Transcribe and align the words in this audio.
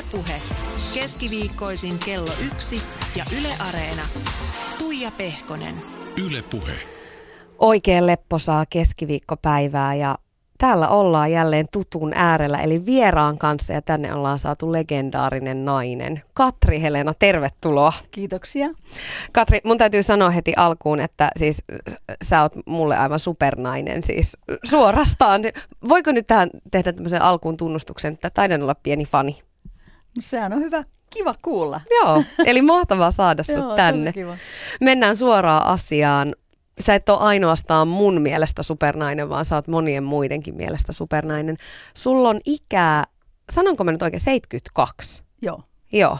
Ylepuhe 0.00 0.40
keskiviikkoisin 0.94 1.98
kello 1.98 2.32
yksi 2.46 2.76
ja 3.16 3.24
Yle 3.38 3.48
Areena. 3.68 4.02
Tuija 4.78 5.10
Pehkonen. 5.10 5.74
Ylepuhe. 6.26 6.72
Oikein 7.58 8.06
lepposaa 8.06 8.64
keskiviikkopäivää 8.70 9.94
ja 9.94 10.18
täällä 10.58 10.88
ollaan 10.88 11.32
jälleen 11.32 11.66
tutun 11.72 12.12
äärellä, 12.14 12.58
eli 12.58 12.86
vieraan 12.86 13.38
kanssa, 13.38 13.72
ja 13.72 13.82
tänne 13.82 14.14
ollaan 14.14 14.38
saatu 14.38 14.72
legendaarinen 14.72 15.64
nainen. 15.64 16.22
Katri 16.34 16.82
Helena, 16.82 17.14
tervetuloa. 17.18 17.92
Kiitoksia. 18.10 18.68
Katri, 19.32 19.60
mun 19.64 19.78
täytyy 19.78 20.02
sanoa 20.02 20.30
heti 20.30 20.52
alkuun, 20.56 21.00
että 21.00 21.30
siis 21.36 21.62
äh, 21.72 21.96
sä 22.24 22.42
oot 22.42 22.52
mulle 22.66 22.96
aivan 22.96 23.18
supernainen, 23.18 24.02
siis 24.02 24.36
suorastaan. 24.64 25.42
Voiko 25.88 26.12
nyt 26.12 26.26
tähän 26.26 26.50
tehdä 26.70 26.92
tämmöisen 26.92 27.22
alkuun 27.22 27.56
tunnustuksen, 27.56 28.12
että 28.12 28.30
taidan 28.30 28.62
olla 28.62 28.74
pieni 28.74 29.04
fani? 29.04 29.49
Sehän 30.20 30.52
on 30.52 30.60
hyvä, 30.60 30.84
kiva 31.10 31.34
kuulla. 31.42 31.80
Joo, 31.90 32.22
eli 32.46 32.62
mahtavaa 32.62 33.10
saada 33.10 33.42
sut 33.42 33.56
Joo, 33.64 33.76
tänne. 33.76 34.12
kiva. 34.12 34.36
Mennään 34.80 35.16
suoraan 35.16 35.66
asiaan. 35.66 36.34
Sä 36.80 36.94
et 36.94 37.08
ole 37.08 37.18
ainoastaan 37.18 37.88
mun 37.88 38.20
mielestä 38.22 38.62
supernainen, 38.62 39.28
vaan 39.28 39.44
sä 39.44 39.54
oot 39.56 39.68
monien 39.68 40.04
muidenkin 40.04 40.54
mielestä 40.56 40.92
supernainen. 40.92 41.56
Sulla 41.96 42.28
on 42.28 42.40
ikää, 42.44 43.04
sanonko 43.52 43.84
mä 43.84 43.92
nyt 43.92 44.02
oikein, 44.02 44.20
72. 44.20 45.22
Joo. 45.42 45.62
Joo. 45.92 46.18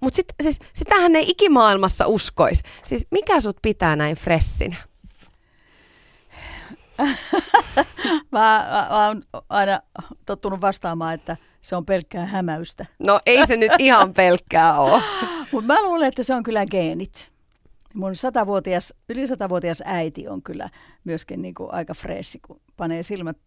Mutta 0.00 0.16
sit, 0.16 0.26
siis, 0.42 0.58
sitähän 0.72 1.16
ei 1.16 1.24
ikimaailmassa 1.30 2.06
uskois. 2.06 2.62
Siis 2.84 3.06
mikä 3.10 3.40
sut 3.40 3.56
pitää 3.62 3.96
näin 3.96 4.16
fressinä? 4.16 4.76
Mä, 8.32 8.66
mä, 8.70 8.86
mä 8.90 9.06
oon 9.06 9.22
aina 9.48 9.80
tottunut 10.26 10.60
vastaamaan, 10.60 11.14
että 11.14 11.36
se 11.62 11.76
on 11.76 11.86
pelkkää 11.86 12.26
hämäystä. 12.26 12.86
No 12.98 13.20
ei 13.26 13.46
se 13.46 13.56
nyt 13.56 13.72
ihan 13.78 14.14
pelkkää 14.14 14.78
ole. 14.80 15.02
Mutta 15.52 15.66
mä 15.66 15.82
luulen, 15.82 16.08
että 16.08 16.22
se 16.22 16.34
on 16.34 16.42
kyllä 16.42 16.66
geenit. 16.66 17.32
Mun 17.94 18.16
satavuotias, 18.16 18.94
yli 19.08 19.26
satavuotias 19.26 19.82
äiti 19.86 20.28
on 20.28 20.42
kyllä 20.42 20.70
myöskin 21.04 21.42
niin 21.42 21.54
kuin 21.54 21.72
aika 21.72 21.94
freessi, 21.94 22.38
kun 22.46 22.60
panee 22.76 23.02
silmät, 23.02 23.38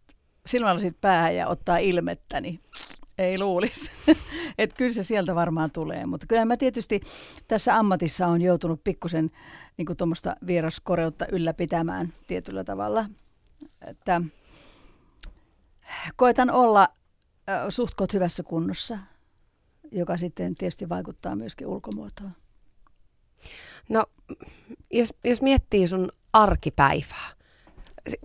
silmälasit 0.46 1.02
päähän 1.02 1.36
ja 1.36 1.48
ottaa 1.48 1.78
ilmettä, 1.78 2.42
niin 2.42 2.60
ei 3.18 3.40
luulisi. 3.40 3.92
että 4.58 4.76
kyllä 4.76 4.94
se 4.94 5.04
sieltä 5.04 5.36
varmaan 5.36 5.72
tulee. 5.72 6.06
Mutta 6.06 6.28
kyllä 6.28 6.46
mä 6.46 6.58
tietysti 6.58 7.02
tässä 7.48 7.76
ammatissa 7.78 8.28
on 8.28 8.42
joutunut 8.42 8.84
pikkusen 8.84 9.32
niin 9.78 9.98
tuommoista 9.98 10.36
vieraskoreutta 10.48 11.26
ylläpitämään 11.32 12.10
tietyllä 12.28 12.64
tavalla. 12.64 13.06
Että 13.88 14.22
koitan 16.16 16.52
olla 16.52 16.90
suhtkot 17.70 18.14
hyvässä 18.14 18.44
kunnossa, 18.44 18.98
joka 19.92 20.18
sitten 20.18 20.56
tietysti 20.56 20.90
vaikuttaa 20.90 21.36
myöskin 21.36 21.68
ulkomuotoon. 21.68 22.32
No, 23.90 24.04
jos, 24.94 25.14
jos 25.24 25.42
miettii 25.42 25.88
sun 25.88 26.10
arkipäivää, 26.34 27.30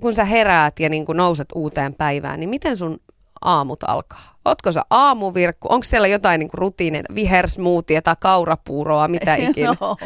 kun 0.01 0.15
sä 0.15 0.25
heräät 0.25 0.81
ja 0.81 0.89
niin 0.89 1.07
kun 1.07 1.17
nouset 1.17 1.49
uuteen 1.55 1.95
päivään, 1.95 2.41
niin 2.41 2.51
miten 2.51 2.77
sun 2.77 2.99
aamut 3.41 3.83
alkaa? 3.83 4.39
Ootko 4.45 4.73
sä 4.73 4.83
aamuvirkku? 4.91 5.69
Onko 5.71 5.85
siellä 5.85 6.09
jotain 6.09 6.39
niin 6.39 6.51
rutiineita, 6.53 7.15
vihersmoothie 7.15 8.01
tai 8.01 8.17
kaurapuuroa, 8.21 9.09
mitä 9.09 9.35
ikinä? 9.49 9.77
on. 9.81 9.99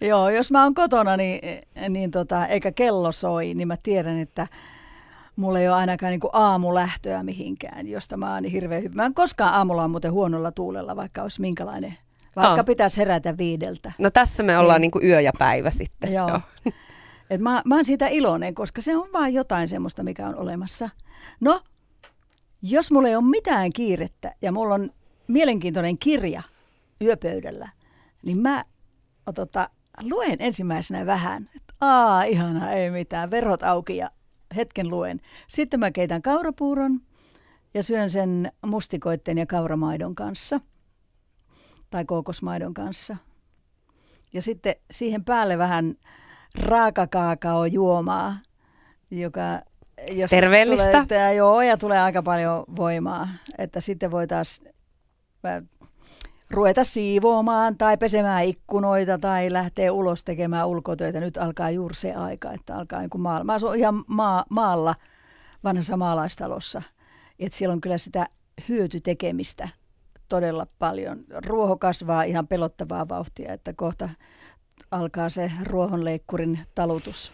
Joo, 0.00 0.30
jos 0.30 0.50
mä 0.50 0.62
oon 0.62 0.74
kotona, 0.74 1.16
niin, 1.16 1.40
niin 1.88 2.10
tota, 2.10 2.46
eikä 2.46 2.72
kello 2.72 3.12
soi, 3.12 3.54
niin 3.54 3.68
mä 3.68 3.76
tiedän, 3.82 4.18
että 4.18 4.46
mulla 5.36 5.58
ei 5.58 5.68
ole 5.68 5.76
ainakaan 5.76 6.10
niin 6.10 6.20
aamulähtöä 6.32 7.22
mihinkään, 7.22 7.86
josta 7.86 8.16
mä 8.16 8.34
oon 8.34 8.44
hirveän 8.44 8.82
hyvä. 8.82 8.94
Mä 8.94 9.06
en 9.06 9.14
koskaan 9.14 9.54
aamulla 9.54 9.84
on 9.84 9.90
muuten 9.90 10.12
huonolla 10.12 10.52
tuulella, 10.52 10.96
vaikka 10.96 11.22
olisi 11.22 11.40
minkälainen. 11.40 11.94
Vaikka 12.36 12.60
Aa. 12.60 12.64
pitäisi 12.64 12.96
herätä 12.96 13.38
viideltä. 13.38 13.92
No 13.98 14.10
tässä 14.10 14.42
me 14.42 14.58
ollaan 14.58 14.80
niin 14.80 14.90
kuin 14.90 15.04
yö 15.04 15.20
ja 15.20 15.32
päivä 15.38 15.70
sitten. 15.70 16.12
Joo. 16.12 16.40
Et 17.30 17.40
mä, 17.40 17.62
mä 17.64 17.74
oon 17.74 17.84
siitä 17.84 18.08
iloinen, 18.08 18.54
koska 18.54 18.82
se 18.82 18.96
on 18.96 19.08
vaan 19.12 19.34
jotain 19.34 19.68
semmoista, 19.68 20.02
mikä 20.02 20.28
on 20.28 20.36
olemassa. 20.36 20.88
No, 21.40 21.60
jos 22.62 22.90
mulla 22.90 23.08
ei 23.08 23.16
ole 23.16 23.24
mitään 23.24 23.72
kiirettä 23.72 24.34
ja 24.42 24.52
mulla 24.52 24.74
on 24.74 24.90
mielenkiintoinen 25.26 25.98
kirja 25.98 26.42
yöpöydällä, 27.02 27.68
niin 28.22 28.38
mä 28.38 28.64
tota, 29.34 29.70
luen 30.02 30.36
ensimmäisenä 30.38 31.06
vähän. 31.06 31.50
Et, 31.56 31.62
Aa, 31.80 32.22
ihanaa, 32.22 32.70
ei 32.70 32.90
mitään, 32.90 33.30
verot 33.30 33.62
auki 33.62 33.96
ja 33.96 34.10
hetken 34.56 34.90
luen. 34.90 35.20
Sitten 35.48 35.80
mä 35.80 35.90
keitän 35.90 36.22
kaurapuuron 36.22 37.00
ja 37.74 37.82
syön 37.82 38.10
sen 38.10 38.52
mustikoitten 38.66 39.38
ja 39.38 39.46
kauramaidon 39.46 40.14
kanssa 40.14 40.60
tai 41.90 42.04
kookosmaidon 42.04 42.74
kanssa. 42.74 43.16
Ja 44.32 44.42
sitten 44.42 44.74
siihen 44.90 45.24
päälle 45.24 45.58
vähän 45.58 45.94
raakakaakao 46.54 47.64
juomaa, 47.64 48.36
joka... 49.10 49.60
Jos 50.10 50.30
Terveellistä. 50.30 50.90
Tulee, 50.90 51.06
tää, 51.06 51.32
joo, 51.32 51.62
ja 51.62 51.76
tulee 51.76 52.00
aika 52.00 52.22
paljon 52.22 52.64
voimaa, 52.76 53.28
että 53.58 53.80
sitten 53.80 54.10
voi 54.10 54.26
taas 54.26 54.62
ruveta 56.54 56.84
siivoamaan 56.84 57.78
tai 57.78 57.96
pesemään 57.96 58.44
ikkunoita 58.44 59.18
tai 59.18 59.52
lähteä 59.52 59.92
ulos 59.92 60.24
tekemään 60.24 60.68
ulkotöitä. 60.68 61.20
Nyt 61.20 61.36
alkaa 61.36 61.70
juuri 61.70 61.94
se 61.94 62.14
aika, 62.14 62.52
että 62.52 62.76
alkaa 62.76 63.00
niin 63.00 63.10
kuin 63.10 63.22
maalla. 63.22 63.44
Mä 63.44 63.54
asun 63.54 63.76
ihan 63.76 64.04
maa, 64.06 64.44
maalla 64.50 64.94
vanhassa 65.64 65.96
maalaistalossa, 65.96 66.82
että 67.38 67.58
siellä 67.58 67.72
on 67.72 67.80
kyllä 67.80 67.98
sitä 67.98 68.28
hyötytekemistä 68.68 69.68
todella 70.28 70.66
paljon. 70.78 71.24
Ruoho 71.46 71.76
kasvaa 71.76 72.22
ihan 72.22 72.46
pelottavaa 72.46 73.08
vauhtia, 73.08 73.52
että 73.52 73.72
kohta 73.72 74.08
alkaa 74.90 75.30
se 75.30 75.52
ruohonleikkurin 75.62 76.58
talutus. 76.74 77.32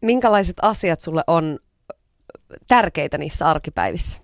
Minkälaiset 0.00 0.56
asiat 0.62 1.00
sulle 1.00 1.22
on 1.26 1.58
tärkeitä 2.68 3.18
niissä 3.18 3.48
arkipäivissä? 3.48 4.18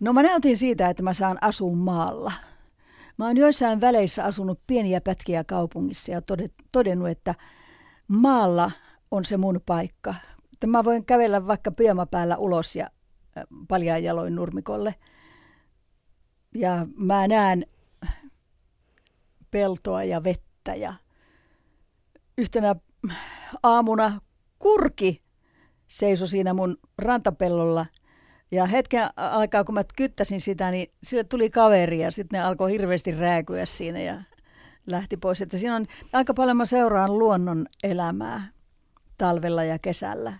No 0.00 0.12
mä 0.12 0.22
näytin 0.22 0.56
siitä, 0.56 0.88
että 0.88 1.02
mä 1.02 1.14
saan 1.14 1.38
asua 1.40 1.76
maalla. 1.76 2.32
Mä 3.18 3.26
oon 3.26 3.36
joissain 3.36 3.80
väleissä 3.80 4.24
asunut 4.24 4.60
pieniä 4.66 5.00
pätkiä 5.00 5.44
kaupungissa 5.44 6.12
ja 6.12 6.22
todennut, 6.72 7.08
että 7.08 7.34
maalla 8.08 8.70
on 9.10 9.24
se 9.24 9.36
mun 9.36 9.60
paikka. 9.66 10.14
Että 10.52 10.66
mä 10.66 10.84
voin 10.84 11.06
kävellä 11.06 11.46
vaikka 11.46 11.70
pyömäpäällä 11.70 12.36
ulos 12.36 12.76
ja 12.76 12.90
äh, 13.38 13.44
paljaan 13.68 14.04
jaloin 14.04 14.34
nurmikolle. 14.34 14.94
Ja 16.54 16.86
mä 16.96 17.28
näen 17.28 17.66
peltoa 19.50 20.04
ja 20.04 20.24
vettä 20.24 20.74
ja 20.74 20.94
yhtenä 22.38 22.76
aamuna 23.62 24.20
kurki 24.58 25.22
seisoi 25.88 26.28
siinä 26.28 26.54
mun 26.54 26.76
rantapellolla 26.98 27.86
ja 28.56 28.66
hetken 28.66 29.08
aikaa, 29.16 29.64
kun 29.64 29.74
mä 29.74 29.84
kyttäsin 29.96 30.40
sitä, 30.40 30.70
niin 30.70 30.88
sille 31.02 31.24
tuli 31.24 31.50
kaveri 31.50 31.98
ja 31.98 32.10
sitten 32.10 32.38
ne 32.38 32.44
alkoi 32.44 32.72
hirveästi 32.72 33.12
rääkyä 33.12 33.66
siinä 33.66 34.00
ja 34.00 34.22
lähti 34.86 35.16
pois. 35.16 35.42
Että 35.42 35.58
siinä 35.58 35.76
on 35.76 35.86
aika 36.12 36.34
paljon 36.34 36.56
mä 36.56 36.66
seuraan 36.66 37.18
luonnon 37.18 37.66
elämää 37.82 38.42
talvella 39.18 39.64
ja 39.64 39.78
kesällä. 39.78 40.32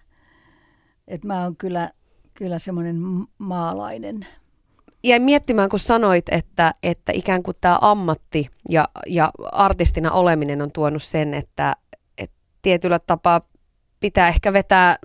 Et 1.09 1.25
mä 1.25 1.43
oon 1.43 1.57
kyllä, 1.57 1.91
kyllä 2.35 2.59
semmoinen 2.59 2.97
maalainen. 3.39 4.27
Jäin 5.05 5.23
miettimään, 5.23 5.69
kun 5.69 5.79
sanoit, 5.79 6.29
että, 6.29 6.75
että 6.83 7.13
ikään 7.15 7.43
kuin 7.43 7.57
tämä 7.61 7.79
ammatti 7.81 8.49
ja, 8.69 8.89
ja 9.07 9.31
artistina 9.53 10.11
oleminen 10.11 10.63
on 10.63 10.73
tuonut 10.73 11.03
sen, 11.03 11.35
että, 11.35 11.77
että 12.19 12.37
tietyllä 12.63 12.99
tapaa 12.99 13.41
pitää 14.01 14.29
ehkä 14.29 14.53
vetää 14.53 14.97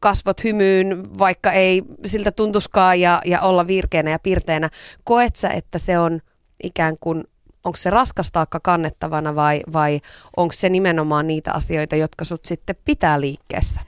kasvot 0.00 0.44
hymyyn, 0.44 1.18
vaikka 1.18 1.52
ei 1.52 1.82
siltä 2.04 2.30
tuntuskaan 2.30 3.00
ja, 3.00 3.20
ja 3.24 3.40
olla 3.40 3.66
virkeänä 3.66 4.10
ja 4.10 4.18
pirteänä. 4.18 4.68
Koet 5.04 5.36
sä, 5.36 5.48
että 5.48 5.78
se 5.78 5.98
on 5.98 6.20
ikään 6.62 6.96
kuin, 7.00 7.24
onko 7.64 7.76
se 7.76 7.90
raskas 7.90 8.32
taakka 8.32 8.60
kannettavana 8.60 9.34
vai, 9.34 9.62
vai 9.72 10.00
onko 10.36 10.52
se 10.52 10.68
nimenomaan 10.68 11.26
niitä 11.26 11.52
asioita, 11.52 11.96
jotka 11.96 12.24
sut 12.24 12.44
sitten 12.44 12.76
pitää 12.84 13.20
liikkeessä? 13.20 13.80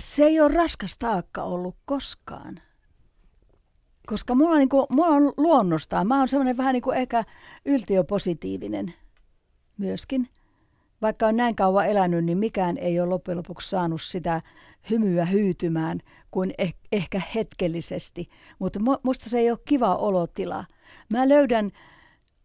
Se 0.00 0.24
ei 0.24 0.40
ole 0.40 0.54
raskas 0.54 0.98
taakka 0.98 1.42
ollut 1.42 1.76
koskaan. 1.84 2.60
Koska 4.06 4.34
mulla 4.34 4.50
on, 4.50 4.58
niin 4.58 4.68
kuin, 4.68 4.86
mulla 4.90 5.08
on 5.08 5.32
luonnostaan, 5.36 6.06
mä 6.06 6.18
oon 6.18 6.28
semmoinen 6.28 6.56
vähän 6.56 6.72
niin 6.72 6.82
kuin 6.82 6.96
ehkä 6.96 7.24
yltiöpositiivinen 7.64 8.94
myöskin. 9.78 10.28
Vaikka 11.02 11.26
on 11.26 11.36
näin 11.36 11.56
kauan 11.56 11.86
elänyt, 11.86 12.24
niin 12.24 12.38
mikään 12.38 12.78
ei 12.78 13.00
ole 13.00 13.08
loppujen 13.08 13.38
lopuksi 13.38 13.70
saanut 13.70 14.02
sitä 14.02 14.42
hymyä 14.90 15.24
hyytymään 15.24 16.00
kuin 16.30 16.54
eh- 16.62 16.76
ehkä 16.92 17.22
hetkellisesti. 17.34 18.28
Mutta 18.58 18.80
mu- 18.80 19.00
musta 19.02 19.30
se 19.30 19.38
ei 19.38 19.50
ole 19.50 19.58
kiva 19.64 19.96
olotila. 19.96 20.64
Mä 21.10 21.28
löydän 21.28 21.70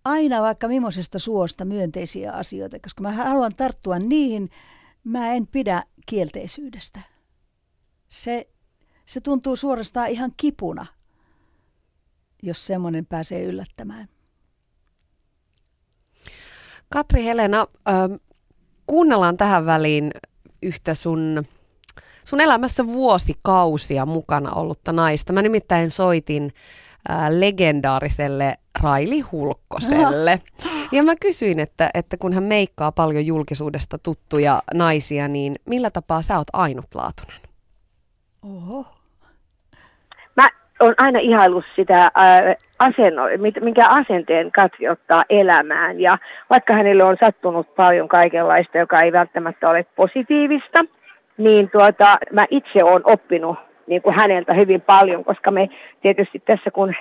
aina 0.05 0.41
vaikka 0.41 0.67
millaisesta 0.67 1.19
suosta 1.19 1.65
myönteisiä 1.65 2.31
asioita, 2.31 2.79
koska 2.79 3.03
mä 3.03 3.11
haluan 3.11 3.55
tarttua 3.55 3.99
niihin. 3.99 4.49
Mä 5.03 5.33
en 5.33 5.47
pidä 5.47 5.83
kielteisyydestä. 6.05 6.99
Se, 8.09 8.49
se 9.05 9.21
tuntuu 9.21 9.55
suorastaan 9.55 10.09
ihan 10.09 10.31
kipuna. 10.37 10.85
jos 12.43 12.67
semmoinen 12.67 13.05
pääsee 13.05 13.43
yllättämään. 13.43 14.07
Katri 16.89 17.23
Helena, 17.23 17.67
äh, 17.89 18.19
kuunnellaan 18.87 19.37
tähän 19.37 19.65
väliin 19.65 20.11
yhtä 20.63 20.93
sun, 20.93 21.43
sun 22.27 22.41
elämässä 22.41 22.87
vuosikausia 22.87 24.05
mukana 24.05 24.51
ollutta 24.51 24.93
naista. 24.93 25.33
Mä 25.33 25.41
nimittäin 25.41 25.89
soitin 25.91 26.51
äh, 27.09 27.29
legendaariselle 27.29 28.53
Raili 28.83 29.19
Hulkkoselle. 29.19 30.39
Ja 30.91 31.03
mä 31.03 31.13
kysyin, 31.21 31.59
että, 31.59 31.89
että 31.93 32.17
kun 32.17 32.33
hän 32.33 32.43
meikkaa 32.43 32.91
paljon 32.91 33.25
julkisuudesta 33.25 33.97
tuttuja 33.97 34.61
naisia, 34.73 35.27
niin 35.27 35.55
millä 35.65 35.89
tapaa 35.89 36.21
sä 36.21 36.37
oot 36.37 36.47
ainutlaatuinen? 36.53 37.41
Oho. 38.43 38.85
Mä 40.35 40.47
oon 40.79 40.93
aina 40.97 41.19
ihaillut 41.19 41.65
sitä 41.75 41.97
äh, 41.97 42.11
asenno, 42.79 43.23
minkä 43.61 43.85
asenteen 43.89 44.51
Katri 44.51 44.89
ottaa 44.89 45.23
elämään. 45.29 45.99
Ja 45.99 46.17
vaikka 46.49 46.73
hänelle 46.73 47.03
on 47.03 47.17
sattunut 47.25 47.75
paljon 47.75 48.07
kaikenlaista, 48.07 48.77
joka 48.77 49.01
ei 49.01 49.11
välttämättä 49.11 49.69
ole 49.69 49.85
positiivista, 49.95 50.79
niin 51.37 51.69
tuota, 51.71 52.17
mä 52.31 52.45
itse 52.49 52.83
oon 52.83 53.01
oppinut 53.03 53.57
niin 53.87 54.01
kuin 54.01 54.15
häneltä 54.15 54.53
hyvin 54.53 54.81
paljon, 54.81 55.23
koska 55.25 55.51
me 55.51 55.69
tietysti 56.01 56.39
tässä 56.39 56.71
kun 56.71 56.93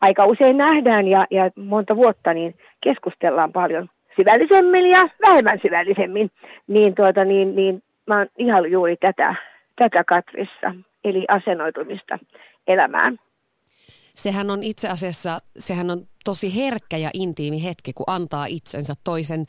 aika 0.00 0.24
usein 0.24 0.56
nähdään 0.56 1.08
ja, 1.08 1.26
ja 1.30 1.50
monta 1.56 1.96
vuotta, 1.96 2.34
niin 2.34 2.54
keskustellaan 2.80 3.52
paljon 3.52 3.88
syvällisemmin 4.16 4.90
ja 4.90 5.02
vähemmän 5.28 5.58
syvällisemmin, 5.62 6.30
niin, 6.66 6.94
tuota, 6.94 7.24
niin, 7.24 7.56
niin 7.56 7.82
mä 8.06 8.18
oon 8.18 8.26
ihan 8.38 8.70
juuri 8.70 8.96
tätä, 8.96 9.34
tätä 9.76 10.04
Katrissa, 10.04 10.74
eli 11.04 11.24
asennoitumista 11.28 12.18
elämään. 12.66 13.18
Sehän 14.14 14.50
on 14.50 14.62
itse 14.62 14.88
asiassa, 14.88 15.38
sehän 15.58 15.90
on 15.90 16.09
tosi 16.24 16.56
herkkä 16.56 16.96
ja 16.96 17.10
intiimi 17.14 17.64
hetki, 17.64 17.92
kun 17.92 18.04
antaa 18.06 18.46
itsensä 18.46 18.94
toisen 19.04 19.46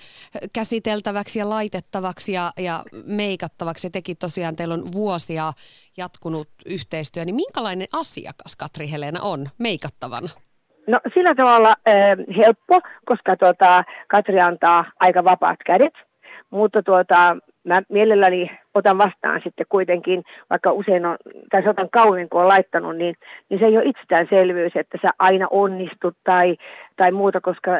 käsiteltäväksi 0.54 1.40
ja 1.40 1.50
laitettavaksi 1.50 2.34
ja, 2.34 2.52
ja 2.58 2.84
meikattavaksi. 3.06 3.88
Ja 3.88 3.92
teki 3.92 4.16
tosiaan, 4.16 4.56
teillä 4.56 4.74
on 4.74 4.94
vuosia 4.94 5.54
jatkunut 5.98 6.48
yhteistyö, 6.66 7.26
niin 7.26 7.36
minkälainen 7.36 7.88
asiakas 7.94 8.56
Katri 8.56 8.92
Helena 8.92 9.20
on 9.22 9.48
meikattavana? 9.58 10.30
No 10.88 11.00
sillä 11.14 11.36
tavalla 11.36 11.74
äh, 11.88 11.94
helppo, 12.38 12.80
koska 13.06 13.38
tuota, 13.38 13.84
Katri 14.08 14.40
antaa 14.40 14.86
aika 15.00 15.24
vapaat 15.24 15.60
kädet, 15.66 15.94
mutta 16.50 16.84
tuota, 16.84 17.38
mä 17.64 17.82
mielelläni 17.90 18.52
otan 18.74 18.98
vastaan 18.98 19.42
sitten 19.44 19.66
kuitenkin, 19.70 20.24
vaikka 20.50 20.72
usein 20.72 21.06
on, 21.06 21.18
tai 21.52 21.68
otan 21.68 21.90
kauemmin 21.90 22.30
kun 22.30 22.42
on 22.42 22.48
laittanut, 22.48 22.98
niin, 22.98 23.16
niin 23.50 23.60
se 23.60 23.66
ei 23.66 23.78
ole 23.78 23.86
itsestäänselvyys, 23.86 24.76
että 24.76 24.98
sä 25.02 25.10
aina 25.20 25.48
onnistut 25.52 26.18
tai, 26.24 26.58
tai 26.96 27.12
muuta, 27.12 27.42
koska 27.42 27.72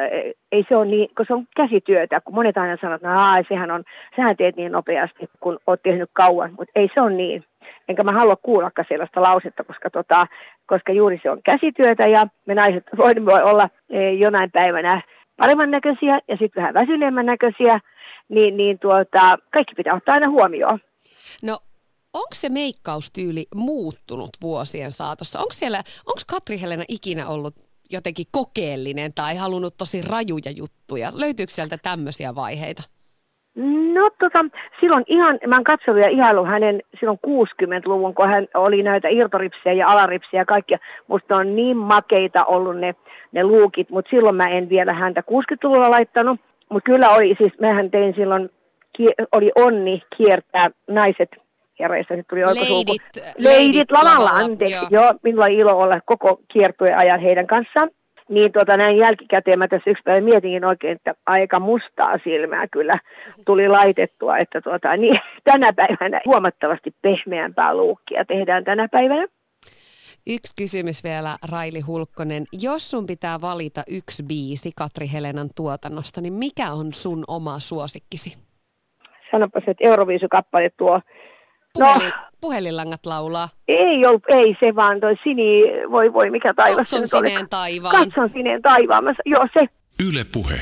ei 0.52 0.64
se 0.68 0.76
ole 0.76 0.86
niin, 0.86 1.08
koska 1.08 1.24
se 1.24 1.34
on 1.34 1.46
käsityötä, 1.56 2.20
kun 2.20 2.34
monet 2.34 2.58
aina 2.58 2.76
sanoo, 2.80 2.94
että 2.94 3.08
no, 3.08 3.44
sehän 3.48 3.70
on, 3.70 3.84
sähän 4.16 4.36
teet 4.36 4.56
niin 4.56 4.72
nopeasti, 4.72 5.30
kun 5.40 5.58
oot 5.66 5.82
tehnyt 5.82 6.10
kauan, 6.12 6.50
mutta 6.50 6.72
ei 6.74 6.90
se 6.94 7.00
ole 7.00 7.12
niin. 7.12 7.44
Enkä 7.88 8.04
mä 8.04 8.12
halua 8.12 8.36
kuullakaan 8.36 8.86
sellaista 8.88 9.22
lausetta, 9.22 9.64
koska, 9.64 9.90
tota, 9.90 10.26
koska 10.66 10.92
juuri 10.92 11.20
se 11.22 11.30
on 11.30 11.40
käsityötä 11.44 12.06
ja 12.06 12.22
me 12.46 12.54
naiset 12.54 12.84
voimme 12.96 13.42
olla 13.42 13.68
e, 13.90 14.10
jonain 14.10 14.50
päivänä 14.50 15.02
paremman 15.36 15.70
näköisiä 15.70 16.18
ja 16.28 16.36
sitten 16.36 16.62
vähän 16.62 16.74
väsyneemmän 16.74 17.26
näköisiä, 17.26 17.80
niin, 18.32 18.56
niin 18.56 18.78
tuota, 18.78 19.38
kaikki 19.52 19.74
pitää 19.76 19.94
ottaa 19.94 20.14
aina 20.14 20.30
huomioon. 20.30 20.78
No 21.42 21.58
onko 22.12 22.34
se 22.34 22.48
meikkaustyyli 22.48 23.46
muuttunut 23.54 24.30
vuosien 24.42 24.92
saatossa? 24.92 25.38
Onko 25.38 25.52
siellä, 25.52 25.78
onko 26.06 26.20
Katri 26.30 26.60
Helena 26.60 26.84
ikinä 26.88 27.28
ollut 27.28 27.54
jotenkin 27.90 28.26
kokeellinen 28.30 29.10
tai 29.14 29.36
halunnut 29.36 29.76
tosi 29.76 30.02
rajuja 30.02 30.50
juttuja? 30.56 31.12
Löytyykö 31.14 31.52
sieltä 31.52 31.78
tämmöisiä 31.82 32.34
vaiheita? 32.34 32.82
No 33.94 34.10
tota, 34.18 34.44
silloin 34.80 35.04
ihan, 35.06 35.38
mä 35.46 35.56
oon 35.56 35.64
katsonut 35.64 36.02
ja 36.04 36.10
ihailu 36.10 36.44
hänen 36.44 36.82
silloin 37.00 37.18
60-luvun, 37.26 38.14
kun 38.14 38.28
hän 38.28 38.46
oli 38.54 38.82
näitä 38.82 39.08
irtoripsiä 39.08 39.72
ja 39.72 39.88
alaripsiä 39.88 40.40
ja 40.40 40.44
kaikkia. 40.44 40.78
Musta 41.08 41.36
on 41.36 41.56
niin 41.56 41.76
makeita 41.76 42.44
ollut 42.44 42.78
ne, 42.78 42.94
ne 43.32 43.44
luukit, 43.44 43.90
mutta 43.90 44.10
silloin 44.10 44.36
mä 44.36 44.48
en 44.48 44.68
vielä 44.68 44.92
häntä 44.92 45.20
60-luvulla 45.20 45.90
laittanut. 45.90 46.40
Mutta 46.72 46.86
kyllä 46.86 47.08
oli, 47.08 47.34
siis 47.38 47.52
mehän 47.60 47.90
tein 47.90 48.14
silloin, 48.14 48.50
oli 49.32 49.50
onni 49.54 50.02
kiertää 50.16 50.70
naiset 50.88 51.28
herreistä, 51.80 52.16
se 52.16 52.22
tuli 52.30 52.44
oikosulku. 52.44 52.92
Leidit, 52.92 53.34
leidit 53.38 53.90
lavalla, 53.90 54.30
anteeksi. 54.30 54.86
Joo. 54.90 55.02
joo, 55.02 55.12
minulla 55.22 55.44
on 55.44 55.52
ilo 55.52 55.78
olla 55.78 56.00
koko 56.04 56.40
kiertueen 56.52 56.98
ajan 56.98 57.20
heidän 57.20 57.46
kanssaan. 57.46 57.90
Niin 58.28 58.52
tuota, 58.52 58.76
näin 58.76 58.96
jälkikäteen 58.96 59.58
mä 59.58 59.68
tässä 59.68 59.90
yksi 59.90 60.02
päivä 60.02 60.20
mietinkin 60.20 60.64
oikein, 60.64 60.96
että 60.96 61.14
aika 61.26 61.60
mustaa 61.60 62.18
silmää 62.24 62.66
kyllä 62.68 62.98
tuli 63.46 63.68
laitettua, 63.68 64.38
että 64.38 64.60
tuota, 64.60 64.96
niin, 64.96 65.20
tänä 65.52 65.72
päivänä 65.72 66.20
huomattavasti 66.26 66.94
pehmeämpää 67.02 67.74
luukkia 67.74 68.24
tehdään 68.24 68.64
tänä 68.64 68.88
päivänä. 68.88 69.26
Yksi 70.26 70.56
kysymys 70.56 71.04
vielä, 71.04 71.36
Raili 71.50 71.80
Hulkkonen. 71.80 72.44
Jos 72.52 72.90
sun 72.90 73.06
pitää 73.06 73.40
valita 73.40 73.82
yksi 73.88 74.22
biisi 74.22 74.70
Katri 74.76 75.12
Helenan 75.12 75.50
tuotannosta, 75.56 76.20
niin 76.20 76.32
mikä 76.32 76.72
on 76.72 76.92
sun 76.92 77.24
oma 77.28 77.58
suosikkisi? 77.58 78.36
Sanopas, 79.30 79.62
että 79.66 79.84
Euroviisukappale 79.84 80.70
tuo 80.76 81.00
Puhelin, 81.74 82.08
no, 82.08 82.12
puhelinlangat 82.40 83.06
laulaa. 83.06 83.48
Ei, 83.68 84.06
ollut, 84.06 84.22
ei 84.28 84.56
se 84.60 84.74
vaan 84.74 85.00
toi 85.00 85.14
sini, 85.24 85.62
voi 85.90 86.12
voi 86.12 86.30
mikä 86.30 86.54
taivas. 86.54 86.90
Katson 86.90 87.08
sineen 87.08 87.48
taivaan. 87.48 87.96
Katson 87.96 88.28
sineen 88.28 88.62
taivaan, 88.62 89.04
Mä, 89.04 89.14
joo 89.26 89.46
se. 89.58 89.66
Yle 90.08 90.24
puhe. 90.32 90.60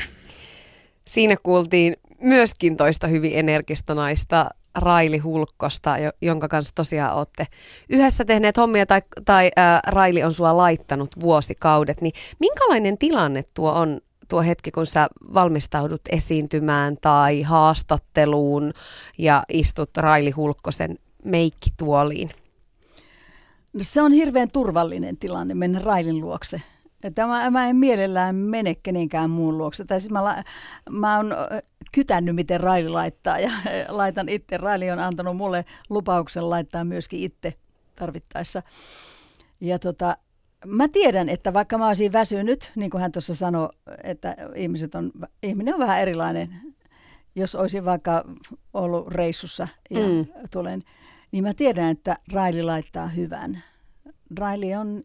Siinä 1.07 1.35
kuultiin 1.43 1.93
myöskin 2.21 2.77
toista 2.77 3.07
hyvin 3.07 3.31
energistä 3.35 3.95
naista, 3.95 4.49
Raili 4.75 5.17
Hulkkosta, 5.17 5.95
jonka 6.21 6.47
kanssa 6.47 6.75
tosiaan 6.75 7.17
olette 7.17 7.47
yhdessä 7.89 8.25
tehneet 8.25 8.57
hommia 8.57 8.85
tai, 8.85 9.01
tai 9.25 9.51
ää, 9.55 9.79
Raili 9.87 10.23
on 10.23 10.33
sua 10.33 10.57
laittanut 10.57 11.09
vuosikaudet, 11.21 12.01
niin 12.01 12.13
minkälainen 12.39 12.97
tilanne 12.97 13.43
tuo 13.53 13.71
on 13.71 14.01
tuo 14.27 14.41
hetki, 14.41 14.71
kun 14.71 14.85
sä 14.85 15.07
valmistaudut 15.33 16.01
esiintymään 16.09 16.97
tai 17.01 17.41
haastatteluun 17.41 18.73
ja 19.17 19.43
istut 19.49 19.89
Raili 19.97 20.31
Hulkkosen 20.31 20.97
meikkituoliin? 21.25 22.29
No 23.73 23.79
se 23.83 24.01
on 24.01 24.11
hirveän 24.11 24.51
turvallinen 24.51 25.17
tilanne 25.17 25.53
mennä 25.53 25.79
Railin 25.79 26.21
luokse. 26.21 26.61
Että 27.03 27.27
mä, 27.27 27.51
mä 27.51 27.67
en 27.67 27.75
mielellään 27.75 28.35
mene 28.35 28.75
kenenkään 28.75 29.29
muun 29.29 29.57
luokse. 29.57 29.85
Tai 29.85 29.99
siis 29.99 30.11
mä, 30.11 30.43
mä 30.89 31.17
oon 31.17 31.35
kytännyt, 31.91 32.35
miten 32.35 32.59
Raili 32.59 32.89
laittaa 32.89 33.39
ja 33.39 33.51
laitan 33.89 34.29
itse. 34.29 34.57
Raili 34.57 34.91
on 34.91 34.99
antanut 34.99 35.37
mulle 35.37 35.65
lupauksen 35.89 36.49
laittaa 36.49 36.83
myöskin 36.83 37.19
itse 37.19 37.53
tarvittaessa. 37.95 38.63
Ja 39.61 39.79
tota, 39.79 40.17
mä 40.65 40.87
tiedän, 40.87 41.29
että 41.29 41.53
vaikka 41.53 41.77
mä 41.77 41.87
olisin 41.87 42.11
väsynyt, 42.11 42.71
niin 42.75 42.91
kuin 42.91 43.01
hän 43.01 43.11
tuossa 43.11 43.35
sanoi, 43.35 43.69
että 44.03 44.35
ihmiset 44.55 44.95
on, 44.95 45.11
ihminen 45.43 45.73
on 45.73 45.79
vähän 45.79 45.99
erilainen. 45.99 46.49
Jos 47.35 47.55
olisin 47.55 47.85
vaikka 47.85 48.25
ollut 48.73 49.07
reissussa 49.07 49.67
ja 49.89 49.99
mm. 49.99 50.25
tulen, 50.51 50.83
niin 51.31 51.43
mä 51.43 51.53
tiedän, 51.53 51.89
että 51.89 52.17
Raili 52.33 52.63
laittaa 52.63 53.07
hyvän. 53.07 53.63
Raili 54.39 54.75
on 54.75 55.01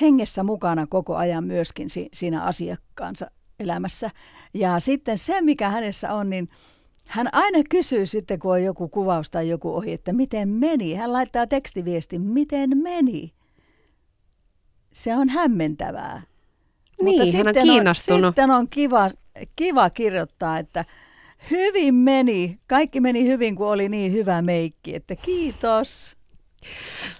hengessä 0.00 0.42
mukana 0.42 0.86
koko 0.86 1.16
ajan 1.16 1.44
myöskin 1.44 1.90
si- 1.90 2.08
siinä 2.12 2.42
asiakkaansa 2.42 3.30
elämässä. 3.60 4.10
Ja 4.54 4.80
sitten 4.80 5.18
se, 5.18 5.40
mikä 5.40 5.70
hänessä 5.70 6.14
on, 6.14 6.30
niin 6.30 6.48
hän 7.06 7.28
aina 7.32 7.58
kysyy 7.70 8.06
sitten, 8.06 8.38
kun 8.38 8.52
on 8.52 8.64
joku 8.64 8.88
kuvaus 8.88 9.30
tai 9.30 9.48
joku 9.48 9.74
ohi, 9.76 9.92
että 9.92 10.12
miten 10.12 10.48
meni. 10.48 10.94
Hän 10.94 11.12
laittaa 11.12 11.46
tekstiviestin, 11.46 12.20
miten 12.20 12.78
meni 12.78 13.32
se 14.94 15.16
on 15.16 15.28
hämmentävää. 15.28 16.22
Niin, 17.02 17.20
Mutta 17.20 17.36
hän 17.36 17.48
on 17.48 17.54
kiinnostunut. 17.62 18.24
On, 18.24 18.30
sitten 18.30 18.50
on 18.50 18.68
kiva, 18.68 19.10
kiva 19.56 19.90
kirjoittaa, 19.90 20.58
että 20.58 20.84
hyvin 21.50 21.94
meni, 21.94 22.58
kaikki 22.66 23.00
meni 23.00 23.24
hyvin, 23.24 23.56
kun 23.56 23.66
oli 23.66 23.88
niin 23.88 24.12
hyvä 24.12 24.42
meikki, 24.42 24.94
että 24.94 25.16
kiitos. 25.16 26.16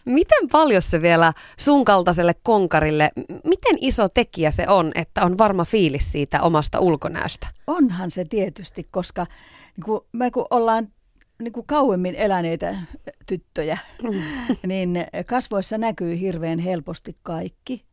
Miten 0.04 0.48
paljon 0.52 0.82
se 0.82 1.02
vielä 1.02 1.32
sun 1.58 1.84
kaltaiselle 1.84 2.34
konkarille, 2.42 3.10
miten 3.44 3.78
iso 3.80 4.08
tekijä 4.08 4.50
se 4.50 4.68
on, 4.68 4.92
että 4.94 5.24
on 5.24 5.38
varma 5.38 5.64
fiilis 5.64 6.12
siitä 6.12 6.42
omasta 6.42 6.80
ulkonäöstä? 6.80 7.46
Onhan 7.66 8.10
se 8.10 8.24
tietysti, 8.24 8.88
koska 8.90 9.26
niin 9.76 9.84
kun 9.84 10.06
me 10.12 10.30
kun 10.30 10.46
ollaan 10.50 10.88
niin 11.42 11.52
kuin 11.52 11.66
kauemmin 11.66 12.14
eläneitä 12.14 12.76
tyttöjä, 13.26 13.78
mm. 14.02 14.22
niin 14.66 15.06
kasvoissa 15.26 15.78
näkyy 15.78 16.20
hirveän 16.20 16.58
helposti 16.58 17.16
kaikki. 17.22 17.84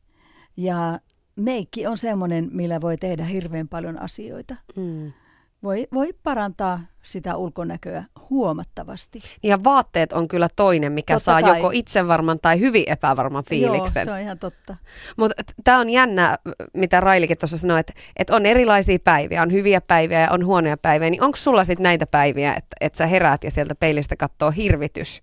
Ja 0.58 1.00
meikki 1.36 1.88
on 1.88 1.98
semmoinen, 1.98 2.50
millä 2.52 2.82
voi 2.82 2.98
tehdä 2.98 3.24
hirveän 3.24 3.68
paljon 3.68 4.02
asioita. 4.02 4.56
Mm. 4.76 5.14
Voi, 5.64 5.88
voi 5.94 6.14
parantaa 6.24 6.80
sitä 7.04 7.36
ulkonäköä 7.36 8.04
huomattavasti. 8.30 9.20
Ja 9.44 9.64
vaatteet 9.64 10.14
on 10.14 10.28
kyllä 10.28 10.48
toinen, 10.56 10.92
mikä 10.92 11.14
Totta 11.14 11.26
saa 11.26 11.42
kai. 11.42 11.58
joko 11.58 11.72
itsevarman 11.74 12.40
tai 12.42 12.60
hyvin 12.60 12.84
epävarman 12.88 13.44
fiiliksen. 13.50 14.02
Joo, 14.02 14.06
se 14.06 14.12
on 14.12 14.20
ihan 14.20 14.40
totta. 14.40 14.76
Mutta 15.18 15.44
tämä 15.64 15.80
on 15.80 15.90
jännä, 15.90 16.38
mitä 16.74 17.00
Railikin 17.00 17.38
tuossa 17.38 17.58
sanoi, 17.58 17.80
että 17.80 17.94
et 18.18 18.30
on 18.30 18.46
erilaisia 18.46 19.00
päiviä, 19.04 19.42
on 19.42 19.52
hyviä 19.52 19.82
päiviä 19.82 20.22
ja 20.22 20.32
on 20.32 20.46
huonoja 20.46 20.78
päiviä. 20.78 21.10
Niin 21.10 21.24
onko 21.24 21.36
sulla 21.36 21.64
sitten 21.64 21.84
näitä 21.84 22.08
päiviä, 22.08 22.54
että 22.54 22.76
et 22.82 22.96
sä 22.96 23.08
heräät 23.08 23.44
ja 23.44 23.52
sieltä 23.52 23.76
peilistä 23.76 24.16
katsoo 24.16 24.52
hirvitys? 24.52 25.22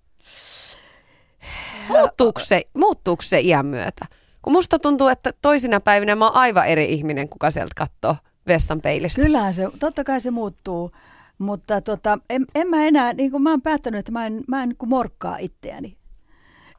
Muuttuuko 1.89 2.41
se, 2.41 2.63
muuttuuko 2.75 3.23
se 3.23 3.41
iän 3.41 3.67
myötä? 3.67 4.07
Kun 4.43 4.53
musta 4.53 4.79
tuntuu, 4.79 5.09
että 5.09 5.31
toisina 5.43 5.81
päivinä 5.81 6.17
mä 6.17 6.27
oon 6.27 6.37
aivan 6.37 6.67
eri 6.67 6.93
ihminen, 6.93 7.29
kuka 7.29 7.51
sieltä 7.51 7.73
katsoo 7.77 8.17
vessan 8.49 8.81
peilistä. 8.81 9.23
Kyllähän 9.23 9.55
se, 9.55 9.69
totta 9.79 10.05
kai 10.05 10.21
se 10.21 10.31
muuttuu, 10.31 10.93
mutta 11.39 11.81
tota, 11.81 12.19
en, 12.31 12.45
en 12.55 12.69
mä 12.69 12.85
enää, 12.85 13.13
niin 13.13 13.31
kuin 13.31 13.43
mä 13.43 13.51
oon 13.51 13.63
päättänyt, 13.63 13.99
että 13.99 14.13
mä 14.13 14.27
en, 14.27 14.45
mä 14.49 14.63
en 14.63 14.77
morkkaa 14.87 15.37
itseäni. 15.37 15.97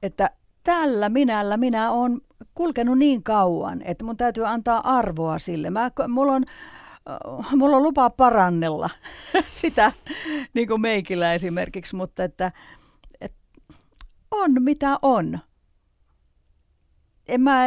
Että 0.03 0.29
tällä 0.63 1.09
minällä 1.09 1.57
minä 1.57 1.91
oon 1.91 2.21
kulkenut 2.55 2.97
niin 2.97 3.23
kauan, 3.23 3.81
että 3.81 4.03
mun 4.03 4.17
täytyy 4.17 4.47
antaa 4.47 4.97
arvoa 4.97 5.39
sille. 5.39 5.69
Mä, 5.69 5.91
mulla 6.07 6.33
on, 6.33 6.45
äh, 7.09 7.55
mulla 7.55 7.77
on 7.77 7.83
lupa 7.83 8.09
parannella 8.09 8.89
sitä, 9.49 9.91
niin 10.53 10.67
kuin 10.67 10.81
meikillä 10.81 11.33
esimerkiksi, 11.33 11.95
mutta 11.95 12.23
että, 12.23 12.51
että 13.21 13.39
on 14.31 14.51
mitä 14.59 14.99
on. 15.01 15.39
En 17.29 17.41
mä, 17.41 17.65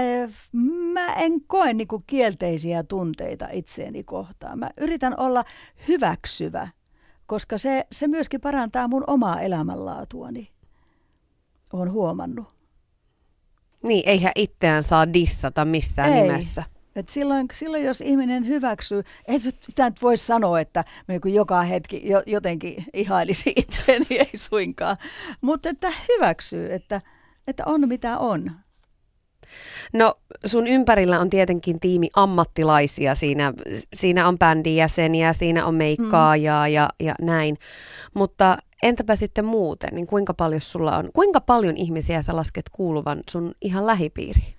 mä 0.93 1.07
en 1.15 1.41
koe 1.47 1.75
niinku 1.75 2.03
kielteisiä 2.07 2.83
tunteita 2.83 3.49
itseeni 3.53 4.05
kohtaan. 4.05 4.59
Mä 4.59 4.71
yritän 4.81 5.15
olla 5.21 5.45
hyväksyvä, 5.89 6.69
koska 7.27 7.59
se, 7.59 7.87
se 7.93 8.07
myöskin 8.07 8.41
parantaa 8.41 8.89
mun 8.89 9.05
omaa 9.07 9.41
elämänlaatuani. 9.41 10.49
Olen 11.73 11.93
huomannut. 11.93 12.47
Niin, 13.83 14.09
eihän 14.09 14.33
itseään 14.35 14.83
saa 14.83 15.13
dissata 15.13 15.65
missään 15.65 16.13
Ei. 16.13 16.23
nimessä. 16.23 16.63
Et 16.97 17.09
silloin, 17.09 17.49
silloin, 17.53 17.85
jos 17.85 18.01
ihminen 18.01 18.47
hyväksyy, 18.47 19.03
ei 19.29 19.39
sitä 19.39 19.91
nyt 19.91 20.03
voi 20.03 20.17
sanoa, 20.17 20.61
että 20.61 20.85
mä 21.09 21.15
niin 21.25 21.35
joka 21.35 21.63
hetki 21.63 22.09
jo, 22.09 22.23
jotenkin 22.27 22.85
ihailisi 22.93 23.53
itseäni, 23.57 24.07
ei 24.19 24.37
suinkaan. 24.37 24.97
Mutta 25.41 25.69
että 25.69 25.93
hyväksyy, 26.09 26.73
että, 26.73 27.01
että 27.47 27.63
on 27.67 27.89
mitä 27.89 28.19
on. 28.19 28.51
No 29.93 30.15
sun 30.45 30.67
ympärillä 30.67 31.21
on 31.21 31.31
tietenkin 31.31 31.81
tiimi 31.81 32.11
ammattilaisia. 32.17 33.15
Siinä, 33.15 33.53
siinä 33.95 34.29
on 34.29 34.39
bändin 34.39 34.77
jäseniä, 34.77 35.33
siinä 35.33 35.67
on 35.67 35.75
meikkaajaa 35.75 36.69
ja, 36.69 36.89
ja 37.01 37.15
näin. 37.21 37.57
Mutta 38.15 38.59
entäpä 38.83 39.17
sitten 39.17 39.45
muuten, 39.45 39.91
niin 39.93 40.07
kuinka 40.07 40.35
paljon 40.35 40.61
sulla 40.61 40.97
on, 40.97 41.11
kuinka 41.13 41.41
paljon 41.41 41.77
ihmisiä 41.77 42.23
sä 42.23 42.37
lasket 42.37 42.69
kuuluvan 42.73 43.21
sun 43.31 43.53
ihan 43.61 43.87
lähipiiriin? 43.87 44.53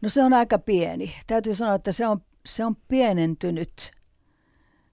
No 0.00 0.08
se 0.08 0.22
on 0.22 0.32
aika 0.32 0.58
pieni. 0.58 1.14
Täytyy 1.26 1.54
sanoa, 1.54 1.74
että 1.74 1.92
se 1.92 2.06
on, 2.06 2.20
se 2.46 2.64
on 2.64 2.76
pienentynyt. 2.88 3.90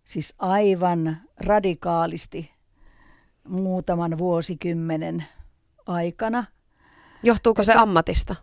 Siis 0.05 0.33
aivan 0.39 1.17
radikaalisti 1.37 2.51
muutaman 3.47 4.17
vuosikymmenen 4.17 5.25
aikana. 5.87 6.43
Johtuuko 7.23 7.63
se 7.63 7.73
ammatista? 7.73 8.35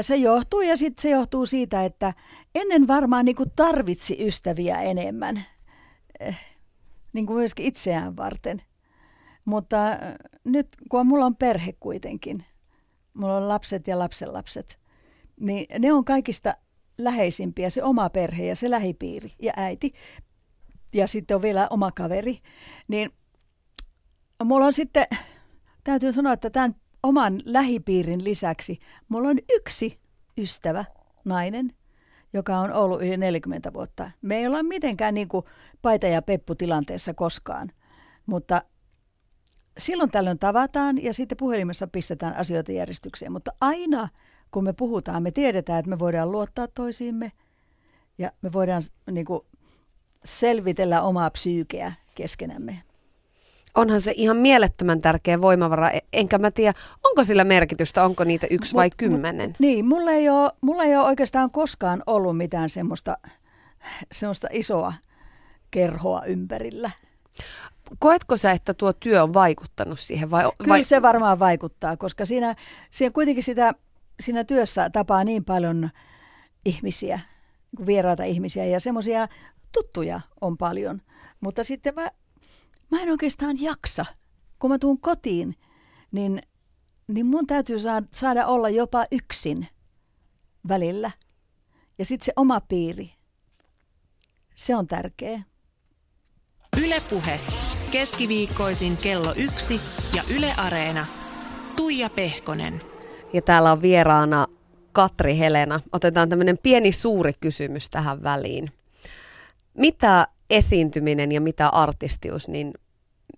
Se 0.00 0.16
johtuu 0.16 0.60
ja 0.60 0.76
sitten 0.76 1.02
se 1.02 1.10
johtuu 1.10 1.46
siitä, 1.46 1.84
että 1.84 2.14
ennen 2.54 2.88
varmaan 2.88 3.24
niin 3.24 3.36
kuin 3.36 3.50
tarvitsi 3.56 4.26
ystäviä 4.26 4.80
enemmän, 4.80 5.44
eh, 6.20 6.38
niin 7.12 7.26
kuin 7.26 7.36
myöskin 7.36 7.66
itseään 7.66 8.16
varten. 8.16 8.62
Mutta 9.44 9.92
eh, 9.92 9.98
nyt 10.44 10.68
kun 10.88 11.06
mulla 11.06 11.26
on 11.26 11.36
perhe 11.36 11.72
kuitenkin, 11.80 12.44
mulla 13.14 13.36
on 13.36 13.48
lapset 13.48 13.86
ja 13.86 13.98
lapsenlapset, 13.98 14.78
niin 15.40 15.66
ne 15.78 15.92
on 15.92 16.04
kaikista 16.04 16.54
läheisimpiä, 16.98 17.70
se 17.70 17.82
oma 17.82 18.10
perhe 18.10 18.44
ja 18.44 18.56
se 18.56 18.70
lähipiiri 18.70 19.32
ja 19.42 19.52
äiti. 19.56 19.92
Ja 20.92 21.06
sitten 21.06 21.34
on 21.34 21.42
vielä 21.42 21.66
oma 21.70 21.92
kaveri. 21.92 22.38
Niin 22.88 23.10
mulla 24.44 24.66
on 24.66 24.72
sitten, 24.72 25.06
täytyy 25.84 26.12
sanoa, 26.12 26.32
että 26.32 26.50
tämän 26.50 26.74
oman 27.02 27.40
lähipiirin 27.44 28.24
lisäksi 28.24 28.78
mulla 29.08 29.28
on 29.28 29.38
yksi 29.56 29.98
ystävä, 30.38 30.84
nainen, 31.24 31.72
joka 32.32 32.58
on 32.58 32.72
ollut 32.72 33.02
yli 33.02 33.16
40 33.16 33.72
vuotta. 33.72 34.10
Me 34.22 34.36
ei 34.36 34.46
olla 34.46 34.62
mitenkään 34.62 35.14
niin 35.14 35.28
kuin 35.28 35.44
paita 35.82 36.06
ja 36.06 36.22
peppu 36.22 36.54
tilanteessa 36.54 37.14
koskaan, 37.14 37.70
mutta 38.26 38.62
silloin 39.78 40.10
tällöin 40.10 40.38
tavataan 40.38 41.02
ja 41.02 41.14
sitten 41.14 41.38
puhelimessa 41.38 41.86
pistetään 41.86 42.36
asioita 42.36 42.72
järjestykseen. 42.72 43.32
Mutta 43.32 43.52
aina 43.60 44.08
kun 44.50 44.64
me 44.64 44.72
puhutaan, 44.72 45.22
me 45.22 45.30
tiedetään, 45.30 45.78
että 45.78 45.90
me 45.90 45.98
voidaan 45.98 46.32
luottaa 46.32 46.68
toisiimme 46.68 47.32
ja 48.18 48.32
me 48.42 48.52
voidaan 48.52 48.82
niin 49.10 49.26
kuin, 49.26 49.40
selvitellä 50.24 51.02
omaa 51.02 51.30
psyykeä 51.30 51.92
keskenämme. 52.14 52.82
Onhan 53.74 54.00
se 54.00 54.12
ihan 54.16 54.36
mielettömän 54.36 55.00
tärkeä 55.00 55.40
voimavara, 55.40 55.90
e- 55.90 55.98
enkä 56.12 56.38
mä 56.38 56.50
tiedä, 56.50 56.78
onko 57.04 57.24
sillä 57.24 57.44
merkitystä, 57.44 58.04
onko 58.04 58.24
niitä 58.24 58.46
yksi 58.50 58.74
vai 58.74 58.88
Mut- 58.88 58.94
kymmenen. 58.96 59.48
Mut, 59.50 59.60
niin, 59.60 59.88
mulla 59.88 60.10
ei, 60.10 60.28
ole, 60.28 60.52
mulla 60.60 60.84
ei 60.84 60.96
ole 60.96 61.06
oikeastaan 61.06 61.50
koskaan 61.50 62.02
ollut 62.06 62.36
mitään 62.36 62.70
semmoista, 62.70 63.18
semmoista 64.12 64.48
isoa 64.52 64.92
kerhoa 65.70 66.24
ympärillä. 66.24 66.90
Koetko 67.98 68.36
sä, 68.36 68.52
että 68.52 68.74
tuo 68.74 68.92
työ 68.92 69.22
on 69.22 69.34
vaikuttanut 69.34 70.00
siihen? 70.00 70.30
Vai, 70.30 70.42
Kyllä 70.58 70.72
vai, 70.72 70.84
se 70.84 71.02
varmaan 71.02 71.38
vaikuttaa, 71.38 71.96
koska 71.96 72.24
siinä, 72.24 72.54
siinä 72.90 73.12
kuitenkin 73.12 73.44
sitä, 73.44 73.74
siinä 74.20 74.44
työssä 74.44 74.90
tapaa 74.90 75.24
niin 75.24 75.44
paljon 75.44 75.90
ihmisiä, 76.64 77.20
niin 77.78 77.86
vieraita 77.86 78.24
ihmisiä 78.24 78.64
ja 78.64 78.80
semmoisia 78.80 79.28
tuttuja 79.72 80.20
on 80.40 80.56
paljon. 80.56 81.02
Mutta 81.40 81.64
sitten 81.64 81.94
mä, 81.94 82.10
mä 82.90 83.02
en 83.02 83.10
oikeastaan 83.10 83.60
jaksa. 83.60 84.06
Kun 84.58 84.70
mä 84.70 84.78
tuun 84.78 85.00
kotiin, 85.00 85.56
niin, 86.12 86.42
niin 87.08 87.26
mun 87.26 87.46
täytyy 87.46 87.76
saada, 88.12 88.46
olla 88.46 88.68
jopa 88.68 89.04
yksin 89.12 89.68
välillä. 90.68 91.10
Ja 91.98 92.04
sitten 92.04 92.26
se 92.26 92.32
oma 92.36 92.60
piiri, 92.60 93.10
se 94.54 94.76
on 94.76 94.86
tärkeä. 94.86 95.42
Ylepuhe. 96.84 97.40
Keskiviikkoisin 97.90 98.96
kello 98.96 99.34
yksi 99.36 99.80
ja 100.16 100.22
Yle 100.36 100.54
Areena. 100.56 101.06
Tuija 101.76 102.10
Pehkonen. 102.10 102.80
Ja 103.32 103.42
täällä 103.42 103.72
on 103.72 103.82
vieraana 103.82 104.46
Katri 104.92 105.38
Helena. 105.38 105.80
Otetaan 105.92 106.28
tämmöinen 106.28 106.58
pieni 106.62 106.92
suuri 106.92 107.32
kysymys 107.40 107.90
tähän 107.90 108.22
väliin. 108.22 108.66
Mitä 109.74 110.28
esiintyminen 110.50 111.32
ja 111.32 111.40
mitä 111.40 111.68
artistius, 111.68 112.48
niin 112.48 112.74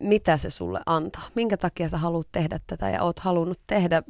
mitä 0.01 0.37
se 0.37 0.51
sulle 0.51 0.81
antaa? 0.87 1.23
Minkä 1.35 1.57
takia 1.57 1.89
sä 1.89 1.99
haluat 1.99 2.29
tehdä 2.33 2.61
tätä 2.67 2.91
ja 2.91 3.03
oot 3.03 3.19
halunnut 3.19 3.61
tehdä 3.67 4.03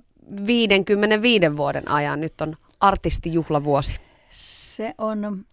55 0.47 1.56
vuoden 1.56 1.90
ajan? 1.90 2.21
Nyt 2.21 2.40
on 2.40 2.56
artistijuhlavuosi. 2.80 4.00
Se 4.30 4.94
on, 4.99 5.44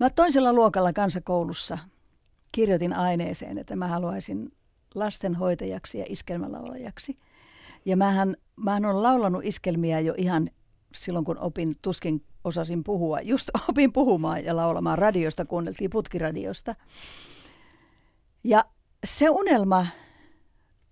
mä 0.00 0.10
toisella 0.10 0.52
luokalla 0.52 0.92
kansakoulussa 0.92 1.78
kirjoitin 2.52 2.92
aineeseen, 2.92 3.58
että 3.58 3.76
mä 3.76 3.88
haluaisin 3.88 4.52
lastenhoitajaksi 4.94 5.98
ja 5.98 6.04
iskelmälaulajaksi. 6.08 7.18
Ja 7.84 7.96
mähän, 7.96 8.36
mähän 8.56 8.84
olen 8.84 9.02
laulanut 9.02 9.44
iskelmiä 9.44 10.00
jo 10.00 10.14
ihan 10.16 10.50
silloin, 10.94 11.24
kun 11.24 11.38
opin, 11.38 11.74
tuskin 11.82 12.24
osasin 12.44 12.84
puhua. 12.84 13.20
Just 13.20 13.50
opin 13.68 13.92
puhumaan 13.92 14.44
ja 14.44 14.56
laulamaan 14.56 14.98
radiosta, 14.98 15.44
kuunneltiin 15.44 15.90
putkiradiosta. 15.90 16.74
Ja 18.44 18.64
se 19.04 19.30
unelma 19.30 19.86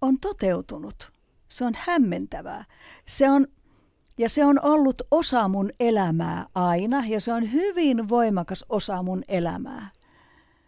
on 0.01 0.21
toteutunut. 0.21 1.13
Se 1.49 1.65
on 1.65 1.73
hämmentävää. 1.77 2.65
Se 3.07 3.31
on, 3.31 3.47
ja 4.19 4.29
se 4.29 4.45
on 4.45 4.61
ollut 4.63 5.03
osa 5.11 5.49
mun 5.49 5.71
elämää 5.81 6.47
aina 6.55 7.05
ja 7.07 7.21
se 7.21 7.33
on 7.33 7.53
hyvin 7.53 8.09
voimakas 8.09 8.65
osa 8.69 9.03
mun 9.03 9.23
elämää. 9.29 9.91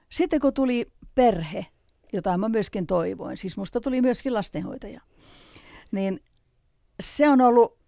Sitten 0.08 0.40
kun 0.40 0.54
tuli 0.54 0.92
perhe, 1.14 1.66
jota 2.12 2.38
mä 2.38 2.48
myöskin 2.48 2.86
toivoin, 2.86 3.36
siis 3.36 3.56
musta 3.56 3.80
tuli 3.80 4.00
myöskin 4.00 4.34
lastenhoitaja, 4.34 5.00
niin 5.92 6.20
se 7.00 7.28
on 7.28 7.40
ollut 7.40 7.81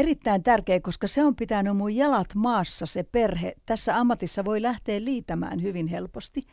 erittäin 0.00 0.42
tärkeä, 0.42 0.80
koska 0.80 1.06
se 1.06 1.24
on 1.24 1.36
pitänyt 1.36 1.76
mun 1.76 1.96
jalat 1.96 2.34
maassa 2.34 2.86
se 2.86 3.02
perhe. 3.02 3.54
Tässä 3.66 3.96
ammatissa 3.96 4.44
voi 4.44 4.62
lähteä 4.62 5.04
liitämään 5.04 5.62
hyvin 5.62 5.86
helposti, 5.86 6.46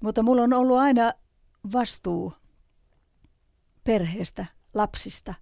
mutta 0.00 0.22
mulla 0.22 0.42
on 0.42 0.52
ollut 0.52 0.78
aina 0.78 1.12
vastuu 1.72 2.32
perheestä, 3.84 4.46
lapsista 4.74 5.34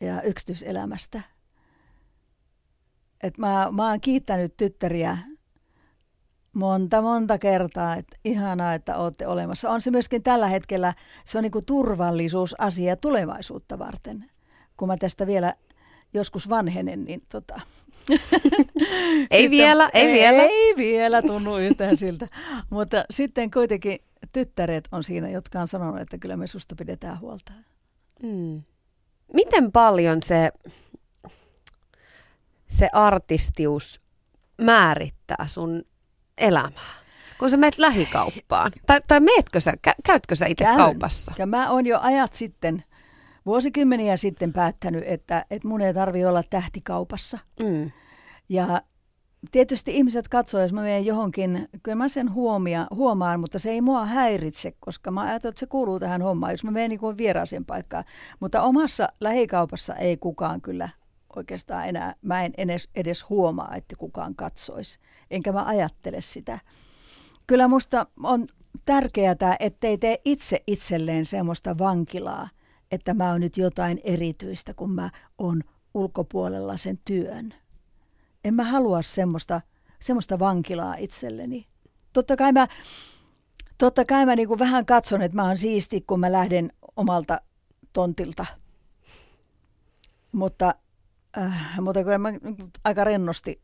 ja 0.00 0.22
yksityiselämästä. 0.22 1.22
Et 3.22 3.38
mä, 3.38 3.68
mä 3.72 3.88
oon 3.88 4.00
kiittänyt 4.00 4.56
tyttäriä 4.56 5.18
monta, 6.52 7.02
monta 7.02 7.38
kertaa. 7.38 7.96
Että 7.96 8.16
ihanaa, 8.24 8.74
että 8.74 8.96
olette 8.96 9.26
olemassa. 9.26 9.70
On 9.70 9.80
se 9.80 9.90
myöskin 9.90 10.22
tällä 10.22 10.48
hetkellä, 10.48 10.94
se 11.24 11.38
on 11.38 11.42
niin 11.42 11.52
kuin 11.52 11.64
turvallisuusasia 11.64 12.96
tulevaisuutta 12.96 13.78
varten. 13.78 14.30
Kun 14.80 14.88
mä 14.88 14.96
tästä 14.96 15.26
vielä 15.26 15.54
joskus 16.14 16.48
vanhenen, 16.48 17.04
niin 17.04 17.22
tota, 17.28 17.60
ei 19.30 19.42
sitten, 19.42 19.50
vielä, 19.50 19.90
ei, 19.94 20.06
ei 20.06 20.12
vielä. 20.14 20.42
Ei 20.52 20.74
vielä 20.76 21.22
tunnu 21.22 21.56
yhtään 21.56 21.96
siltä. 21.96 22.28
Mutta 22.70 23.04
sitten 23.10 23.50
kuitenkin 23.50 23.98
tyttäret 24.32 24.88
on 24.92 25.04
siinä, 25.04 25.28
jotka 25.28 25.60
on 25.60 25.68
sanonut, 25.68 26.00
että 26.00 26.18
kyllä 26.18 26.36
me 26.36 26.46
susta 26.46 26.74
pidetään 26.78 27.20
huolta. 27.20 27.52
Mm. 28.22 28.62
Miten 29.34 29.72
paljon 29.72 30.22
se, 30.22 30.50
se 32.68 32.88
artistius 32.92 34.00
määrittää 34.62 35.44
sun 35.46 35.82
elämää? 36.38 36.94
Kun 37.38 37.50
sä 37.50 37.56
meet 37.56 37.78
lähikauppaan. 37.78 38.72
Tai, 38.86 39.00
tai 39.08 39.20
meetkö 39.20 39.60
sä, 39.60 39.72
kä, 39.82 39.94
käytkö 40.04 40.34
sä 40.34 40.46
itse 40.46 40.64
kaupassa? 40.64 41.32
Ja 41.38 41.46
mä 41.46 41.70
oon 41.70 41.86
jo 41.86 41.98
ajat 42.00 42.32
sitten, 42.32 42.84
vuosikymmeniä 43.46 44.16
sitten 44.16 44.52
päättänyt, 44.52 45.04
että, 45.06 45.44
että 45.50 45.68
mun 45.68 45.80
ei 45.80 45.94
tarvi 45.94 46.24
olla 46.24 46.42
tähtikaupassa. 46.50 47.38
Mm. 47.60 47.90
Ja 48.48 48.82
tietysti 49.52 49.96
ihmiset 49.96 50.28
katsoo, 50.28 50.60
jos 50.60 50.72
mä 50.72 50.82
menen 50.82 51.06
johonkin, 51.06 51.68
kyllä 51.82 51.96
mä 51.96 52.08
sen 52.08 52.32
huomia, 52.34 52.86
huomaan, 52.94 53.40
mutta 53.40 53.58
se 53.58 53.70
ei 53.70 53.80
mua 53.80 54.06
häiritse, 54.06 54.72
koska 54.80 55.10
mä 55.10 55.20
ajattelen, 55.22 55.50
että 55.50 55.60
se 55.60 55.66
kuuluu 55.66 55.98
tähän 55.98 56.22
hommaan, 56.22 56.52
jos 56.52 56.64
mä 56.64 56.70
menen 56.70 56.90
niin 56.90 57.16
vieraaseen 57.16 57.64
paikkaan. 57.64 58.04
Mutta 58.40 58.62
omassa 58.62 59.08
lähikaupassa 59.20 59.94
ei 59.94 60.16
kukaan 60.16 60.60
kyllä 60.60 60.88
oikeastaan 61.36 61.88
enää, 61.88 62.14
mä 62.22 62.44
en 62.44 62.52
edes, 62.58 62.88
edes 62.94 63.28
huomaa, 63.28 63.76
että 63.76 63.96
kukaan 63.96 64.34
katsoisi. 64.34 64.98
Enkä 65.30 65.52
mä 65.52 65.64
ajattele 65.64 66.20
sitä. 66.20 66.58
Kyllä 67.46 67.68
musta 67.68 68.06
on 68.22 68.46
tärkeää, 68.84 69.56
ettei 69.60 69.98
tee 69.98 70.18
itse 70.24 70.62
itselleen 70.66 71.26
semmoista 71.26 71.78
vankilaa, 71.78 72.48
että 72.90 73.14
mä 73.14 73.30
oon 73.30 73.40
nyt 73.40 73.56
jotain 73.56 74.00
erityistä, 74.04 74.74
kun 74.74 74.90
mä 74.90 75.10
oon 75.38 75.62
ulkopuolella 75.94 76.76
sen 76.76 76.98
työn 77.04 77.54
en 78.44 78.54
mä 78.54 78.64
halua 78.64 79.02
semmoista, 79.02 79.60
semmoista 80.00 80.38
vankilaa 80.38 80.94
itselleni. 80.94 81.66
Totta 82.12 82.36
kai 82.36 82.52
mä, 82.52 82.66
totta 83.78 84.04
kai 84.04 84.26
mä 84.26 84.36
niinku 84.36 84.58
vähän 84.58 84.86
katson, 84.86 85.22
että 85.22 85.36
mä 85.36 85.46
oon 85.46 85.58
siisti, 85.58 86.00
kun 86.00 86.20
mä 86.20 86.32
lähden 86.32 86.72
omalta 86.96 87.40
tontilta. 87.92 88.46
Mutta, 90.32 90.74
äh, 91.38 91.80
mutta 91.80 92.04
kyllä 92.04 92.18
mä 92.18 92.28
aika 92.84 93.04
rennosti 93.04 93.60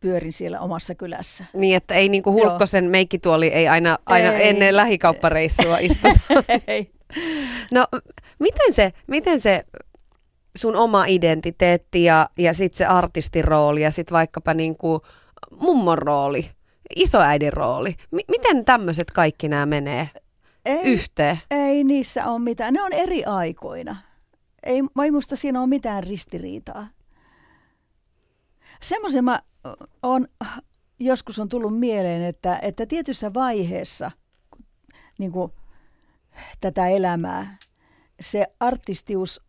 pyörin 0.00 0.32
siellä 0.32 0.60
omassa 0.60 0.94
kylässä. 0.94 1.44
Niin, 1.54 1.76
että 1.76 1.94
ei 1.94 2.08
niinku 2.08 2.32
Hulkkosen 2.32 2.84
meikkituoli 2.84 3.46
ei 3.46 3.68
aina, 3.68 3.98
aina 4.06 4.32
ei. 4.32 4.48
ennen 4.48 4.76
lähikauppareissua 4.76 5.78
istuta. 5.78 6.20
ei. 6.66 6.92
No, 7.72 7.86
miten 8.42 8.72
se, 8.72 8.92
miten 9.06 9.40
se 9.40 9.64
sun 10.56 10.76
oma 10.76 11.04
identiteetti 11.04 12.04
ja, 12.04 12.28
ja 12.38 12.54
sitten 12.54 12.78
se 12.78 12.86
artistin 12.86 13.44
rooli 13.44 13.82
ja 13.82 13.90
sitten 13.90 14.14
vaikkapa 14.14 14.54
niin 14.54 14.76
kuin 14.76 15.00
mummon 15.60 15.98
rooli, 15.98 16.50
isoäidin 16.96 17.52
rooli. 17.52 17.94
M- 18.10 18.30
miten 18.30 18.64
tämmöiset 18.64 19.10
kaikki 19.10 19.48
nämä 19.48 19.66
menee 19.66 20.10
ei, 20.64 20.82
yhteen? 20.82 21.38
Ei 21.50 21.84
niissä 21.84 22.26
ole 22.26 22.38
mitään. 22.38 22.74
Ne 22.74 22.82
on 22.82 22.92
eri 22.92 23.24
aikoina. 23.24 23.96
Ei, 24.62 24.82
ei 25.04 25.10
musta 25.10 25.36
siinä 25.36 25.60
ole 25.60 25.68
mitään 25.68 26.04
ristiriitaa. 26.04 26.86
Semmoisen 28.82 29.24
mä 29.24 29.42
on, 30.02 30.26
joskus 30.98 31.38
on 31.38 31.48
tullut 31.48 31.78
mieleen, 31.78 32.22
että, 32.22 32.58
että 32.62 32.86
tietyssä 32.86 33.34
vaiheessa 33.34 34.10
niin 35.18 35.32
kuin, 35.32 35.52
tätä 36.60 36.88
elämää 36.88 37.58
se 38.22 38.46
artistius 38.60 39.40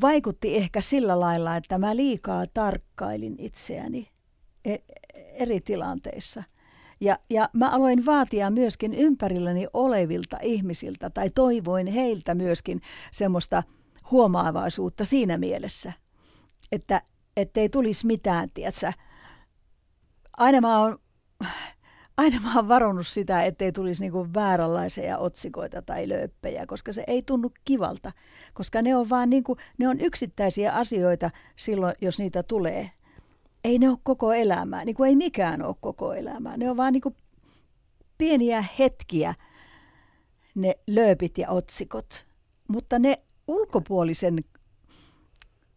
vaikutti 0.00 0.56
ehkä 0.56 0.80
sillä 0.80 1.20
lailla, 1.20 1.56
että 1.56 1.78
mä 1.78 1.96
liikaa 1.96 2.44
tarkkailin 2.54 3.36
itseäni 3.38 4.08
e-, 4.64 4.76
eri 5.14 5.60
tilanteissa. 5.60 6.42
Ja, 7.00 7.18
ja 7.30 7.48
mä 7.52 7.70
aloin 7.70 8.06
vaatia 8.06 8.50
myöskin 8.50 8.94
ympärilläni 8.94 9.66
olevilta 9.72 10.36
ihmisiltä, 10.42 11.10
tai 11.10 11.30
toivoin 11.30 11.86
heiltä 11.86 12.34
myöskin 12.34 12.80
semmoista 13.12 13.62
huomaavaisuutta 14.10 15.04
siinä 15.04 15.38
mielessä, 15.38 15.92
että 16.72 17.02
ei 17.56 17.68
tulisi 17.68 18.06
mitään, 18.06 18.48
tietsä. 18.54 18.92
Aina 20.36 20.60
mä 20.60 20.78
oon 20.78 20.98
aina 22.16 22.40
mä 22.40 22.56
oon 22.56 22.68
varonnut 22.68 23.06
sitä, 23.06 23.42
ettei 23.42 23.72
tulisi 23.72 24.02
niinku 24.02 24.26
vääränlaisia 24.34 25.18
otsikoita 25.18 25.82
tai 25.82 26.08
lööppejä, 26.08 26.66
koska 26.66 26.92
se 26.92 27.04
ei 27.06 27.22
tunnu 27.22 27.52
kivalta. 27.64 28.12
Koska 28.54 28.82
ne 28.82 28.96
on 28.96 29.08
vaan 29.08 29.30
niinku, 29.30 29.56
ne 29.78 29.88
on 29.88 30.00
yksittäisiä 30.00 30.72
asioita 30.72 31.30
silloin, 31.56 31.94
jos 32.00 32.18
niitä 32.18 32.42
tulee. 32.42 32.90
Ei 33.64 33.78
ne 33.78 33.88
ole 33.88 33.98
koko 34.02 34.32
elämää, 34.32 34.84
niin 34.84 34.94
kuin 34.94 35.08
ei 35.08 35.16
mikään 35.16 35.62
ole 35.62 35.74
koko 35.80 36.14
elämää. 36.14 36.56
Ne 36.56 36.70
on 36.70 36.76
vaan 36.76 36.92
niinku 36.92 37.16
pieniä 38.18 38.64
hetkiä, 38.78 39.34
ne 40.54 40.74
lööpit 40.86 41.38
ja 41.38 41.50
otsikot. 41.50 42.26
Mutta 42.68 42.98
ne 42.98 43.22
ulkopuolisen, 43.48 44.44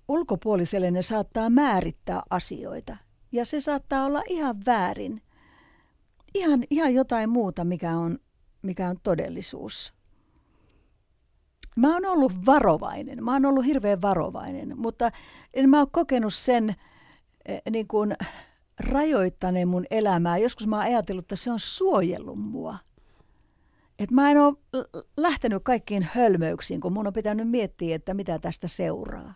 ulkopuoliselle 0.08 0.92
ne 0.92 1.02
saattaa 1.02 1.50
määrittää 1.50 2.22
asioita. 2.30 2.98
Ja 3.32 3.46
se 3.46 3.62
saattaa 3.62 4.06
olla 4.06 4.22
ihan 4.28 4.66
väärin 4.66 5.22
ihan, 6.36 6.64
ihan 6.70 6.94
jotain 6.94 7.30
muuta, 7.30 7.64
mikä 7.64 7.92
on, 7.92 8.20
mikä 8.62 8.90
on 8.90 8.96
todellisuus. 9.04 9.94
Mä 11.76 11.94
oon 11.94 12.06
ollut 12.06 12.46
varovainen, 12.46 13.24
mä 13.24 13.34
oon 13.34 13.46
ollut 13.46 13.66
hirveän 13.66 14.02
varovainen, 14.02 14.74
mutta 14.76 15.12
en 15.54 15.70
mä 15.70 15.80
ole 15.80 15.88
kokenut 15.92 16.34
sen 16.34 16.76
eh, 17.46 17.62
niin 17.70 17.88
kuin 17.88 18.16
rajoittaneen 18.80 19.68
mun 19.68 19.86
elämää. 19.92 20.38
Joskus 20.38 20.68
mä 20.68 20.76
oon 20.76 20.86
ajatellut, 20.86 21.24
että 21.24 21.36
se 21.36 21.52
on 21.52 21.60
suojellut 21.60 22.40
mua. 22.40 22.78
Et 24.00 24.12
mä 24.12 24.32
en 24.32 24.38
ole 24.38 24.56
lähtenyt 25.18 25.64
kaikkiin 25.64 26.10
hölmöyksiin, 26.14 26.82
kun 26.82 26.94
mun 26.94 27.08
on 27.08 27.14
pitänyt 27.14 27.50
miettiä, 27.50 27.96
että 27.96 28.14
mitä 28.14 28.40
tästä 28.40 28.68
seuraa. 28.68 29.34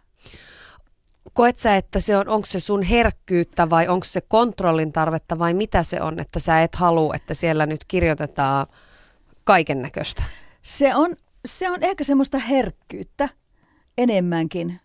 Koet 1.33 1.57
sä, 1.57 1.75
että 1.75 1.99
se 1.99 2.17
on, 2.17 2.27
onko 2.27 2.45
se 2.45 2.59
sun 2.59 2.83
herkkyyttä 2.83 3.69
vai 3.69 3.87
onko 3.87 4.03
se 4.03 4.21
kontrollin 4.21 4.93
tarvetta 4.93 5.39
vai 5.39 5.53
mitä 5.53 5.83
se 5.83 6.01
on, 6.01 6.19
että 6.19 6.39
sä 6.39 6.61
et 6.61 6.75
halua, 6.75 7.15
että 7.15 7.33
siellä 7.33 7.65
nyt 7.65 7.85
kirjoitetaan 7.87 8.67
kaiken 9.43 9.81
näköistä? 9.81 10.23
Se 10.61 10.95
on, 10.95 11.15
se 11.45 11.69
on 11.69 11.83
ehkä 11.83 12.03
semmoista 12.03 12.37
herkkyyttä 12.37 13.29
enemmänkin. 13.97 14.79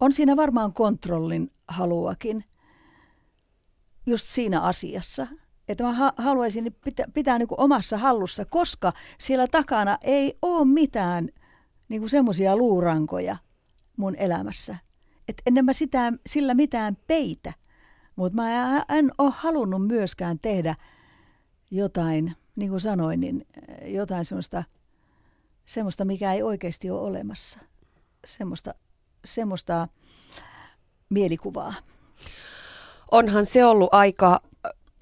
On 0.00 0.12
siinä 0.12 0.36
varmaan 0.36 0.72
kontrollin 0.72 1.50
haluakin 1.68 2.44
just 4.06 4.28
siinä 4.28 4.60
asiassa. 4.60 5.26
Että 5.68 5.84
mä 5.84 6.12
haluaisin 6.16 6.76
pitää, 6.84 7.06
pitää 7.14 7.38
niin 7.38 7.48
omassa 7.56 7.98
hallussa, 7.98 8.44
koska 8.44 8.92
siellä 9.18 9.46
takana 9.46 9.98
ei 10.02 10.38
ole 10.42 10.64
mitään 10.64 11.28
niin 11.88 12.10
semmoisia 12.10 12.56
luurankoja 12.56 13.36
mun 13.96 14.16
elämässä– 14.16 14.76
että 15.32 15.42
ennen 15.46 15.64
mä 15.64 15.72
sitä, 15.72 16.12
sillä 16.26 16.54
mitään 16.54 16.96
peitä. 17.06 17.52
Mutta 18.16 18.36
mä 18.36 18.76
en 18.88 19.10
ole 19.18 19.32
halunnut 19.36 19.86
myöskään 19.86 20.38
tehdä 20.38 20.74
jotain, 21.70 22.36
niin 22.56 22.70
kuin 22.70 22.80
sanoin, 22.80 23.20
niin 23.20 23.46
eh, 23.68 23.92
jotain 23.92 24.24
semmoista, 24.24 24.64
semmoista 25.66 26.04
mikä 26.04 26.32
ei 26.32 26.42
oikeasti 26.42 26.90
ole 26.90 27.00
olemassa. 27.00 27.58
Semmoista, 28.24 28.74
semmoista 29.24 29.88
mielikuvaa. 31.10 31.74
Onhan 33.10 33.46
se 33.46 33.64
ollut 33.64 33.94
aika 33.94 34.40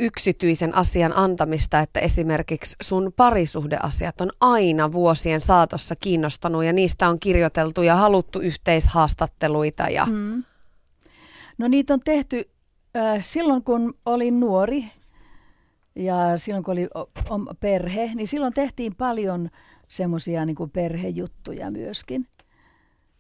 yksityisen 0.01 0.75
asian 0.75 1.17
antamista, 1.17 1.81
että 1.81 2.01
esimerkiksi 2.01 2.77
sun 2.83 3.13
parisuhdeasiat 3.17 4.21
on 4.21 4.31
aina 4.41 4.93
vuosien 4.93 5.41
saatossa 5.41 5.97
kiinnostanut 5.97 6.65
ja 6.65 6.73
niistä 6.73 7.09
on 7.09 7.21
kirjoiteltu 7.21 7.83
ja 7.83 7.97
haluttu 7.97 8.41
yhteishaastatteluita. 8.41 9.83
Ja... 9.83 10.07
Mm. 10.07 10.45
No 11.59 11.69
niitä 11.69 11.95
on 11.95 12.01
tehty 12.01 12.51
äh, 12.97 13.25
silloin, 13.25 13.65
kun 13.65 13.95
olin 14.07 14.41
nuori 14.41 14.85
ja 15.95 16.17
silloin, 16.37 16.65
kun 16.65 16.73
oli 16.73 16.89
o- 16.95 17.55
perhe, 17.61 18.11
niin 18.15 18.29
silloin 18.29 18.53
tehtiin 18.53 18.97
paljon 18.97 19.51
semmoisia 19.89 20.45
niin 20.45 20.71
perhejuttuja 20.73 21.71
myöskin. 21.71 22.27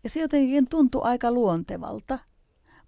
Ja 0.04 0.10
se 0.10 0.20
jotenkin 0.20 0.68
tuntui 0.68 1.00
aika 1.04 1.32
luontevalta. 1.32 2.18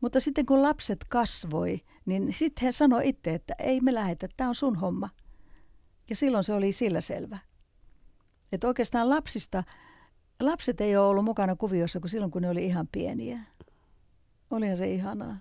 Mutta 0.00 0.20
sitten 0.20 0.46
kun 0.46 0.62
lapset 0.62 0.98
kasvoi, 1.08 1.80
niin 2.06 2.32
sitten 2.32 2.64
he 2.64 2.72
sanoi 2.72 3.08
itse, 3.08 3.34
että 3.34 3.54
ei 3.58 3.80
me 3.80 3.94
lähetä, 3.94 4.28
tämä 4.36 4.48
on 4.48 4.54
sun 4.54 4.76
homma. 4.76 5.08
Ja 6.10 6.16
silloin 6.16 6.44
se 6.44 6.52
oli 6.52 6.72
sillä 6.72 7.00
selvä. 7.00 7.38
Että 8.52 8.66
oikeastaan 8.66 9.10
lapsista, 9.10 9.64
lapset 10.40 10.80
ei 10.80 10.96
ole 10.96 11.06
ollut 11.06 11.24
mukana 11.24 11.56
kuviossa 11.56 12.00
kuin 12.00 12.10
silloin, 12.10 12.30
kun 12.30 12.42
ne 12.42 12.50
oli 12.50 12.64
ihan 12.64 12.88
pieniä. 12.92 13.38
Olihan 14.50 14.76
se 14.76 14.90
ihanaa. 14.90 15.36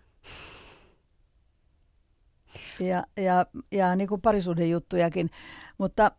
ja, 2.80 3.04
ja, 3.18 3.46
ja 3.72 3.96
niin 3.96 4.08
kuin 4.08 4.22
parisuuden 4.22 4.70
juttujakin, 4.70 5.30
mutta 5.78 6.12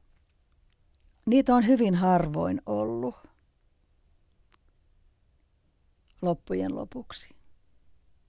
niitä 1.27 1.55
on 1.55 1.67
hyvin 1.67 1.95
harvoin 1.95 2.63
ollut 2.67 3.15
loppujen 6.23 6.77
lopuksi. 6.77 7.35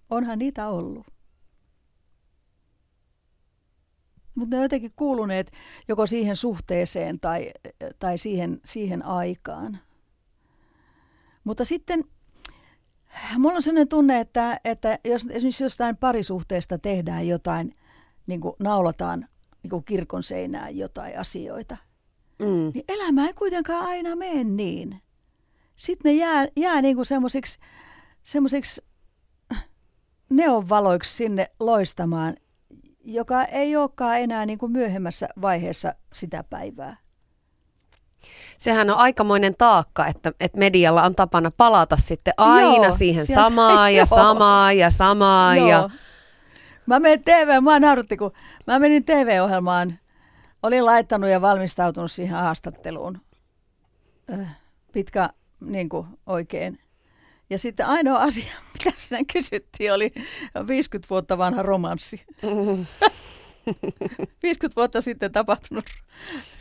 Onhan 0.10 0.40
niitä 0.40 0.68
ollut. 0.68 1.13
Mutta 4.36 4.56
ne 4.56 4.60
on 4.60 4.64
jotenkin 4.64 4.94
kuuluneet 4.96 5.52
joko 5.88 6.08
siihen 6.08 6.36
suhteeseen 6.36 7.20
tai, 7.20 7.52
tai 8.00 8.18
siihen, 8.18 8.62
siihen 8.66 9.06
aikaan. 9.06 9.78
Mutta 11.44 11.66
sitten 11.66 12.04
mulla 13.38 13.56
on 13.56 13.62
sellainen 13.62 13.88
tunne, 13.88 14.20
että, 14.20 14.60
että 14.66 15.00
jos 15.06 15.28
esimerkiksi 15.30 15.64
jostain 15.64 15.98
parisuhteesta 15.98 16.78
tehdään 16.78 17.28
jotain, 17.28 17.76
niin 18.28 18.42
kuin 18.42 18.56
naulataan 18.60 19.28
niin 19.64 19.70
kuin 19.70 19.84
kirkon 19.84 20.24
seinään 20.24 20.78
jotain 20.78 21.20
asioita, 21.20 21.78
mm. 22.40 22.72
niin 22.74 22.84
elämä 22.88 23.28
ei 23.28 23.34
kuitenkaan 23.34 23.86
aina 23.86 24.16
mene 24.16 24.44
niin. 24.44 25.02
Sitten 25.76 26.10
ne 26.12 26.16
jää, 26.16 26.48
jää 26.56 26.82
niin 26.82 26.96
kuin 26.96 27.06
semmoisiksi, 27.06 27.60
semmoisiksi 28.24 28.82
neonvaloiksi 30.30 31.14
sinne 31.14 31.52
loistamaan, 31.60 32.36
joka 33.04 33.44
ei 33.44 33.76
olekaan 33.76 34.20
enää 34.20 34.46
niin 34.46 34.58
kuin 34.58 34.72
myöhemmässä 34.72 35.30
vaiheessa 35.42 35.94
sitä 36.14 36.44
päivää. 36.50 36.98
Sehän 38.58 38.90
on 38.90 38.98
aikamoinen 38.98 39.56
taakka, 39.58 40.08
että, 40.08 40.32
että 40.40 40.58
medialla 40.58 41.04
on 41.04 41.16
tapana 41.16 41.52
palata 41.58 41.98
sitten 41.98 42.34
aina 42.38 42.86
Joo, 42.86 42.98
siihen 42.98 43.26
sieltä, 43.26 43.44
samaan 43.44 43.96
ja 43.96 44.06
samaan 44.26 44.78
ja 44.78 44.90
samaan. 44.90 45.58
Joo. 45.58 45.68
Ja... 45.68 45.90
Mä 46.86 47.00
menin 47.00 47.24
TV, 47.24 47.64
mä 47.64 47.80
nauratti, 47.80 48.18
kun 48.18 48.32
mä 48.68 48.80
menin 48.80 49.06
TV-ohjelmaan, 49.06 50.00
olin 50.64 50.86
laittanut 50.86 51.30
ja 51.30 51.42
valmistautunut 51.42 52.12
siihen 52.12 52.38
haastatteluun. 52.38 53.22
Pitkä 54.92 55.30
niin 55.60 55.90
kuin 55.90 56.08
oikein 56.26 56.80
ja 57.54 57.60
sitten 57.60 57.86
ainoa 57.86 58.20
asia, 58.28 58.54
mitä 58.74 58.98
sinä 58.98 59.20
kysyttiin, 59.34 59.94
oli 59.94 60.14
50 60.68 61.10
vuotta 61.10 61.38
vanha 61.38 61.64
romanssi. 61.64 62.26
50 64.44 64.76
vuotta 64.76 65.02
sitten 65.02 65.32
tapahtunut 65.32 65.86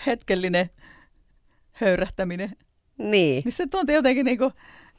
hetkellinen 0.07 0.71
höyrähtäminen. 1.73 2.53
Niin. 2.99 3.43
Niin 3.45 3.53
se 3.53 3.67
tuntui 3.67 3.95
jotenkin 3.95 4.25
niin 4.25 4.39
kuin, 4.39 4.53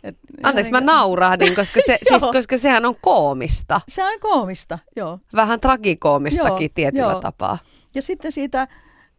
et, 0.03 0.17
Anteeksi, 0.43 0.71
niin 0.71 0.86
mä 0.86 0.93
naurahdin, 0.93 1.56
koska, 1.56 1.79
se, 1.86 1.97
siis, 2.10 2.21
koska 2.21 2.58
sehän 2.58 2.86
on 2.86 2.95
koomista. 3.01 3.82
Se 3.88 4.03
on 4.03 4.19
koomista, 4.19 4.79
joo. 4.95 5.19
Vähän 5.36 5.60
tragikoomistakin 5.60 6.65
joo, 6.65 6.73
tietyllä 6.75 7.12
joo. 7.12 7.21
tapaa. 7.21 7.58
Ja 7.95 8.01
sitten 8.01 8.32
siitä 8.32 8.67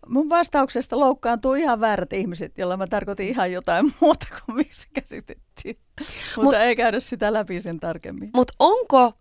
mun 0.09 0.29
vastauksesta 0.31 1.01
loukkaantuu 1.01 1.55
ihan 1.55 1.81
väärät 1.81 2.13
ihmiset, 2.13 2.59
jolla 2.59 2.77
mä 2.77 2.87
tarkoitin 2.87 3.29
ihan 3.29 3.53
jotain 3.53 3.93
muuta 4.01 4.27
kuin 4.31 4.57
miksi 4.57 4.89
käsitettiin. 4.95 5.79
Mutta 6.37 6.43
Mut, 6.43 6.55
ei 6.55 6.77
käydä 6.77 7.01
sitä 7.01 7.33
läpi 7.33 7.61
sen 7.61 7.81
tarkemmin. 7.81 8.31
Mutta 8.35 8.55
onko, 8.59 9.13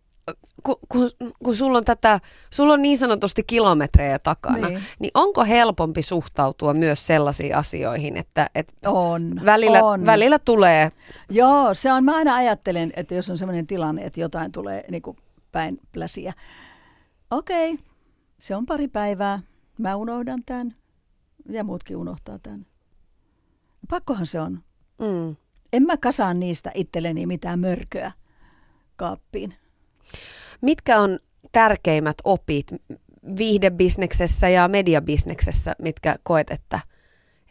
kun, 0.63 0.75
kun, 0.89 1.09
kun 1.43 1.55
sulla 1.55 1.77
on 1.77 1.85
tätä, 1.85 2.19
sulla 2.53 2.73
on 2.73 2.81
niin 2.81 2.97
sanotusti 2.97 3.43
kilometrejä 3.43 4.19
takana, 4.19 4.67
niin, 4.67 4.79
niin 4.99 5.11
onko 5.13 5.43
helpompi 5.43 6.01
suhtautua 6.01 6.73
myös 6.73 7.07
sellaisiin 7.07 7.55
asioihin, 7.55 8.17
että, 8.17 8.49
että 8.55 8.89
on, 8.89 9.41
välillä, 9.45 9.83
on. 9.83 10.05
välillä 10.05 10.39
tulee... 10.39 10.91
Joo, 11.29 11.73
se 11.73 11.93
on, 11.93 12.03
mä 12.03 12.15
aina 12.15 12.35
ajattelen, 12.35 12.93
että 12.95 13.15
jos 13.15 13.29
on 13.29 13.37
sellainen 13.37 13.67
tilanne, 13.67 14.05
että 14.05 14.21
jotain 14.21 14.51
tulee 14.51 14.85
niin 14.91 15.01
kuin 15.01 15.17
päin 15.51 15.79
pläsiä. 15.91 16.33
Okei, 17.31 17.73
okay, 17.73 17.85
se 18.41 18.55
on 18.55 18.65
pari 18.65 18.87
päivää, 18.87 19.39
mä 19.83 19.95
unohdan 19.95 20.39
tämän 20.45 20.75
ja 21.49 21.63
muutkin 21.63 21.97
unohtaa 21.97 22.39
tämän. 22.39 22.65
Pakkohan 23.89 24.27
se 24.27 24.39
on. 24.39 24.63
Mm. 24.99 25.35
En 25.73 25.83
mä 25.83 25.97
kasaan 25.97 26.39
niistä 26.39 26.71
itselleni 26.73 27.25
mitään 27.25 27.59
mörköä 27.59 28.11
kaappiin. 28.95 29.53
Mitkä 30.61 30.99
on 30.99 31.19
tärkeimmät 31.51 32.17
opit 32.23 32.67
viihdebisneksessä 33.37 34.49
ja 34.49 34.67
mediabisneksessä, 34.67 35.75
mitkä 35.81 36.15
koet, 36.23 36.51
että, 36.51 36.79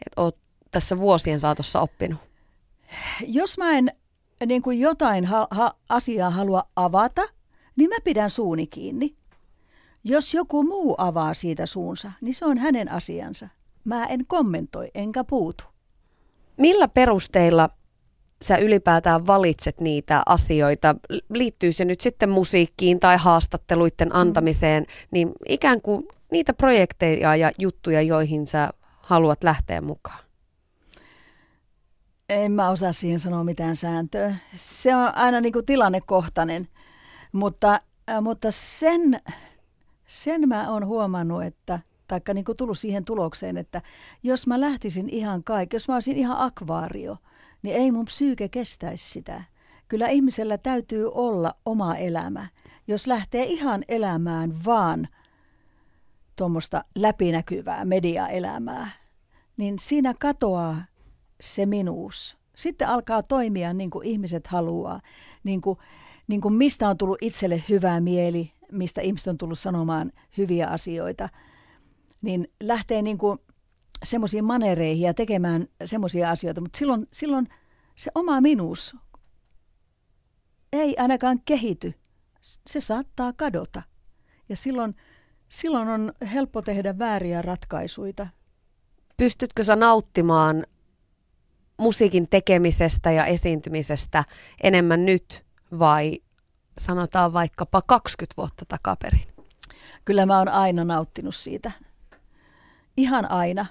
että 0.05 0.21
olet 0.21 0.37
tässä 0.71 0.99
vuosien 0.99 1.39
saatossa 1.39 1.81
oppinut? 1.81 2.19
Jos 3.27 3.57
mä 3.57 3.71
en 3.71 3.91
niin 4.45 4.61
kuin 4.61 4.79
jotain 4.79 5.25
ha- 5.25 5.47
ha- 5.51 5.75
asiaa 5.89 6.29
halua 6.29 6.63
avata, 6.75 7.21
niin 7.75 7.89
mä 7.89 7.95
pidän 8.03 8.29
suuni 8.29 8.67
kiinni. 8.67 9.15
Jos 10.03 10.33
joku 10.33 10.63
muu 10.63 10.95
avaa 10.97 11.33
siitä 11.33 11.65
suunsa, 11.65 12.11
niin 12.21 12.35
se 12.35 12.45
on 12.45 12.57
hänen 12.57 12.91
asiansa. 12.91 13.49
Mä 13.83 14.05
en 14.05 14.25
kommentoi 14.27 14.91
enkä 14.95 15.23
puutu. 15.23 15.63
Millä 16.57 16.87
perusteilla 16.87 17.69
sä 18.41 18.57
ylipäätään 18.57 19.27
valitset 19.27 19.81
niitä 19.81 20.23
asioita, 20.25 20.95
liittyy 21.29 21.71
se 21.71 21.85
nyt 21.85 22.01
sitten 22.01 22.29
musiikkiin 22.29 22.99
tai 22.99 23.17
haastatteluiden 23.17 24.07
mm. 24.07 24.15
antamiseen, 24.15 24.85
niin 25.11 25.31
ikään 25.47 25.81
kuin 25.81 26.07
niitä 26.31 26.53
projekteja 26.53 27.35
ja 27.35 27.51
juttuja, 27.59 28.01
joihin 28.01 28.47
sä 28.47 28.69
haluat 29.01 29.43
lähteä 29.43 29.81
mukaan? 29.81 30.19
En 32.29 32.51
mä 32.51 32.69
osaa 32.69 32.93
siihen 32.93 33.19
sanoa 33.19 33.43
mitään 33.43 33.75
sääntöä. 33.75 34.35
Se 34.55 34.95
on 34.95 35.15
aina 35.15 35.41
niin 35.41 35.53
kuin 35.53 35.65
tilannekohtainen, 35.65 36.67
mutta, 37.31 37.79
äh, 38.09 38.21
mutta 38.21 38.47
sen, 38.51 39.19
sen 40.07 40.49
mä 40.49 40.71
oon 40.71 40.85
huomannut, 40.85 41.43
että 41.43 41.79
taikka 42.07 42.33
niin 42.33 42.45
kuin 42.45 42.57
tullut 42.57 42.79
siihen 42.79 43.05
tulokseen, 43.05 43.57
että 43.57 43.81
jos 44.23 44.47
mä 44.47 44.61
lähtisin 44.61 45.09
ihan 45.09 45.43
kaikki, 45.43 45.75
jos 45.75 45.87
mä 45.87 45.93
olisin 45.93 46.17
ihan 46.17 46.37
akvaario, 46.39 47.17
niin 47.61 47.75
ei 47.75 47.91
mun 47.91 48.05
psyyke 48.05 48.49
kestäisi 48.49 49.09
sitä. 49.09 49.43
Kyllä 49.87 50.07
ihmisellä 50.07 50.57
täytyy 50.57 51.11
olla 51.11 51.55
oma 51.65 51.95
elämä. 51.95 52.47
Jos 52.87 53.07
lähtee 53.07 53.43
ihan 53.43 53.83
elämään 53.87 54.65
vaan 54.65 55.07
tuommoista 56.35 56.85
läpinäkyvää 56.95 57.85
mediaelämää, 57.85 58.89
niin 59.57 59.79
siinä 59.79 60.13
katoaa 60.19 60.77
se 61.41 61.65
minuus. 61.65 62.37
Sitten 62.55 62.87
alkaa 62.87 63.23
toimia 63.23 63.73
niin 63.73 63.89
kuin 63.89 64.07
ihmiset 64.07 64.47
haluaa, 64.47 64.99
niin 65.43 65.61
kuin, 65.61 65.77
niin 66.27 66.41
kuin 66.41 66.53
mistä 66.53 66.89
on 66.89 66.97
tullut 66.97 67.21
itselle 67.21 67.63
hyvä 67.69 67.99
mieli, 67.99 68.51
mistä 68.73 69.01
ihmiset 69.01 69.27
on 69.27 69.37
tullut 69.37 69.59
sanomaan 69.59 70.11
hyviä 70.37 70.67
asioita, 70.67 71.29
niin 72.21 72.47
lähtee 72.63 73.01
niin 73.01 73.17
kuin 73.17 73.39
semmoisiin 74.03 74.45
manereihin 74.45 75.07
ja 75.07 75.13
tekemään 75.13 75.67
semmoisia 75.85 76.29
asioita, 76.29 76.61
mutta 76.61 76.77
silloin, 76.77 77.07
silloin 77.13 77.47
se 77.95 78.11
oma 78.15 78.41
minuus 78.41 78.95
ei 80.73 80.95
ainakaan 80.97 81.39
kehity. 81.45 81.93
Se 82.67 82.81
saattaa 82.81 83.33
kadota. 83.33 83.81
Ja 84.49 84.55
silloin, 84.55 84.95
silloin 85.49 85.87
on 85.87 86.13
helppo 86.33 86.61
tehdä 86.61 86.99
vääriä 86.99 87.41
ratkaisuja. 87.41 88.27
Pystytkö 89.17 89.63
sä 89.63 89.75
nauttimaan 89.75 90.63
musiikin 91.77 92.27
tekemisestä 92.29 93.11
ja 93.11 93.25
esiintymisestä 93.25 94.23
enemmän 94.63 95.05
nyt 95.05 95.45
vai 95.79 96.19
sanotaan 96.77 97.33
vaikkapa 97.33 97.81
20 97.81 98.33
vuotta 98.37 98.65
takaperin? 98.67 99.27
Kyllä 100.05 100.25
mä 100.25 100.37
oon 100.37 100.49
aina 100.49 100.83
nauttinut 100.83 101.35
siitä. 101.35 101.71
Ihan 102.97 103.31
aina 103.31 103.65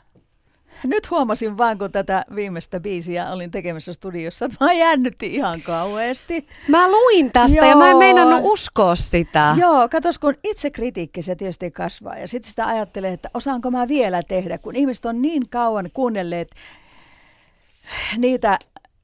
nyt 0.84 1.10
huomasin 1.10 1.58
vaan, 1.58 1.78
kun 1.78 1.92
tätä 1.92 2.24
viimeistä 2.34 2.80
biisiä 2.80 3.30
olin 3.30 3.50
tekemässä 3.50 3.92
studiossa, 3.92 4.44
että 4.44 4.64
mä 4.64 4.72
jännytti 4.72 5.34
ihan 5.34 5.62
kauheasti. 5.62 6.46
Mä 6.68 6.88
luin 6.88 7.32
tästä 7.32 7.56
Joo. 7.56 7.66
ja 7.66 7.76
mä 7.76 7.90
en 7.90 7.96
meinannut 7.96 8.40
uskoa 8.42 8.94
sitä. 8.94 9.56
Joo, 9.60 9.88
katos 9.88 10.18
kun 10.18 10.34
itse 10.44 10.70
kritiikki 10.70 11.22
se 11.22 11.34
tietysti 11.34 11.70
kasvaa 11.70 12.16
ja 12.18 12.28
sitten 12.28 12.50
sitä 12.50 12.66
ajattelee, 12.66 13.12
että 13.12 13.30
osaanko 13.34 13.70
mä 13.70 13.88
vielä 13.88 14.22
tehdä, 14.22 14.58
kun 14.58 14.76
ihmiset 14.76 15.04
on 15.04 15.22
niin 15.22 15.48
kauan 15.48 15.88
kuunnelleet 15.94 16.50
niitä, 18.16 18.58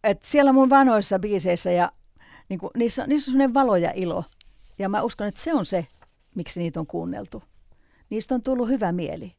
että 0.05 0.29
siellä 0.29 0.53
mun 0.53 0.71
vanhoissa 0.71 1.19
biiseissä 1.19 1.71
ja 1.71 1.93
niin 2.49 2.59
kuin, 2.59 2.71
niissä, 2.77 3.07
niissä 3.07 3.31
on 3.31 3.33
sellainen 3.33 3.55
valo 3.55 3.77
ja 3.77 3.93
ilo. 3.95 4.25
Ja 4.79 4.89
mä 4.89 5.03
uskon, 5.03 5.27
että 5.27 5.41
se 5.41 5.55
on 5.55 5.67
se, 5.67 5.87
miksi 6.35 6.61
niitä 6.61 6.81
on 6.81 6.87
kuunneltu. 6.87 7.43
Niistä 8.11 8.35
on 8.35 8.43
tullut 8.43 8.69
hyvä 8.69 8.93
mieli. 8.93 9.33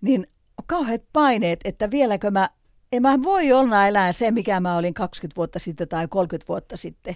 Niin 0.00 0.26
kauheat 0.66 1.02
paineet, 1.12 1.60
että 1.64 1.90
vieläkö 1.90 2.30
mä, 2.30 2.50
en 2.92 3.02
mä 3.02 3.22
voi 3.22 3.52
olla 3.52 3.86
elää 3.86 4.12
se, 4.12 4.30
mikä 4.30 4.60
mä 4.60 4.76
olin 4.76 4.94
20 4.94 5.36
vuotta 5.36 5.58
sitten 5.58 5.88
tai 5.88 6.08
30 6.08 6.48
vuotta 6.48 6.76
sitten 6.76 7.14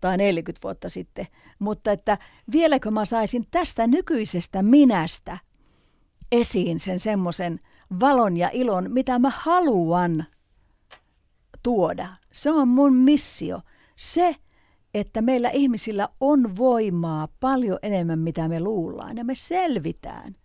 tai 0.00 0.16
40 0.16 0.62
vuotta 0.64 0.88
sitten, 0.88 1.26
mutta 1.58 1.92
että 1.92 2.18
vieläkö 2.52 2.90
mä 2.90 3.04
saisin 3.04 3.46
tästä 3.50 3.86
nykyisestä 3.86 4.62
minästä 4.62 5.38
esiin 6.32 6.80
sen 6.80 7.00
semmoisen 7.00 7.60
valon 8.00 8.36
ja 8.36 8.50
ilon, 8.52 8.92
mitä 8.92 9.18
mä 9.18 9.32
haluan 9.36 10.24
tuoda. 11.62 12.08
Se 12.32 12.50
on 12.50 12.68
mun 12.68 12.94
missio. 12.94 13.60
Se, 13.98 14.36
että 14.94 15.22
meillä 15.22 15.50
ihmisillä 15.50 16.08
on 16.20 16.56
voimaa 16.56 17.28
paljon 17.40 17.78
enemmän, 17.82 18.18
mitä 18.18 18.48
me 18.48 18.60
luullaan, 18.60 19.16
ja 19.16 19.24
me 19.24 19.34
selvitään. 19.34 20.36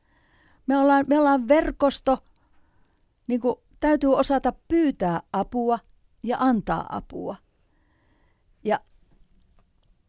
Me 0.67 0.77
ollaan, 0.77 1.05
me 1.07 1.19
ollaan 1.19 1.47
verkosto, 1.47 2.23
niin 3.27 3.41
kuin 3.41 3.55
täytyy 3.79 4.15
osata 4.15 4.53
pyytää 4.67 5.21
apua 5.33 5.79
ja 6.23 6.37
antaa 6.39 6.85
apua. 6.89 7.35
Ja 8.63 8.79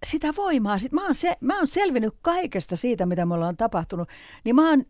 sitä 0.06 0.32
voimaa, 0.36 0.78
sit 0.78 0.92
mä, 0.92 1.04
oon 1.04 1.14
se, 1.14 1.36
mä 1.40 1.58
oon 1.58 1.68
selvinnyt 1.68 2.14
kaikesta 2.22 2.76
siitä, 2.76 3.06
mitä 3.06 3.26
me 3.26 3.34
ollaan 3.34 3.56
tapahtunut, 3.56 4.08
niin 4.44 4.56
mä 4.56 4.70
oon, 4.70 4.84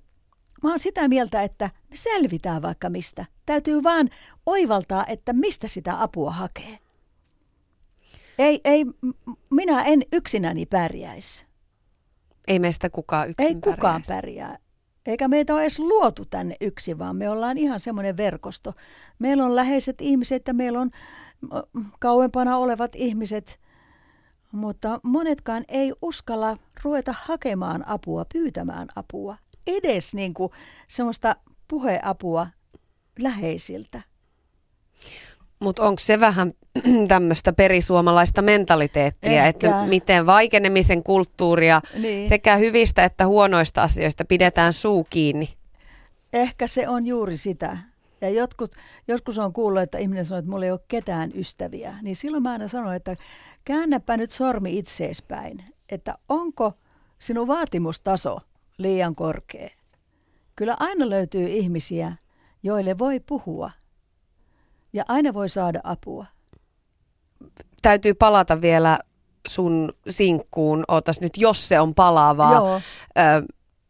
mä 0.62 0.71
oon 0.71 0.81
sitä 0.81 1.09
mieltä, 1.09 1.43
että 1.43 1.71
me 1.90 1.97
selvitään 1.97 2.62
vaikka 2.62 2.90
mistä. 2.90 3.25
Täytyy 3.47 3.83
vaan 3.83 4.11
oivaltaa, 4.47 5.07
että 5.07 5.33
mistä 5.33 5.69
sitä 5.69 6.03
apua 6.03 6.31
hakee. 6.31 6.84
Ei, 8.38 8.61
ei, 8.64 8.85
minä 9.51 9.83
en 9.83 10.03
yksinäni 10.12 10.66
pärjäisi. 10.66 11.47
Ei 12.49 12.59
meistä 12.59 12.90
kukaan 12.90 13.31
yksin 13.31 13.47
Ei 13.47 13.55
kukaan 13.55 14.03
pärjää. 14.09 14.59
Eikä 15.07 15.29
meitä 15.29 15.55
ole 15.55 15.62
edes 15.62 15.79
luotu 15.79 16.25
tänne 16.25 16.57
yksi, 16.61 16.99
vaan 16.99 17.16
me 17.16 17.31
ollaan 17.31 17.59
ihan 17.59 17.81
semmoinen 17.81 18.16
verkosto. 18.16 18.73
Meillä 19.18 19.44
on 19.44 19.57
läheiset 19.57 20.01
ihmiset 20.01 20.42
ja 20.47 20.55
meillä 20.55 20.81
on 20.81 20.90
kauempana 22.01 22.57
olevat 22.57 22.94
ihmiset, 22.94 23.61
mutta 24.53 25.01
monetkaan 25.03 25.64
ei 25.68 25.92
uskalla 26.03 26.57
ruveta 26.83 27.14
hakemaan 27.23 27.88
apua, 27.88 28.25
pyytämään 28.33 28.88
apua. 28.97 29.37
Edes 29.66 30.14
niin 30.14 30.35
kuin 30.35 30.53
semmoista 30.88 31.37
puheapua 31.68 32.47
läheisiltä. 33.18 34.03
Mutta 35.61 35.83
onko 35.83 36.01
se 36.01 36.21
vähän 36.21 36.53
tämmöistä 37.09 37.53
perisuomalaista 37.53 38.43
mentaliteettia, 38.43 39.47
Ehkä. 39.47 39.49
että 39.49 39.87
miten 39.87 40.27
vaikenemisen 40.27 41.03
kulttuuria 41.03 41.81
niin. 41.99 42.29
sekä 42.29 42.57
hyvistä 42.57 43.05
että 43.05 43.27
huonoista 43.27 43.83
asioista 43.83 44.25
pidetään 44.25 44.73
suu 44.73 45.07
kiinni? 45.11 45.55
Ehkä 46.33 46.67
se 46.67 46.88
on 46.88 47.07
juuri 47.07 47.37
sitä. 47.37 47.77
Ja 48.21 48.31
jotkut, 48.31 48.71
joskus 49.09 49.38
on 49.38 49.53
kuullut, 49.53 49.83
että 49.83 49.99
ihminen 49.99 50.25
sanoo, 50.25 50.38
että 50.38 50.51
mulla 50.51 50.64
ei 50.64 50.71
ole 50.71 50.81
ketään 50.88 51.31
ystäviä. 51.35 51.95
Niin 52.03 52.17
silloin 52.17 52.43
mä 52.43 52.53
aina 52.53 52.69
sanon, 52.69 52.95
että 52.95 53.17
käännäpä 53.64 54.17
nyt 54.17 54.31
sormi 54.31 54.79
itseespäin, 54.79 55.64
että 55.88 56.14
onko 56.29 56.73
sinun 57.19 57.49
vaatimustaso 57.49 58.38
liian 58.79 59.14
korkea. 59.14 59.69
Kyllä 60.57 60.77
aina 60.81 61.11
löytyy 61.11 61.47
ihmisiä, 61.49 62.12
joille 62.62 62.99
voi 62.99 63.21
puhua– 63.21 63.71
ja 64.94 65.04
aina 65.09 65.35
voi 65.35 65.48
saada 65.48 65.80
apua. 65.85 66.26
Täytyy 67.83 68.14
palata 68.14 68.61
vielä 68.61 68.98
sun 69.48 69.92
sinkkuun, 70.09 70.85
ootas 70.88 71.20
nyt, 71.20 71.33
jos 71.37 71.68
se 71.68 71.80
on 71.80 71.94
palaavaa. 71.94 72.54
Joo. 72.54 72.80
Ö, 73.18 73.20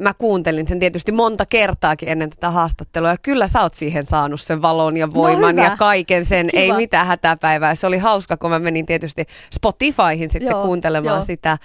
mä 0.02 0.14
kuuntelin 0.14 0.68
sen 0.68 0.78
tietysti 0.78 1.12
monta 1.12 1.46
kertaakin 1.46 2.08
ennen 2.08 2.30
tätä 2.30 2.50
haastattelua 2.50 3.08
ja 3.08 3.16
kyllä 3.22 3.46
sä 3.46 3.62
oot 3.62 3.74
siihen 3.74 4.06
saanut 4.06 4.40
sen 4.40 4.62
valon 4.62 4.96
ja 4.96 5.06
no 5.06 5.12
voiman 5.14 5.56
no 5.56 5.62
ja 5.62 5.76
kaiken 5.76 6.24
sen, 6.24 6.46
Kiva. 6.46 6.62
ei 6.62 6.72
mitään 6.72 7.06
hätäpäivää. 7.06 7.74
Se 7.74 7.86
oli 7.86 7.98
hauska, 7.98 8.36
kun 8.36 8.50
mä 8.50 8.58
menin 8.58 8.86
tietysti 8.86 9.26
Spotifyhin 9.52 10.30
sitten 10.30 10.50
Joo, 10.50 10.62
kuuntelemaan 10.62 11.18
jo. 11.18 11.24
sitä. 11.24 11.58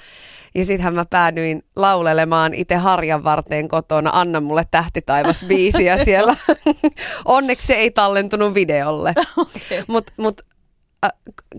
Ja 0.55 0.65
sittenhän 0.65 0.95
mä 0.95 1.05
päädyin 1.09 1.63
laulelemaan 1.75 2.53
itse 2.53 2.75
harjan 2.75 3.23
varteen 3.23 3.67
kotona 3.67 4.09
Anna 4.13 4.41
mulle 4.41 4.65
tähtitaivas 4.71 5.43
biisiä 5.47 5.97
siellä. 6.05 6.35
Onneksi 7.25 7.67
se 7.67 7.73
ei 7.73 7.91
tallentunut 7.91 8.53
videolle. 8.53 9.13
Okay. 9.39 9.83
Mutta 9.87 10.13
mut, 10.17 10.41
äh, 11.05 11.11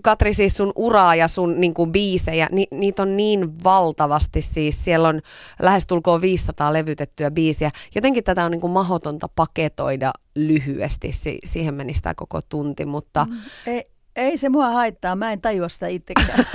Katri, 0.03 0.33
siis 0.33 0.57
sun 0.57 0.71
uraa 0.75 1.15
ja 1.15 1.27
sun 1.27 1.61
niin 1.61 1.73
kuin, 1.73 1.91
biisejä, 1.91 2.47
ni, 2.51 2.67
niitä 2.71 3.01
on 3.01 3.17
niin 3.17 3.63
valtavasti 3.63 4.41
siis. 4.41 4.85
Siellä 4.85 5.07
on 5.07 5.21
lähestulkoon 5.59 6.21
500 6.21 6.73
levytettyä 6.73 7.31
biisiä. 7.31 7.71
Jotenkin 7.95 8.23
tätä 8.23 8.45
on 8.45 8.51
niin 8.51 8.61
kuin, 8.61 8.73
mahdotonta 8.73 9.27
paketoida 9.35 10.13
lyhyesti. 10.35 11.11
Si- 11.11 11.39
siihen 11.43 11.73
menisi 11.73 12.01
tämä 12.01 12.13
koko 12.13 12.39
tunti, 12.49 12.85
mutta... 12.85 13.25
Mm, 13.29 13.37
ei, 13.67 13.83
ei 14.15 14.37
se 14.37 14.49
mua 14.49 14.69
haittaa, 14.69 15.15
mä 15.15 15.31
en 15.31 15.41
tajua 15.41 15.69
sitä 15.69 15.87
itsekään. 15.87 16.45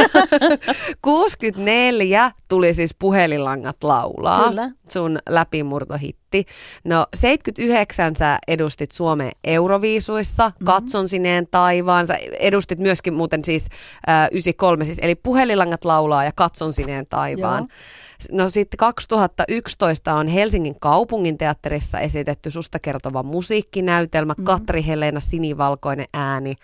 64 1.02 2.32
tuli 2.48 2.74
siis 2.74 2.94
puhelinlangat 2.98 3.84
laulaa, 3.84 4.48
Kyllä. 4.48 4.70
sun 4.88 5.18
läpimurtohitti. 5.28 6.44
No 6.84 7.06
79 7.14 8.16
sä 8.16 8.38
edustit 8.48 8.92
Suomen 8.92 9.30
Euroviisuissa, 9.44 10.48
mm-hmm. 10.48 10.64
Katson 10.64 11.08
sineen 11.08 11.46
taivaan. 11.50 12.06
Sä 12.06 12.18
edustit 12.38 12.78
myöskin 12.78 13.14
muuten 13.14 13.44
siis 13.44 13.66
äh, 14.08 14.28
93, 14.32 14.84
siis, 14.84 14.98
eli 15.02 15.14
puhelinlangat 15.14 15.84
laulaa 15.84 16.24
ja 16.24 16.32
Katson 16.34 16.72
sineen 16.72 17.06
taivaan. 17.06 17.58
Joo. 17.58 18.38
No 18.38 18.48
sitten 18.48 18.78
2011 18.78 20.14
on 20.14 20.28
Helsingin 20.28 20.76
kaupungin 20.80 21.38
teatterissa 21.38 22.00
esitetty 22.00 22.50
susta 22.50 22.78
kertova 22.78 23.22
musiikkinäytelmä, 23.22 24.32
mm-hmm. 24.32 24.44
Katri 24.44 24.86
Helena 24.86 25.20
Sinivalkoinen 25.20 26.06
ääni. 26.14 26.54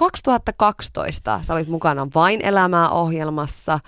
2012 0.00 1.40
sä 1.42 1.54
olit 1.54 1.68
mukana 1.68 2.08
Vain 2.14 2.46
elämää 2.46 2.90
ohjelmassa. 2.90 3.80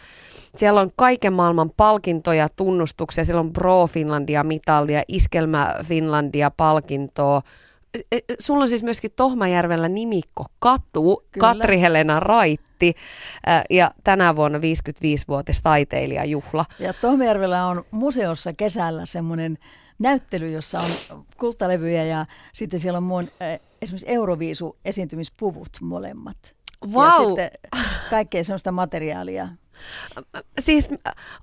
Siellä 0.57 0.81
on 0.81 0.91
kaiken 0.97 1.33
maailman 1.33 1.71
palkintoja, 1.77 2.49
tunnustuksia. 2.57 3.25
Siellä 3.25 3.41
on 3.41 3.53
Pro 3.53 3.87
Finlandia 3.87 4.45
mitallia, 4.45 5.03
Iskelmä 5.09 5.75
Finlandia 5.85 6.51
palkintoa. 6.51 7.43
E, 7.95 8.17
e, 8.17 8.21
sulla 8.39 8.63
on 8.63 8.69
siis 8.69 8.83
myöskin 8.83 9.11
Tohmajärvellä 9.17 9.89
nimikko 9.89 10.47
Katu, 10.59 11.23
Kyllä. 11.33 11.47
Katri-Helena 11.47 12.21
Raitti 12.21 12.95
ja 13.71 13.91
tänä 14.05 14.37
vuonna 14.37 14.59
55-vuotis 14.59 15.63
taiteilijajuhla. 15.63 16.65
Ja 16.79 16.93
Tohmajärvellä 16.93 17.67
on 17.67 17.85
museossa 17.91 18.53
kesällä 18.53 19.07
semmoinen 19.07 19.59
näyttely, 19.99 20.51
jossa 20.51 20.81
on 20.81 21.25
kultalevyjä 21.37 22.05
ja 22.05 22.27
sitten 22.53 22.81
siellä 22.81 22.97
on 22.97 23.03
mun 23.03 23.29
esimerkiksi 23.83 24.11
Euroviisu 24.11 24.79
esiintymispuvut 24.85 25.71
molemmat. 25.81 26.57
Wow. 26.93 27.05
Ja 27.05 27.11
sitten 27.27 27.51
kaikkea 28.11 28.45
sellaista 28.45 28.73
materiaalia. 28.73 29.49
Siis, 30.61 30.89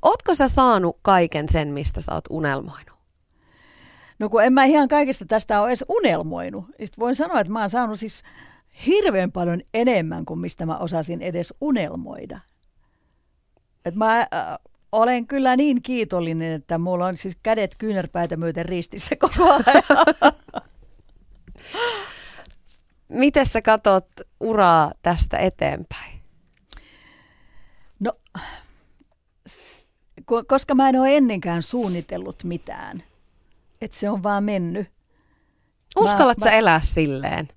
ootko 0.02 0.36
sä 0.36 0.47
saanut 0.47 0.97
kaiken 1.02 1.49
sen, 1.49 1.67
mistä 1.67 2.02
sä 2.02 2.13
oot 2.13 2.23
unelmoinut? 2.30 2.99
No 4.19 4.30
kun 4.30 4.43
en 4.43 4.54
mä 4.54 4.65
ihan 4.65 4.88
kaikesta 4.88 5.25
tästä 5.25 5.62
ole 5.62 5.67
edes 5.67 5.86
unelmoinut. 5.89 6.65
Sitten 6.65 6.99
voin 6.99 7.15
sanoa, 7.15 7.39
että 7.39 7.54
mä 7.54 7.60
oon 7.60 7.69
saanut 7.69 7.99
siis 7.99 8.23
hirveän 8.86 9.32
paljon 9.32 9.62
enemmän 9.73 10.25
kuin 10.25 10.39
mistä 10.39 10.65
mä 10.65 10.78
osasin 10.78 11.21
edes 11.21 11.54
unelmoida. 11.62 12.39
Et 13.86 13.95
mä 13.95 14.19
äh, 14.19 14.28
olen 14.91 15.28
kyllä 15.28 15.56
niin 15.56 15.82
kiitollinen, 15.82 16.52
että 16.52 16.78
mulla 16.78 17.06
on 17.06 17.17
siis 17.17 17.38
kädet 17.43 17.75
kyynärpäitä 17.78 18.38
myöten 18.38 18.65
ristissä 18.65 19.15
koko 19.15 19.54
ajan. 19.54 19.84
Miten 23.10 23.45
sä 23.45 23.62
katot 23.62 24.08
uraa 24.39 24.91
tästä 25.02 25.38
eteenpäin? 25.38 26.19
No, 28.00 28.12
koska 30.48 30.76
mä 30.76 30.89
en 30.89 31.00
ole 31.00 31.17
ennenkään 31.17 31.63
suunnitellut 31.63 32.43
mitään. 32.43 33.04
Että 33.82 33.98
se 33.98 34.10
on 34.10 34.24
vaan 34.24 34.43
mennyt. 34.43 34.88
Uskallat 36.00 36.38
mä, 36.38 36.43
sä 36.43 36.50
mä... 36.50 36.58
elää 36.58 36.82
silleen? 36.82 37.48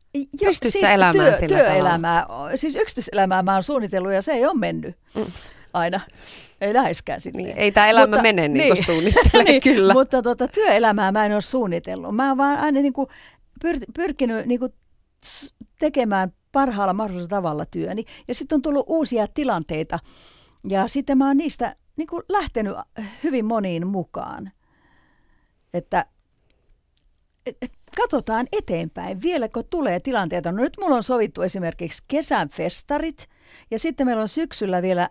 Pystyt 0.44 0.72
siis 0.72 0.82
sä 0.82 0.92
elämään 0.92 1.30
työ, 1.30 1.38
sillä 1.40 1.58
työelämää, 1.58 2.22
tavalla? 2.22 2.56
Siis 2.56 2.76
yksityiselämää 2.76 3.42
mä 3.42 3.54
oon 3.54 3.62
suunnitellut 3.62 4.12
ja 4.12 4.22
se 4.22 4.32
ei 4.32 4.46
ole 4.46 4.58
mennyt. 4.58 4.96
Mm. 5.14 5.26
Aina. 5.72 6.00
Ei 6.60 6.74
läheskään 6.74 7.20
silleen. 7.20 7.44
Niin, 7.44 7.58
ei 7.58 7.72
tämä 7.72 7.88
elämä 7.88 8.06
mutta, 8.06 8.22
mene 8.22 8.48
niin, 8.48 8.58
niin 8.58 8.74
kuin 8.74 8.84
suunnittelee, 8.84 9.44
niin, 9.50 9.62
kyllä. 9.62 9.92
Mutta 9.92 10.22
tota, 10.22 10.48
työelämää 10.48 11.12
mä 11.12 11.26
en 11.26 11.32
ole 11.32 11.40
suunnitellut. 11.40 12.16
Mä 12.16 12.28
oon 12.28 12.36
vaan 12.36 12.58
aina 12.58 12.80
niin 12.80 12.92
kuin 12.92 13.08
pyr, 13.62 13.78
pyrkinyt 13.94 14.46
niin 14.46 14.60
kuin 14.60 14.72
tekemään 15.78 16.32
parhaalla 16.52 16.92
mahdollisella 16.92 17.36
tavalla 17.36 17.64
työni. 17.66 18.04
Ja 18.28 18.34
sitten 18.34 18.56
on 18.56 18.62
tullut 18.62 18.84
uusia 18.88 19.26
tilanteita 19.26 19.98
ja 20.68 20.88
sitten 20.88 21.18
mä 21.18 21.26
oon 21.26 21.36
niistä 21.36 21.76
niin 21.96 22.06
kuin 22.06 22.22
lähtenyt 22.28 22.76
hyvin 23.24 23.44
moniin 23.44 23.86
mukaan. 23.86 24.50
Että 25.74 26.06
et, 27.46 27.56
et, 27.62 27.72
katsotaan 27.96 28.46
eteenpäin, 28.52 29.22
vieläkö 29.22 29.62
tulee 29.62 30.00
tilanteita. 30.00 30.52
No 30.52 30.62
nyt 30.62 30.76
mulla 30.80 30.96
on 30.96 31.02
sovittu 31.02 31.42
esimerkiksi 31.42 32.02
kesän 32.08 32.48
festarit 32.48 33.28
ja 33.70 33.78
sitten 33.78 34.06
meillä 34.06 34.22
on 34.22 34.28
syksyllä 34.28 34.82
vielä, 34.82 35.08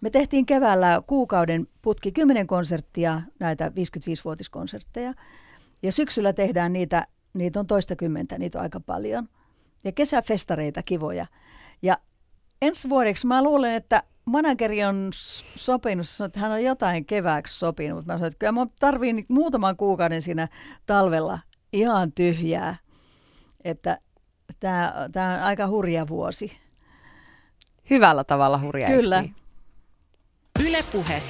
me 0.00 0.10
tehtiin 0.10 0.46
keväällä 0.46 1.02
kuukauden 1.06 1.66
putki 1.82 2.12
10 2.12 2.46
konserttia, 2.46 3.22
näitä 3.38 3.68
55-vuotiskonsertteja. 3.68 5.14
Ja 5.82 5.92
syksyllä 5.92 6.32
tehdään 6.32 6.72
niitä, 6.72 7.06
niitä 7.34 7.60
on 7.60 7.66
toista 7.66 7.96
kymmentä, 7.96 8.38
niitä 8.38 8.58
on 8.58 8.62
aika 8.62 8.80
paljon– 8.80 9.28
ja 9.84 9.92
kesäfestareita 9.92 10.82
kivoja. 10.82 11.26
Ja 11.82 11.98
ensi 12.62 12.88
vuodeksi 12.88 13.26
mä 13.26 13.42
luulen, 13.42 13.74
että 13.74 14.02
manageri 14.24 14.84
on 14.84 15.10
sopinut, 15.56 16.06
että 16.26 16.40
hän 16.40 16.52
on 16.52 16.64
jotain 16.64 17.04
kevääksi 17.04 17.58
sopinut, 17.58 17.98
mutta 17.98 18.12
mä 18.12 18.18
sanoin, 18.18 18.28
että 18.28 18.38
kyllä 18.38 18.52
mä 18.52 18.66
tarviin 18.80 19.24
muutaman 19.28 19.76
kuukauden 19.76 20.22
siinä 20.22 20.48
talvella 20.86 21.38
ihan 21.72 22.12
tyhjää. 22.12 22.76
Että 23.64 23.98
tämä, 24.60 24.94
tämä 25.12 25.34
on 25.34 25.40
aika 25.40 25.68
hurja 25.68 26.08
vuosi. 26.08 26.56
Hyvällä 27.90 28.24
tavalla 28.24 28.58
hurja, 28.58 28.86
Kyllä, 28.86 29.20
niin? 29.20 29.34
Ylepuhe 30.66 31.22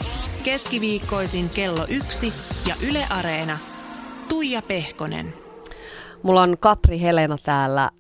keskiviikkoisin 0.45 1.51
kello 1.51 1.87
yksi 1.89 2.33
ja 2.69 2.75
Yle 2.89 3.07
Areena. 3.11 3.59
Tuija 4.29 4.63
Pehkonen. 4.63 5.35
Mulla 6.23 6.43
on 6.43 6.59
Katri 6.61 7.01
Helena 7.01 7.37
täällä 7.45 7.91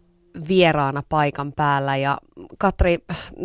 vieraana 0.48 1.02
paikan 1.08 1.52
päällä 1.56 1.96
ja 1.96 2.18
Katri, 2.58 2.98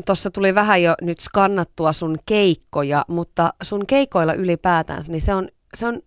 tuossa 0.05 0.31
tuli 0.31 0.55
vähän 0.55 0.83
jo 0.83 0.93
nyt 1.01 1.19
skannattua 1.19 1.93
sun 1.93 2.17
keikkoja, 2.25 3.05
mutta 3.07 3.53
sun 3.61 3.87
keikoilla 3.87 4.33
ylipäätään, 4.33 5.03
niin 5.07 5.21
se 5.21 5.33
on 5.33 5.47
se, 5.73 5.87
on, 5.87 5.99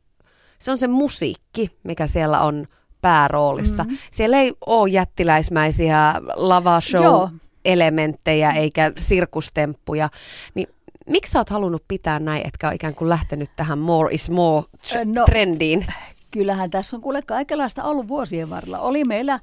se 0.59 0.71
on 0.71 0.79
se 0.79 0.87
musiikki, 0.87 1.71
mikä 1.85 2.07
siellä 2.07 2.40
on 2.40 2.66
pääroolissa. 3.01 3.83
Mm-hmm. 3.83 3.99
Siellä 4.12 4.37
ei 4.37 4.53
ole 4.66 4.90
jättiläismäisiä 4.90 6.14
lava-show-elementtejä 6.37 8.53
eikä 8.53 8.92
sirkustemppuja. 8.99 10.09
Niin 10.55 10.68
miksi 11.11 11.33
sä 11.33 11.38
oot 11.38 11.51
halunnut 11.51 11.85
pitää 11.88 12.18
näin, 12.18 12.47
etkä 12.47 12.66
ole 12.66 12.75
ikään 12.75 12.95
kuin 12.95 13.09
lähtenyt 13.09 13.51
tähän 13.57 13.79
more 13.79 14.14
is 14.14 14.31
more 14.31 14.66
no, 15.05 15.25
trendiin? 15.25 15.87
Kyllähän 16.31 16.71
tässä 16.71 16.97
on 16.97 17.03
kuule 17.03 17.23
kaikenlaista 17.23 17.85
ollut 17.85 18.09
vuosien 18.09 18.51
varrella. 18.51 18.79
Oli 18.79 19.05
meillä, 19.05 19.40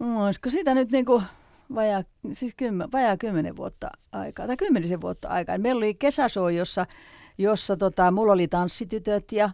olisiko 0.00 0.50
sitä 0.50 0.74
nyt 0.74 0.90
niin 0.90 1.04
kuin 1.04 1.22
vajaa, 1.74 2.02
siis 2.32 2.54
kymmen, 2.56 2.92
vajaa 2.92 3.16
kymmenen 3.16 3.56
vuotta 3.56 3.90
aikaa, 4.12 4.46
tai 4.46 4.56
kymmenisen 4.56 5.00
vuotta 5.00 5.28
aikaa. 5.28 5.58
Meillä 5.58 5.78
oli 5.78 5.94
kesäshow, 5.94 6.52
jossa, 6.52 6.86
jossa 7.38 7.76
tota, 7.76 8.10
mulla 8.10 8.32
oli 8.32 8.48
tanssitytöt 8.48 9.32
ja 9.32 9.50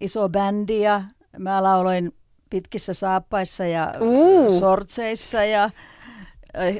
iso 0.00 0.28
bändi 0.28 0.80
ja 0.80 1.02
mä 1.38 1.62
lauloin 1.62 2.12
pitkissä 2.50 2.94
saappaissa 2.94 3.64
ja 3.64 3.94
uh. 4.00 4.58
sortseissa 4.58 5.44
ja 5.44 5.70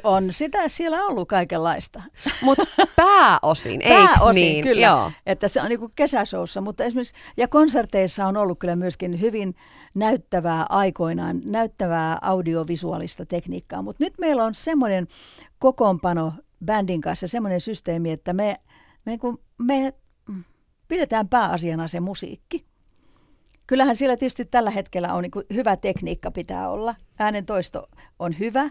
on 0.04 0.32
sitä 0.32 0.68
siellä 0.68 1.04
ollut 1.04 1.28
kaikenlaista. 1.28 2.02
Mutta 2.44 2.64
pääosin, 2.96 3.82
eikö 3.82 3.94
pääosin, 3.94 4.42
niin? 4.42 4.64
kyllä. 4.64 4.86
Joo. 4.86 5.10
Että 5.26 5.48
se 5.48 5.62
on 5.62 5.68
niin 5.68 5.92
kesäshowssa, 5.94 6.60
mutta 6.60 6.84
esimerkiksi, 6.84 7.14
ja 7.36 7.48
konserteissa 7.48 8.26
on 8.26 8.36
ollut 8.36 8.58
kyllä 8.58 8.76
myöskin 8.76 9.20
hyvin 9.20 9.54
näyttävää 9.94 10.66
aikoinaan, 10.68 11.40
näyttävää 11.44 12.18
audiovisuaalista 12.22 13.26
tekniikkaa. 13.26 13.82
Mutta 13.82 14.04
nyt 14.04 14.14
meillä 14.20 14.44
on 14.44 14.54
semmoinen 14.54 15.06
kokoonpano 15.58 16.32
bändin 16.64 17.00
kanssa, 17.00 17.28
semmoinen 17.28 17.60
systeemi, 17.60 18.10
että 18.10 18.32
me, 18.32 18.60
me, 19.04 19.12
niin 19.12 19.20
kuin, 19.20 19.38
me 19.58 19.94
pidetään 20.88 21.28
pääasiana 21.28 21.88
se 21.88 22.00
musiikki. 22.00 22.64
Kyllähän 23.66 23.96
siellä 23.96 24.16
tietysti 24.16 24.44
tällä 24.44 24.70
hetkellä 24.70 25.14
on 25.14 25.22
niin 25.22 25.44
hyvä 25.54 25.76
tekniikka 25.76 26.30
pitää 26.30 26.70
olla. 26.70 26.94
Äänen 27.18 27.46
toisto 27.46 27.88
on 28.18 28.38
hyvä. 28.38 28.70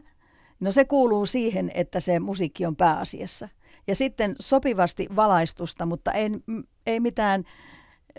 No 0.63 0.71
se 0.71 0.85
kuuluu 0.85 1.25
siihen, 1.25 1.71
että 1.73 1.99
se 1.99 2.19
musiikki 2.19 2.65
on 2.65 2.75
pääasiassa. 2.75 3.49
Ja 3.87 3.95
sitten 3.95 4.35
sopivasti 4.39 5.07
valaistusta, 5.15 5.85
mutta 5.85 6.11
ei, 6.11 6.29
ei 6.85 6.99
mitään 6.99 7.43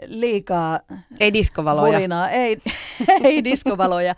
liikaa 0.06 0.80
Ei 1.20 1.32
diskovaloja. 1.32 1.98
Hulinaa. 1.98 2.30
Ei, 2.30 2.58
ei 3.24 3.44
diskovaloja. 3.44 4.14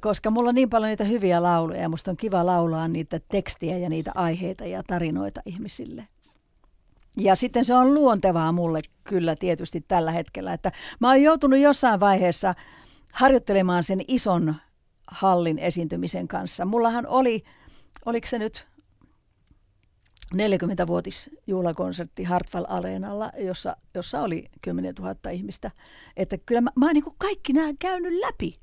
koska 0.00 0.30
mulla 0.30 0.48
on 0.48 0.54
niin 0.54 0.70
paljon 0.70 0.88
niitä 0.88 1.04
hyviä 1.04 1.42
lauluja 1.42 1.80
ja 1.80 1.88
musta 1.88 2.10
on 2.10 2.16
kiva 2.16 2.46
laulaa 2.46 2.88
niitä 2.88 3.20
tekstiä 3.28 3.78
ja 3.78 3.88
niitä 3.88 4.12
aiheita 4.14 4.66
ja 4.66 4.82
tarinoita 4.82 5.40
ihmisille. 5.46 6.08
Ja 7.16 7.34
sitten 7.34 7.64
se 7.64 7.74
on 7.74 7.94
luontevaa 7.94 8.52
mulle 8.52 8.80
kyllä 9.04 9.36
tietysti 9.36 9.80
tällä 9.80 10.12
hetkellä, 10.12 10.52
että 10.52 10.72
mä 11.00 11.08
oon 11.08 11.22
joutunut 11.22 11.58
jossain 11.58 12.00
vaiheessa 12.00 12.54
harjoittelemaan 13.12 13.84
sen 13.84 14.00
ison 14.08 14.54
hallin 15.10 15.58
esiintymisen 15.58 16.28
kanssa. 16.28 16.64
Mullahan 16.64 17.06
oli, 17.06 17.44
oliko 18.06 18.26
se 18.26 18.38
nyt 18.38 18.68
40-vuotis 20.34 21.30
juhlakonsertti 21.46 22.24
Hartwall 22.24 22.64
Areenalla, 22.68 23.32
jossa, 23.38 23.76
jossa 23.94 24.22
oli 24.22 24.44
10 24.62 24.94
000 24.98 25.30
ihmistä. 25.30 25.70
Että 26.16 26.38
kyllä 26.38 26.60
mä, 26.60 26.70
mä 26.76 26.86
oon 26.86 26.94
niin 26.94 27.04
kaikki 27.18 27.52
nämä 27.52 27.72
käynyt 27.78 28.12
läpi. 28.12 28.56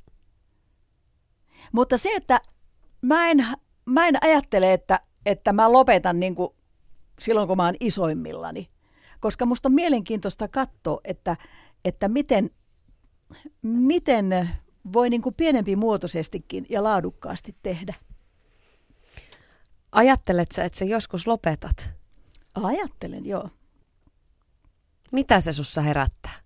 Mutta 1.71 1.97
se, 1.97 2.09
että 2.15 2.41
mä 3.01 3.29
en, 3.29 3.45
mä 3.85 4.07
en 4.07 4.15
ajattele, 4.23 4.73
että, 4.73 4.99
että 5.25 5.53
mä 5.53 5.71
lopetan 5.71 6.19
niin 6.19 6.35
kuin 6.35 6.49
silloin, 7.19 7.47
kun 7.47 7.57
mä 7.57 7.65
oon 7.65 7.75
isoimmillani. 7.79 8.69
Koska 9.19 9.45
musta 9.45 9.69
on 9.69 9.73
mielenkiintoista 9.73 10.47
katsoa, 10.47 11.01
että, 11.03 11.37
että 11.85 12.07
miten, 12.07 12.49
miten 13.61 14.49
voi 14.93 15.09
niin 15.09 15.21
kuin 15.21 15.35
pienempi 15.35 15.75
muotoisestikin 15.75 16.65
ja 16.69 16.83
laadukkaasti 16.83 17.55
tehdä. 17.63 17.93
Ajattelet 19.91 20.51
sä, 20.51 20.63
että 20.63 20.79
sä 20.79 20.85
joskus 20.85 21.27
lopetat? 21.27 21.89
Ajattelen, 22.55 23.25
joo. 23.25 23.49
Mitä 25.11 25.41
se 25.41 25.53
sussa 25.53 25.81
herättää? 25.81 26.44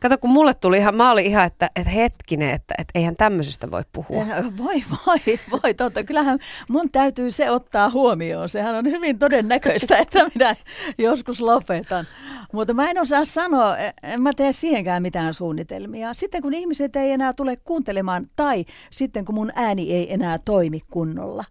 Kato, 0.00 0.18
kun 0.18 0.30
mulle 0.30 0.54
tuli 0.54 0.78
ihan, 0.78 0.96
mä 0.96 1.10
olin 1.10 1.26
ihan, 1.26 1.46
että, 1.46 1.70
että 1.76 1.90
hetkinen, 1.90 2.50
että, 2.50 2.74
että 2.78 2.90
eihän 2.94 3.16
tämmöisestä 3.16 3.70
voi 3.70 3.82
puhua. 3.92 4.26
Voi, 4.58 4.84
voi, 5.06 5.38
voi, 5.50 5.74
totta. 5.74 6.04
Kyllähän 6.04 6.38
mun 6.68 6.90
täytyy 6.90 7.30
se 7.30 7.50
ottaa 7.50 7.90
huomioon. 7.90 8.48
Sehän 8.48 8.74
on 8.74 8.84
hyvin 8.90 9.18
todennäköistä, 9.18 9.96
että 10.02 10.30
minä 10.34 10.56
joskus 10.98 11.40
lopetan. 11.40 12.06
Mutta 12.52 12.74
mä 12.74 12.90
en 12.90 13.00
osaa 13.00 13.24
sanoa, 13.24 13.76
en 14.02 14.22
mä 14.22 14.30
tee 14.36 14.52
siihenkään 14.52 15.02
mitään 15.02 15.34
suunnitelmia. 15.34 16.14
Sitten 16.14 16.42
kun 16.42 16.54
ihmiset 16.54 16.96
ei 16.96 17.10
enää 17.12 17.32
tule 17.32 17.56
kuuntelemaan 17.56 18.30
tai 18.36 18.64
sitten 18.90 19.24
kun 19.24 19.34
mun 19.34 19.52
ääni 19.54 19.92
ei 19.92 20.12
enää 20.12 20.38
toimi 20.44 20.80
kunnolla, 20.90 21.44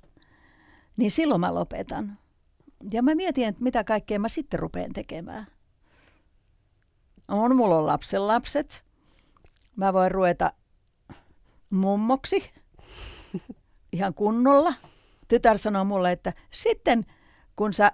niin 0.97 1.11
silloin 1.11 1.41
mä 1.41 1.55
lopetan. 1.55 2.17
Ja 2.91 3.03
mä 3.03 3.15
mietin, 3.15 3.47
että 3.47 3.63
mitä 3.63 3.83
kaikkea 3.83 4.19
mä 4.19 4.29
sitten 4.29 4.59
rupean 4.59 4.93
tekemään. 4.93 5.47
On, 7.27 7.55
mulla 7.55 7.77
on 7.77 7.85
lapsen 7.85 8.27
lapset. 8.27 8.85
Mä 9.75 9.93
voin 9.93 10.11
ruveta 10.11 10.53
mummoksi 11.69 12.51
ihan 13.93 14.13
kunnolla. 14.13 14.73
Tytär 15.27 15.57
sanoo 15.57 15.83
mulle, 15.83 16.11
että 16.11 16.33
sitten 16.51 17.05
kun 17.55 17.73
sä 17.73 17.91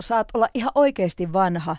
saat 0.00 0.28
olla 0.34 0.48
ihan 0.54 0.72
oikeasti 0.74 1.32
vanha, 1.32 1.76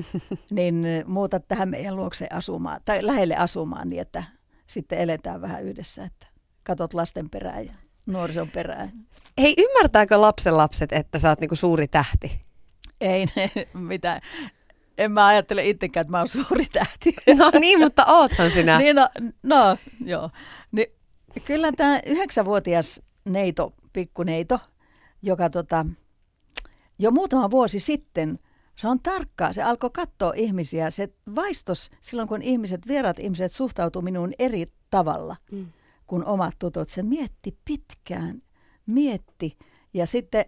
niin 0.50 0.84
muuta 1.06 1.40
tähän 1.40 1.70
meidän 1.70 1.96
luokse 1.96 2.26
asumaan, 2.32 2.80
tai 2.84 3.06
lähelle 3.06 3.36
asumaan 3.36 3.90
niin, 3.90 4.02
että 4.02 4.24
sitten 4.66 4.98
eletään 4.98 5.40
vähän 5.40 5.64
yhdessä, 5.64 6.04
että 6.04 6.26
katot 6.62 6.94
lasten 6.94 7.30
perään 7.30 7.66
ja 7.66 7.72
nuorison 8.06 8.48
perään. 8.48 8.92
Hei, 9.38 9.54
ymmärtääkö 9.58 10.20
lapsen 10.20 10.56
lapset, 10.56 10.92
että 10.92 11.18
sä 11.18 11.28
oot 11.28 11.40
niinku 11.40 11.56
suuri 11.56 11.88
tähti? 11.88 12.40
Ei 13.00 13.26
ne 13.36 13.50
mitään 13.74 14.20
en 14.98 15.12
mä 15.12 15.26
ajattele 15.26 15.68
itsekään, 15.68 16.02
että 16.02 16.10
mä 16.10 16.18
oon 16.18 16.28
suuri 16.28 16.64
tähti. 16.72 17.14
No 17.38 17.50
niin, 17.60 17.78
mutta 17.78 18.04
oothan 18.06 18.50
sinä. 18.50 18.78
niin, 18.78 18.96
no, 18.96 19.08
no 19.42 19.76
joo. 20.04 20.30
Niin, 20.72 20.86
kyllä 21.44 21.72
tämä 21.72 22.00
yhdeksänvuotias 22.06 23.02
neito, 23.24 23.74
pikkuneito, 23.92 24.58
joka 25.22 25.50
tota, 25.50 25.86
jo 26.98 27.10
muutama 27.10 27.50
vuosi 27.50 27.80
sitten, 27.80 28.38
se 28.76 28.88
on 28.88 29.00
tarkkaa, 29.00 29.52
se 29.52 29.62
alkoi 29.62 29.90
katsoa 29.90 30.32
ihmisiä, 30.36 30.90
se 30.90 31.08
vaistos 31.34 31.90
silloin, 32.00 32.28
kun 32.28 32.42
ihmiset, 32.42 32.88
vierat 32.88 33.18
ihmiset 33.18 33.52
suhtautuu 33.52 34.02
minuun 34.02 34.32
eri 34.38 34.66
tavalla 34.90 35.36
mm. 35.52 35.66
kuin 36.06 36.24
omat 36.24 36.54
tutut. 36.58 36.88
Se 36.88 37.02
mietti 37.02 37.58
pitkään, 37.64 38.42
mietti 38.86 39.58
ja 39.94 40.06
sitten 40.06 40.44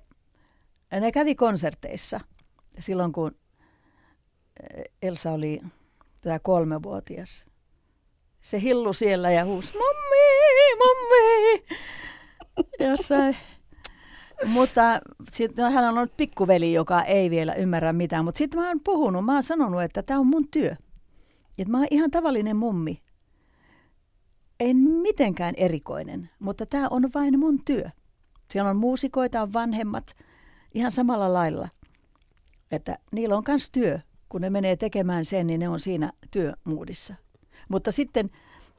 ne 1.01 1.13
kävi 1.13 1.35
konserteissa 1.35 2.21
silloin, 2.79 3.13
kun 3.13 3.31
Elsa 5.03 5.31
oli 5.31 5.61
tämä 6.23 6.39
kolmevuotias. 6.39 7.47
Se 8.41 8.61
hillu 8.61 8.93
siellä 8.93 9.31
ja 9.31 9.45
huusi, 9.45 9.73
mammi, 9.79 10.77
mammi. 10.79 11.65
Jossain. 12.91 13.37
Mutta 14.53 15.01
sitten 15.33 15.65
no, 15.65 15.71
hän 15.71 15.85
on 15.85 15.99
ollut 15.99 16.17
pikkuveli, 16.17 16.73
joka 16.73 17.03
ei 17.03 17.31
vielä 17.31 17.55
ymmärrä 17.55 17.93
mitään. 17.93 18.25
Mutta 18.25 18.39
sitten 18.39 18.61
mä 18.61 18.69
oon 18.69 18.81
puhunut, 18.81 19.25
mä 19.25 19.35
oon 19.35 19.43
sanonut, 19.43 19.83
että 19.83 20.03
tämä 20.03 20.21
on 20.21 20.27
mun 20.27 20.49
työ. 20.49 20.77
Että 21.59 21.71
mä 21.71 21.79
oon 21.79 21.87
ihan 21.91 22.11
tavallinen 22.11 22.57
mummi. 22.57 23.03
En 24.61 24.77
mitenkään 24.77 25.55
erikoinen, 25.57 26.31
mutta 26.39 26.67
tämä 26.67 26.89
on 26.91 27.11
vain 27.15 27.39
mun 27.39 27.65
työ. 27.65 27.89
Siellä 28.51 28.71
on 28.71 28.77
muusikoita, 28.77 29.43
on 29.43 29.53
vanhemmat, 29.53 30.17
ihan 30.75 30.93
samalla 30.93 31.33
lailla. 31.33 31.69
Että 32.71 32.99
niillä 33.13 33.37
on 33.37 33.43
myös 33.49 33.71
työ 33.71 33.99
kun 34.35 34.41
ne 34.41 34.51
menee 34.51 34.77
tekemään 34.77 35.25
sen, 35.25 35.47
niin 35.47 35.61
ne 35.61 35.69
on 35.69 35.81
siinä 35.81 36.13
työmuudissa. 36.31 37.15
Mutta 37.69 37.93
sitten, 37.93 38.31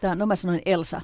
tää, 0.01 0.15
no 0.15 0.25
mä 0.25 0.35
sanoin 0.35 0.61
Elsa. 0.65 1.01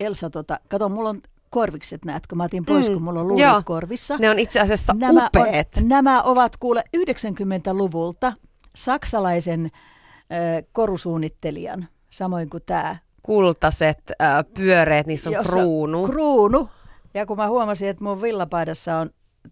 Elsa, 0.00 0.30
tota, 0.30 0.60
kato, 0.68 0.88
mulla 0.88 1.08
on 1.08 1.22
korvikset, 1.50 2.04
näetkö? 2.04 2.36
Mä 2.36 2.44
otin 2.44 2.64
pois, 2.66 2.88
mm, 2.88 2.92
kun 2.92 3.02
mulla 3.02 3.20
on 3.20 3.28
luulet 3.28 3.42
joo. 3.42 3.62
korvissa. 3.64 4.16
Ne 4.18 4.30
on 4.30 4.38
itse 4.38 4.60
asiassa 4.60 4.94
nämä 4.98 5.26
upeat. 5.26 5.68
On, 5.76 5.88
nämä 5.88 6.22
ovat 6.22 6.56
kuule 6.56 6.84
90-luvulta 6.96 8.32
saksalaisen 8.76 9.64
äh, 9.64 10.64
korusuunnittelijan, 10.72 11.88
samoin 12.10 12.50
kuin 12.50 12.62
tämä. 12.66 12.96
Kultaset, 13.22 14.12
äh, 14.22 14.44
pyöreät, 14.54 15.06
niissä 15.06 15.30
on 15.30 15.34
Jossa, 15.34 15.52
kruunu. 15.52 16.06
Kruunu. 16.06 16.68
Ja 17.14 17.26
kun 17.26 17.36
mä 17.36 17.48
huomasin, 17.48 17.88
että 17.88 18.04
mun 18.04 18.22
villapaidassa 18.22 18.96
on 18.96 19.10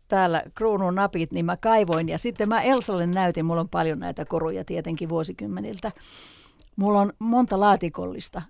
täällä 0.08 0.42
kruunun 0.54 0.94
napit, 0.94 1.32
niin 1.32 1.44
mä 1.44 1.56
kaivoin 1.56 2.08
ja 2.08 2.18
sitten 2.18 2.48
mä 2.48 2.62
Elsalle 2.62 3.06
näytin, 3.06 3.44
mulla 3.44 3.60
on 3.60 3.68
paljon 3.68 3.98
näitä 3.98 4.24
koruja 4.24 4.64
tietenkin 4.64 5.08
vuosikymmeniltä. 5.08 5.92
Mulla 6.76 7.00
on 7.00 7.12
monta 7.18 7.60
laatikollista 7.60 8.42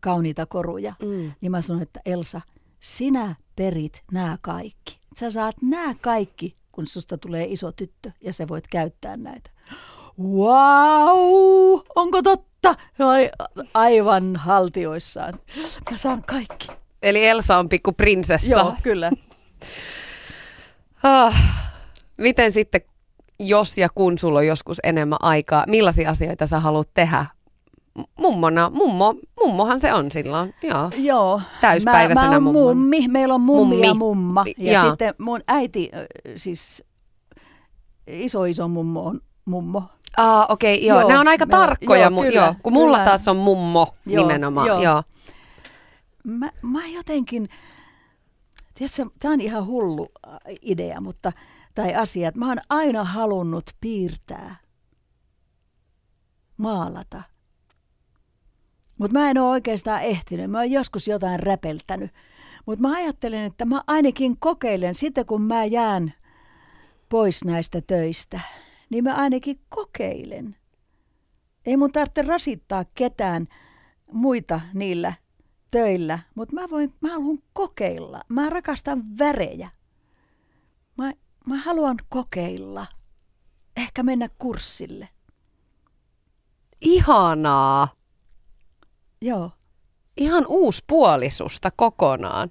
kauniita 0.00 0.46
koruja. 0.46 0.94
Mm. 1.02 1.32
Niin 1.40 1.50
mä 1.50 1.60
sanoin, 1.60 1.82
että 1.82 2.00
Elsa, 2.06 2.40
sinä 2.80 3.34
perit 3.56 4.02
nämä 4.12 4.38
kaikki. 4.40 5.00
Sä 5.16 5.30
saat 5.30 5.56
nämä 5.62 5.94
kaikki, 6.00 6.56
kun 6.72 6.86
susta 6.86 7.18
tulee 7.18 7.44
iso 7.44 7.72
tyttö 7.72 8.10
ja 8.20 8.32
sä 8.32 8.48
voit 8.48 8.68
käyttää 8.68 9.16
näitä. 9.16 9.50
Wow, 10.22 11.80
onko 11.96 12.22
totta? 12.22 12.74
Aivan 13.74 14.36
haltioissaan. 14.36 15.34
Mä 15.90 15.96
saan 15.96 16.22
kaikki. 16.26 16.68
Eli 17.02 17.26
Elsa 17.26 17.58
on 17.58 17.68
pikku 17.68 17.92
prinsessa. 17.92 18.50
Joo, 18.50 18.74
kyllä. 18.82 19.10
ah, 21.02 21.34
miten 22.16 22.52
sitten, 22.52 22.80
jos 23.38 23.78
ja 23.78 23.88
kun 23.94 24.18
sulla 24.18 24.38
on 24.38 24.46
joskus 24.46 24.80
enemmän 24.82 25.18
aikaa, 25.22 25.64
millaisia 25.68 26.10
asioita 26.10 26.46
sä 26.46 26.60
haluat 26.60 26.88
tehdä? 26.94 27.26
Mummona, 28.18 28.70
mummo, 28.74 29.14
mummohan 29.40 29.80
se 29.80 29.94
on 29.94 30.12
silloin, 30.12 30.54
joo. 30.62 30.90
Joo. 30.96 31.40
Täyspäiväisenä 31.60 32.26
mä, 32.26 32.34
mä 32.34 32.40
mummo. 32.40 32.60
mummi, 32.60 33.08
meillä 33.08 33.34
on 33.34 33.40
mummi, 33.40 33.74
mummi. 33.74 33.86
ja 33.86 33.94
mumma. 33.94 34.44
Ja 34.58 34.72
Jaa. 34.72 34.88
sitten 34.90 35.14
mun 35.18 35.40
äiti, 35.48 35.90
siis 36.36 36.82
iso 38.06 38.44
iso 38.44 38.68
mummo 38.68 39.06
on 39.06 39.20
mummo. 39.44 39.82
Ah, 40.16 40.46
okei, 40.50 40.74
okay, 40.74 40.86
joo. 40.88 41.00
Joo, 41.00 41.08
Nämä 41.08 41.20
on 41.20 41.28
aika 41.28 41.46
me 41.46 41.50
tarkkoja, 41.50 42.00
joo, 42.00 42.10
mutta 42.10 42.28
kyllä, 42.28 42.44
joo, 42.44 42.54
kun 42.62 42.72
mulla 42.72 42.96
kyllä. 42.96 43.08
taas 43.08 43.28
on 43.28 43.36
mummo 43.36 43.94
Joo, 44.06 44.22
nimenomaan, 44.26 44.66
joo. 44.66 44.82
joo. 44.82 44.92
joo. 44.92 45.02
Mä, 46.24 46.50
mä 46.62 46.86
jotenkin, 46.86 47.48
tämä 49.18 49.34
on 49.34 49.40
ihan 49.40 49.66
hullu 49.66 50.08
äh, 50.28 50.38
idea, 50.62 51.00
mutta, 51.00 51.32
tai 51.74 51.94
asia, 51.94 52.28
että 52.28 52.40
mä 52.40 52.48
oon 52.48 52.58
aina 52.68 53.04
halunnut 53.04 53.70
piirtää, 53.80 54.56
maalata. 56.56 57.22
Mutta 58.98 59.18
mä 59.18 59.30
en 59.30 59.38
ole 59.38 59.50
oikeastaan 59.50 60.02
ehtinyt. 60.02 60.50
Mä 60.50 60.58
oon 60.58 60.70
joskus 60.70 61.08
jotain 61.08 61.40
räpeltänyt. 61.40 62.10
Mutta 62.66 62.88
mä 62.88 62.96
ajattelen, 62.96 63.44
että 63.44 63.64
mä 63.64 63.82
ainakin 63.86 64.36
kokeilen 64.38 64.94
sitten, 64.94 65.26
kun 65.26 65.42
mä 65.42 65.64
jään 65.64 66.12
pois 67.08 67.44
näistä 67.44 67.80
töistä, 67.80 68.40
niin 68.90 69.04
mä 69.04 69.14
ainakin 69.14 69.60
kokeilen. 69.68 70.56
Ei 71.66 71.76
mun 71.76 71.92
tarvitse 71.92 72.22
rasittaa 72.22 72.84
ketään 72.94 73.46
muita 74.12 74.60
niillä 74.74 75.12
töillä, 75.70 76.18
mutta 76.34 76.54
mä, 76.54 76.70
voin, 76.70 76.94
mä 77.00 77.08
haluan 77.08 77.38
kokeilla. 77.52 78.20
Mä 78.28 78.50
rakastan 78.50 79.18
värejä. 79.18 79.70
Mä, 80.98 81.12
mä 81.46 81.56
haluan 81.56 81.96
kokeilla. 82.08 82.86
Ehkä 83.76 84.02
mennä 84.02 84.28
kurssille. 84.38 85.08
Ihanaa. 86.80 87.88
Joo. 89.22 89.50
Ihan 90.16 90.44
uuspuolisusta 90.48 91.70
kokonaan. 91.76 92.50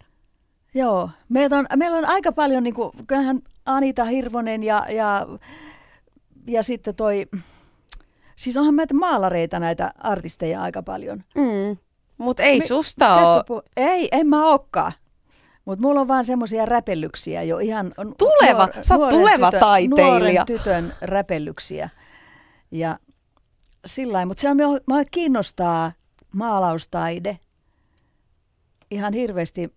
Joo, 0.74 1.10
meitä 1.30 1.58
on, 1.58 1.66
meillä 1.76 1.98
on 1.98 2.06
aika 2.06 2.32
paljon, 2.32 2.64
niin 2.64 2.74
kuin, 2.74 2.92
kyllähän 3.08 3.42
Anita 3.66 4.06
Hirvonen 4.06 4.64
ja, 4.64 4.86
ja, 4.90 5.28
ja 6.48 6.64
sitten 6.64 6.96
toi, 6.96 7.28
siis 8.36 8.58
onhan 8.58 8.74
meitä 8.74 8.94
maalareita 8.94 9.60
näitä 9.60 9.94
artisteja 9.98 10.62
aika 10.62 10.84
paljon. 10.84 11.24
Mm. 11.36 11.78
Mutta 12.20 12.44
ei 12.44 12.60
Me- 12.60 12.68
susta 12.68 13.16
ole. 13.16 13.40
Kestopu- 13.40 13.70
Ei, 13.78 14.10
en 14.12 14.28
mä 14.28 14.48
olekaan. 14.48 14.92
Mutta 15.66 15.82
mulla 15.82 16.02
on 16.02 16.08
vaan 16.08 16.26
semmoisia 16.26 16.66
räpellyksiä 16.66 17.44
jo 17.44 17.58
ihan. 17.58 17.92
Tuleva, 18.18 18.68
sä 18.82 18.96
oot 18.96 19.10
tuleva 19.10 19.46
tytön, 19.48 19.60
taiteilija. 19.60 20.20
Nuoren 20.20 20.46
tytön 20.46 20.94
räpellyksiä. 21.02 21.90
Ja 22.72 23.00
sillä 23.86 24.26
mutta 24.26 24.42
se 24.42 24.50
on, 24.50 24.58
mua 24.88 25.04
kiinnostaa 25.12 25.92
maalaustaide 26.34 27.40
ihan 28.92 29.14
hirveästi 29.14 29.74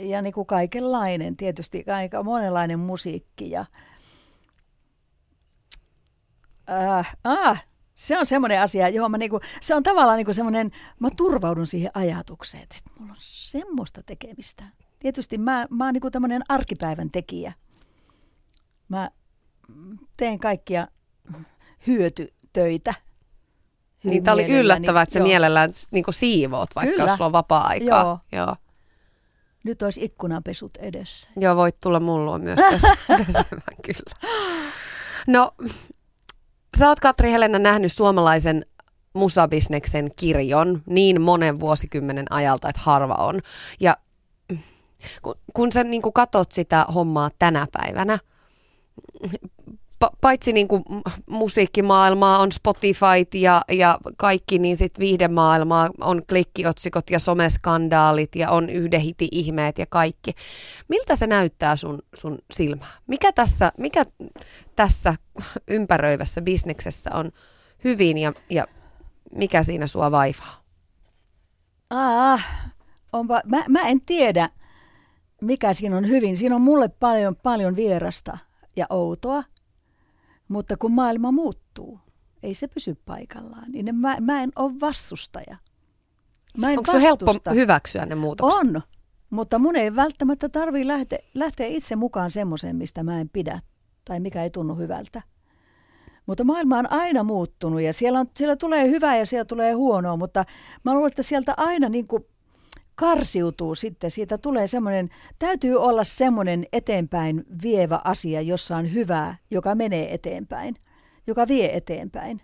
ja 0.00 0.22
niin 0.22 0.32
kuin 0.32 0.46
kaikenlainen, 0.46 1.36
tietysti 1.36 1.84
aika 1.94 2.22
monenlainen 2.22 2.78
musiikki 2.78 3.50
ja 3.50 3.64
äh, 6.70 7.16
ah, 7.24 7.64
se 8.00 8.18
on 8.18 8.26
semmoinen 8.26 8.60
asia, 8.60 8.88
johon 8.88 9.10
mä 9.10 9.18
niinku, 9.18 9.40
se 9.60 9.74
on 9.74 9.82
tavallaan 9.82 10.16
niinku 10.16 10.32
semmoinen, 10.32 10.70
mä 11.00 11.08
turvaudun 11.16 11.66
siihen 11.66 11.90
ajatukseen, 11.94 12.62
että 12.62 12.76
sit 12.76 12.84
mulla 12.98 13.12
on 13.12 13.18
semmoista 13.20 14.02
tekemistä. 14.02 14.64
Tietysti 14.98 15.38
mä, 15.38 15.66
mä 15.70 15.84
oon 15.84 15.94
niinku 15.94 16.10
tämmöinen 16.10 16.42
arkipäivän 16.48 17.10
tekijä. 17.10 17.52
Mä 18.88 19.10
teen 20.16 20.38
kaikkia 20.38 20.88
hyötytöitä. 21.86 22.94
Niin 24.04 24.24
tää 24.24 24.34
oli 24.34 24.46
yllättävää, 24.46 25.02
että 25.02 25.12
sä 25.12 25.18
Joo. 25.18 25.26
mielellään 25.26 25.70
niin 25.90 26.04
siivoot, 26.10 26.68
vaikka 26.74 26.92
Kyllä. 26.92 27.04
jos 27.04 27.12
sulla 27.12 27.26
on 27.26 27.32
vapaa-aikaa. 27.32 28.02
Joo. 28.02 28.18
Joo. 28.32 28.56
Nyt 29.64 29.82
olisi 29.82 30.04
ikkunapesut 30.04 30.76
edessä. 30.76 31.30
Joo, 31.36 31.56
voit 31.56 31.76
tulla 31.82 32.00
mulla 32.00 32.38
myös 32.38 32.60
tässä, 32.70 32.96
pesemään 33.26 33.76
kyllä. 33.84 34.30
No, 35.26 35.50
sä 36.80 36.88
oot 36.88 37.00
Katri 37.00 37.32
Helena 37.32 37.58
nähnyt 37.58 37.92
suomalaisen 37.92 38.66
musabisneksen 39.12 40.10
kirjon 40.16 40.82
niin 40.86 41.20
monen 41.20 41.60
vuosikymmenen 41.60 42.32
ajalta, 42.32 42.68
että 42.68 42.82
harva 42.84 43.14
on. 43.14 43.40
Ja 43.80 43.96
kun, 45.22 45.34
kun 45.54 45.72
sä 45.72 45.84
niin 45.84 46.02
katot 46.14 46.52
sitä 46.52 46.86
hommaa 46.94 47.30
tänä 47.38 47.66
päivänä, 47.72 48.18
pa- 50.04 50.16
paitsi 50.20 50.52
niin 50.52 50.68
kuin 50.68 50.82
musiikkimaailmaa 51.26 52.38
on 52.38 52.52
Spotifyt 52.52 53.34
ja, 53.34 53.62
ja 53.72 53.98
kaikki, 54.16 54.58
niin 54.58 54.76
sitten 54.76 55.00
viihdemaailmaa 55.00 55.90
on 56.00 56.22
klikkiotsikot 56.28 57.10
ja 57.10 57.18
someskandaalit 57.18 58.36
ja 58.36 58.50
on 58.50 58.70
yhden 58.70 59.00
hiti 59.00 59.28
ihmeet 59.32 59.78
ja 59.78 59.86
kaikki. 59.86 60.32
Miltä 60.88 61.16
se 61.16 61.26
näyttää 61.26 61.76
sun, 61.76 61.98
sun 62.14 62.38
silmään? 62.50 62.92
Mikä 63.06 63.32
tässä, 63.32 63.72
mikä 63.78 64.04
tässä 64.76 65.14
ympäröivässä 65.68 66.42
bisneksessä 66.42 67.10
on 67.14 67.30
hyvin 67.84 68.18
ja, 68.18 68.32
ja 68.50 68.66
mikä 69.32 69.62
siinä 69.62 69.86
sua 69.86 70.10
vaivaa? 70.10 70.60
Ah, 71.90 72.46
onpa, 73.12 73.40
mä, 73.46 73.64
mä 73.68 73.80
en 73.80 74.00
tiedä, 74.00 74.50
mikä 75.40 75.72
siinä 75.72 75.96
on 75.96 76.08
hyvin. 76.08 76.36
Siinä 76.36 76.54
on 76.54 76.62
mulle 76.62 76.88
paljon, 76.88 77.36
paljon 77.36 77.76
vierasta 77.76 78.38
ja 78.76 78.86
outoa, 78.90 79.42
mutta 80.50 80.76
kun 80.76 80.92
maailma 80.92 81.32
muuttuu, 81.32 82.00
ei 82.42 82.54
se 82.54 82.68
pysy 82.68 82.94
paikallaan, 83.04 83.72
niin 83.72 83.94
mä, 83.94 84.16
mä 84.20 84.42
en 84.42 84.52
ole 84.56 84.72
vastustaja. 84.80 85.56
Mä 86.58 86.70
en 86.70 86.78
Onko 86.78 86.92
se 86.92 87.00
helppo 87.02 87.26
vastusta. 87.26 87.50
hyväksyä 87.50 88.06
ne 88.06 88.14
muutokset? 88.14 88.60
On, 88.60 88.80
mutta 89.30 89.58
mun 89.58 89.76
ei 89.76 89.96
välttämättä 89.96 90.48
tarvii 90.48 90.86
lähteä, 90.86 91.18
lähteä 91.34 91.66
itse 91.66 91.96
mukaan 91.96 92.30
semmoiseen, 92.30 92.76
mistä 92.76 93.02
mä 93.02 93.20
en 93.20 93.28
pidä 93.28 93.60
tai 94.04 94.20
mikä 94.20 94.42
ei 94.42 94.50
tunnu 94.50 94.74
hyvältä. 94.74 95.22
Mutta 96.26 96.44
maailma 96.44 96.78
on 96.78 96.92
aina 96.92 97.22
muuttunut 97.22 97.80
ja 97.80 97.92
siellä, 97.92 98.20
on, 98.20 98.26
siellä 98.36 98.56
tulee 98.56 98.90
hyvää 98.90 99.16
ja 99.16 99.26
siellä 99.26 99.44
tulee 99.44 99.72
huonoa, 99.72 100.16
mutta 100.16 100.44
mä 100.84 100.94
luulen, 100.94 101.08
että 101.08 101.22
sieltä 101.22 101.54
aina 101.56 101.88
niin 101.88 102.06
kuin 102.06 102.24
karsiutuu 103.00 103.74
sitten. 103.74 104.10
Siitä 104.10 104.38
tulee 104.38 104.66
semmoinen, 104.66 105.10
täytyy 105.38 105.76
olla 105.76 106.04
semmoinen 106.04 106.66
eteenpäin 106.72 107.44
vievä 107.62 108.00
asia, 108.04 108.40
jossa 108.40 108.76
on 108.76 108.92
hyvää, 108.92 109.36
joka 109.50 109.74
menee 109.74 110.14
eteenpäin, 110.14 110.76
joka 111.26 111.48
vie 111.48 111.76
eteenpäin. 111.76 112.40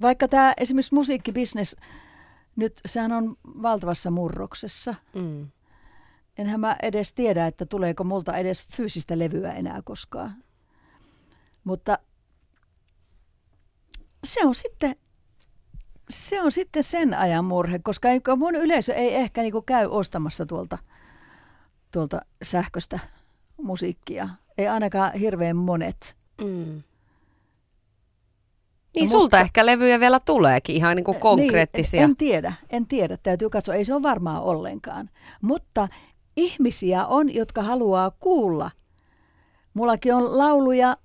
Vaikka 0.00 0.28
tämä 0.28 0.52
esimerkiksi 0.56 0.94
musiikkibisnes, 0.94 1.76
nyt 2.56 2.80
sehän 2.86 3.12
on 3.12 3.36
valtavassa 3.44 4.10
murroksessa. 4.10 4.94
Mm. 5.14 5.48
Enhän 6.38 6.60
mä 6.60 6.76
edes 6.82 7.14
tiedä, 7.14 7.46
että 7.46 7.66
tuleeko 7.66 8.04
multa 8.04 8.36
edes 8.36 8.66
fyysistä 8.76 9.18
levyä 9.18 9.52
enää 9.52 9.82
koskaan. 9.84 10.34
Mutta 11.64 11.98
se 14.24 14.46
on 14.46 14.54
sitten, 14.54 14.94
se 16.10 16.42
on 16.42 16.52
sitten 16.52 16.84
sen 16.84 17.14
ajan 17.14 17.44
murhe, 17.44 17.78
koska 17.78 18.08
mun 18.36 18.54
yleisö 18.54 18.94
ei 18.94 19.14
ehkä 19.14 19.42
niinku 19.42 19.62
käy 19.62 19.86
ostamassa 19.86 20.46
tuolta, 20.46 20.78
tuolta 21.92 22.20
sähköstä 22.42 22.98
musiikkia. 23.62 24.28
Ei 24.58 24.68
ainakaan 24.68 25.12
hirveän 25.12 25.56
monet. 25.56 26.16
Mm. 26.44 26.82
Niin 28.94 29.04
No, 29.04 29.10
sulta 29.10 29.22
mutta- 29.22 29.40
ehkä 29.40 29.66
levyjä 29.66 30.00
vielä 30.00 30.20
tuleekin, 30.20 30.76
ihan 30.76 30.96
niin 30.96 31.04
kuin 31.04 31.20
konkreettisia. 31.20 32.00
Niin, 32.00 32.10
en 32.10 32.16
tiedä, 32.16 32.52
en 32.70 32.86
tiedä. 32.86 33.16
Täytyy 33.16 33.50
katsoa, 33.50 33.74
ei 33.74 33.84
se 33.84 33.94
ole 33.94 34.02
varmaa 34.02 34.40
ollenkaan. 34.40 35.10
Mutta 35.42 35.88
ihmisiä 36.36 37.06
on, 37.06 37.34
jotka 37.34 37.62
haluaa 37.62 38.10
kuulla. 38.10 38.70
Mullakin 39.74 40.14
on 40.14 40.38
lauluja 40.38 40.96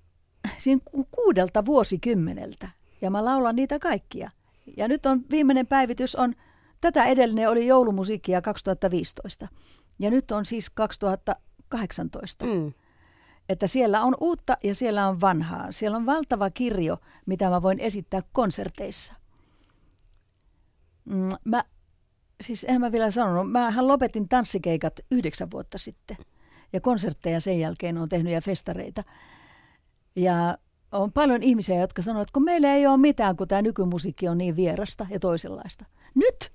siinä 0.58 0.82
ku- 0.92 1.08
kuudelta 1.12 1.66
vuosikymmeneltä 1.66 2.68
ja 3.02 3.10
mä 3.12 3.26
laulan 3.26 3.56
niitä 3.56 3.80
kaikkia. 3.80 4.32
Ja 4.78 4.88
nyt 4.88 5.06
on 5.06 5.26
viimeinen 5.32 5.68
päivitys 5.68 6.16
on, 6.16 6.34
tätä 6.82 7.06
edellinen 7.06 7.50
oli 7.50 7.68
joulumusiikkia 7.68 8.42
2015 8.42 9.48
ja 10.00 10.10
nyt 10.10 10.32
on 10.32 10.46
siis 10.46 10.70
2018. 10.70 12.46
Mm. 12.46 12.74
että 13.50 13.68
siellä 13.68 14.02
on 14.02 14.16
uutta 14.20 14.58
ja 14.64 14.76
siellä 14.76 15.08
on 15.08 15.22
vanhaa. 15.22 15.72
Siellä 15.72 15.98
on 15.98 16.06
valtava 16.06 16.50
kirjo, 16.50 16.98
mitä 17.26 17.50
mä 17.50 17.62
voin 17.62 17.80
esittää 17.80 18.22
konserteissa. 18.32 19.14
Mm, 21.06 21.32
mä, 21.46 21.64
siis 22.42 22.66
en 22.70 22.82
mä 22.82 22.92
vielä 22.92 23.12
sanonut, 23.12 23.52
mähän 23.52 23.88
lopetin 23.88 24.30
tanssikeikat 24.30 25.00
yhdeksän 25.12 25.52
vuotta 25.52 25.78
sitten. 25.78 26.18
Ja 26.74 26.82
konsertteja 26.82 27.40
sen 27.40 27.60
jälkeen 27.60 27.98
on 27.98 28.10
tehnyt 28.10 28.34
ja 28.34 28.42
festareita. 28.42 29.04
Ja 30.16 30.58
on 30.92 31.12
paljon 31.12 31.44
ihmisiä, 31.44 31.80
jotka 31.80 32.02
sanoo, 32.02 32.22
että 32.22 32.34
kun 32.34 32.44
meillä 32.44 32.74
ei 32.74 32.88
ole 32.88 32.98
mitään, 32.98 33.36
kun 33.36 33.48
tämä 33.48 33.62
nykymusiikki 33.62 34.28
on 34.28 34.38
niin 34.38 34.56
vierasta 34.56 35.08
ja 35.10 35.20
toisenlaista. 35.20 35.86
Nyt 36.16 36.52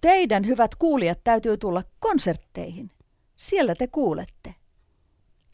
teidän 0.00 0.46
hyvät 0.46 0.74
kuulijat 0.74 1.18
täytyy 1.24 1.56
tulla 1.56 1.82
konsertteihin. 1.98 2.90
Siellä 3.36 3.74
te 3.74 3.86
kuulette. 3.86 4.54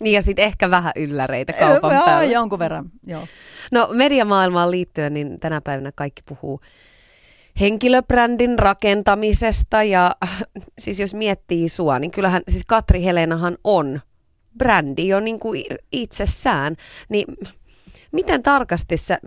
Niin 0.00 0.14
ja 0.14 0.22
sitten 0.22 0.44
ehkä 0.44 0.70
vähän 0.70 0.92
ylläreitä 0.96 1.52
kaupan 1.52 1.94
joo, 1.94 2.04
päällä. 2.04 2.32
jonkun 2.32 2.58
verran, 2.58 2.90
joo. 3.06 3.26
No 3.72 3.88
mediamaailmaan 3.92 4.70
liittyen, 4.70 5.14
niin 5.14 5.40
tänä 5.40 5.60
päivänä 5.64 5.92
kaikki 5.94 6.22
puhuu 6.28 6.60
henkilöbrändin 7.60 8.58
rakentamisesta 8.58 9.82
ja 9.82 10.16
siis 10.78 11.00
jos 11.00 11.14
miettii 11.14 11.68
sua, 11.68 11.98
niin 11.98 12.10
kyllähän 12.10 12.42
siis 12.48 12.64
Katri 12.66 13.04
Helenahan 13.04 13.56
on 13.64 14.00
brändi 14.58 15.08
jo 15.08 15.20
niin 15.20 15.40
kuin 15.40 15.64
itsessään, 15.92 16.76
niin 17.08 17.24
miten 18.12 18.42
tarkasti 18.42 18.96
sä, 18.96 19.18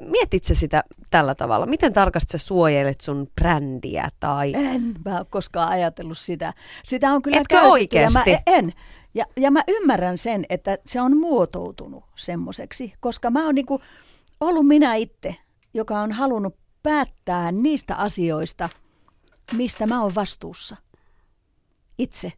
mietit 0.00 0.44
sä 0.44 0.54
sitä 0.54 0.84
tällä 1.10 1.34
tavalla? 1.34 1.66
Miten 1.66 1.92
tarkasti 1.92 2.32
sä 2.32 2.38
suojelet 2.38 3.00
sun 3.00 3.26
brändiä? 3.34 4.08
Tai... 4.20 4.52
En 4.54 4.94
mä 5.04 5.16
ole 5.16 5.26
koskaan 5.30 5.68
ajatellut 5.68 6.18
sitä. 6.18 6.52
Sitä 6.84 7.12
on 7.12 7.22
kyllä 7.22 7.36
Etkö 7.36 7.54
käytetty 7.54 7.72
oikeasti? 7.72 8.30
Ja 8.30 8.36
mä 8.36 8.42
en. 8.46 8.72
Ja, 9.14 9.24
ja 9.36 9.50
mä 9.50 9.62
ymmärrän 9.68 10.18
sen, 10.18 10.46
että 10.48 10.78
se 10.86 11.00
on 11.00 11.16
muotoutunut 11.16 12.04
semmoiseksi, 12.16 12.92
koska 13.00 13.30
mä 13.30 13.44
oon 13.44 13.54
niinku 13.54 13.80
ollut 14.40 14.66
minä 14.66 14.94
itse, 14.94 15.36
joka 15.74 16.00
on 16.00 16.12
halunnut 16.12 16.56
päättää 16.82 17.52
niistä 17.52 17.96
asioista, 17.96 18.68
mistä 19.52 19.86
mä 19.86 20.02
oon 20.02 20.14
vastuussa. 20.14 20.76
Itse. 21.98 22.32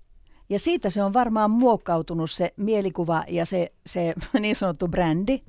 Ja 0.48 0.58
siitä 0.58 0.90
se 0.90 1.02
on 1.02 1.12
varmaan 1.12 1.50
muokkautunut 1.50 2.30
se 2.30 2.52
mielikuva 2.56 3.24
ja 3.28 3.46
se, 3.46 3.72
se 3.86 4.14
niin 4.40 4.56
sanottu 4.56 4.88
brändi. 4.88 5.40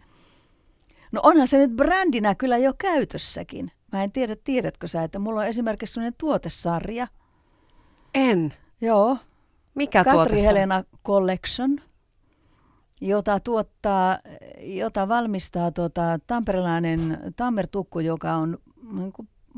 No 1.12 1.22
onhan 1.24 1.47
se 1.47 1.57
nyt 1.57 1.72
brändinä 1.72 2.36
kyllä 2.36 2.57
jo 2.57 2.74
käytössäkin. 2.78 3.72
Mä 3.91 4.03
en 4.03 4.12
tiedä, 4.12 4.36
tiedätkö 4.43 4.88
sä, 4.88 5.03
että 5.03 5.20
mulla 5.20 5.41
on 5.41 5.47
esimerkiksi 5.47 5.93
sellainen 5.93 6.16
tuotesarja. 6.18 7.07
En. 8.16 8.53
Joo, 8.82 9.18
Mikä 9.76 10.03
Katri 10.03 10.14
tuote 10.14 10.38
se 10.38 10.41
on? 10.41 10.45
Helena 10.45 10.84
Collection, 11.05 11.80
jota 13.01 13.39
tuottaa, 13.39 14.20
jota 14.59 15.07
valmistaa 15.07 15.72
tuota, 15.72 16.20
tamperelainen 16.28 17.20
Tammertukku, 17.36 17.99
joka 17.99 18.34
on 18.34 18.57
niin 18.91 19.14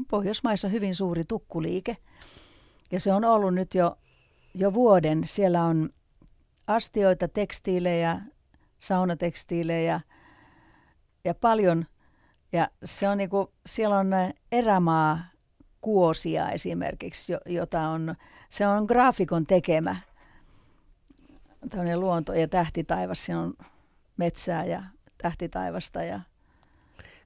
Pohjoismaissa 0.10 0.68
hyvin 0.68 0.96
suuri 0.96 1.24
tukkuliike. 1.24 1.98
Ja 2.92 3.00
se 3.00 3.14
on 3.14 3.26
ollut 3.26 3.54
nyt 3.54 3.76
jo, 3.76 3.98
jo 4.54 4.74
vuoden. 4.74 5.22
Siellä 5.26 5.64
on 5.64 5.90
astioita, 6.68 7.28
tekstiilejä, 7.28 8.22
saunatekstiilejä 8.80 10.02
ja 11.26 11.34
paljon. 11.34 11.86
Ja 12.52 12.68
se 12.86 13.10
on 13.10 13.18
niinku, 13.18 13.52
siellä 13.66 13.98
on 13.98 14.08
erämaa 14.52 15.20
kuosia 15.82 16.50
esimerkiksi, 16.50 17.34
jo- 17.34 17.40
jota 17.46 17.82
on, 17.82 18.16
se 18.50 18.68
on 18.68 18.86
graafikon 18.86 19.46
tekemä. 19.46 19.96
Tällainen 21.70 22.00
luonto 22.00 22.34
ja 22.34 22.48
tähtitaivas, 22.48 23.26
siinä 23.26 23.40
on 23.42 23.54
metsää 24.18 24.66
ja 24.66 24.84
tähtitaivasta 25.18 26.04
ja 26.04 26.20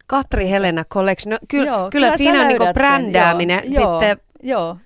Katri 0.07 0.49
Helena 0.49 0.83
Collection. 0.85 1.31
No, 1.31 1.37
ky- 1.47 1.65
Joo, 1.65 1.89
kyllä, 1.91 2.09
sä 2.11 2.17
siinä 2.17 2.41
on 2.41 2.47
niinku 2.47 2.73
brändääminen. 2.73 3.73
Joo, 3.73 3.99
Sitten, 3.99 4.17
joo. 4.43 4.77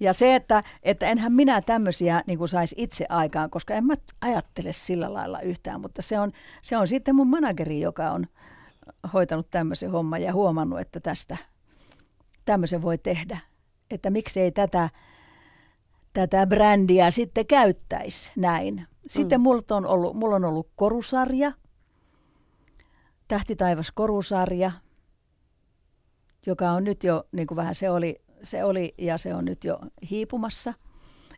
Ja 0.00 0.12
se, 0.12 0.34
että, 0.34 0.62
että 0.82 1.06
enhän 1.06 1.32
minä 1.32 1.60
tämmöisiä 1.60 2.22
niin 2.26 2.48
saisi 2.48 2.74
itse 2.78 3.06
aikaan, 3.08 3.50
koska 3.50 3.74
en 3.74 3.84
mä 3.84 3.94
ajattele 4.20 4.72
sillä 4.72 5.14
lailla 5.14 5.40
yhtään, 5.40 5.80
mutta 5.80 6.02
se 6.02 6.18
on, 6.18 6.32
se 6.62 6.76
on 6.76 6.88
sitten 6.88 7.16
mun 7.16 7.30
manageri, 7.30 7.80
joka 7.80 8.10
on 8.10 8.26
hoitanut 9.12 9.50
tämmöisen 9.50 9.90
homman 9.90 10.22
ja 10.22 10.32
huomannut, 10.32 10.80
että 10.80 11.00
tästä 11.00 11.36
tämmöisen 12.44 12.82
voi 12.82 12.98
tehdä. 12.98 13.38
Että 13.90 14.10
miksei 14.10 14.52
tätä, 14.52 14.90
tätä 16.12 16.46
brändiä 16.46 17.10
sitten 17.10 17.46
käyttäisi 17.46 18.32
näin. 18.36 18.86
Sitten 19.06 19.40
mm. 19.40 19.42
mulla 19.42 19.62
on 19.70 19.86
ollut, 19.86 20.16
mulla 20.16 20.36
on 20.36 20.44
ollut 20.44 20.70
korusarja, 20.76 21.52
Tähtitaivas 23.30 23.92
korusarja, 23.92 24.72
joka 26.46 26.70
on 26.70 26.84
nyt 26.84 27.04
jo, 27.04 27.24
niin 27.32 27.46
kuin 27.46 27.56
vähän 27.56 27.74
se 27.74 27.90
oli, 27.90 28.20
se 28.42 28.64
oli 28.64 28.94
ja 28.98 29.18
se 29.18 29.34
on 29.34 29.44
nyt 29.44 29.64
jo 29.64 29.80
hiipumassa. 30.10 30.74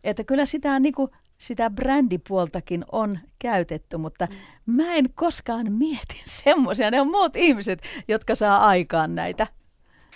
Että 0.05 0.25
kyllä 0.25 0.47
sitä, 0.47 0.81
niin 0.81 0.95
kuin, 0.95 1.11
sitä 1.39 1.71
brändipuoltakin 1.71 2.85
on 2.93 3.19
käytetty, 3.39 3.97
mutta 3.97 4.29
mä 4.67 4.95
en 4.95 5.13
koskaan 5.15 5.73
mieti 5.73 6.23
semmoisia. 6.45 6.91
Ne 6.91 7.01
on 7.01 7.11
muut 7.11 7.37
ihmiset, 7.37 7.83
jotka 8.09 8.35
saa 8.35 8.67
aikaan 8.67 9.15
näitä. 9.15 9.47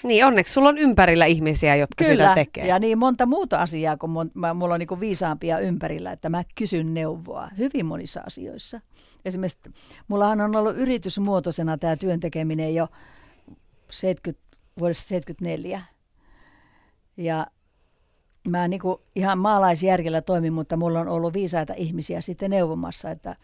niin 0.03 0.26
onneksi 0.26 0.53
sulla 0.53 0.68
on 0.68 0.78
ympärillä 0.78 1.24
ihmisiä, 1.24 1.76
jotka 1.76 2.05
Kyllä, 2.05 2.24
sitä 2.24 2.34
tekee. 2.34 2.66
ja 2.66 2.78
niin 2.78 2.99
monta 2.99 3.26
muuta 3.26 3.59
asiaa, 3.59 3.97
kun 3.97 4.30
mä, 4.34 4.55
mulla 4.55 4.74
on 4.74 4.80
niin 4.80 5.01
viisaampia 5.01 5.59
ympärillä, 5.59 6.12
että 6.12 6.28
mä 6.28 6.43
kysyn 6.55 6.95
neuvoa 6.95 7.49
hyvin 7.59 7.87
monissa 7.87 8.20
asioissa. 8.26 8.80
Esimerkiksi 9.24 9.70
mullahan 10.09 10.41
on 10.41 10.57
ollut 10.57 10.76
yritysmuotoisena 10.76 11.78
tämä 11.78 11.97
työntekeminen 11.97 12.74
jo 12.74 12.89
70, 13.91 14.47
vuodesta 14.78 15.09
74. 15.09 15.82
Ja 17.16 17.46
mä 18.48 18.68
niin 18.68 18.80
ihan 19.16 19.38
maalaisjärjellä 19.38 20.22
toimin, 20.22 20.52
mutta 20.52 20.76
mulla 20.76 21.00
on 21.00 21.08
ollut 21.08 21.32
viisaita 21.32 21.74
ihmisiä 21.76 22.20
sitten 22.20 22.50
neuvomassa, 22.50 23.10
että 23.10 23.36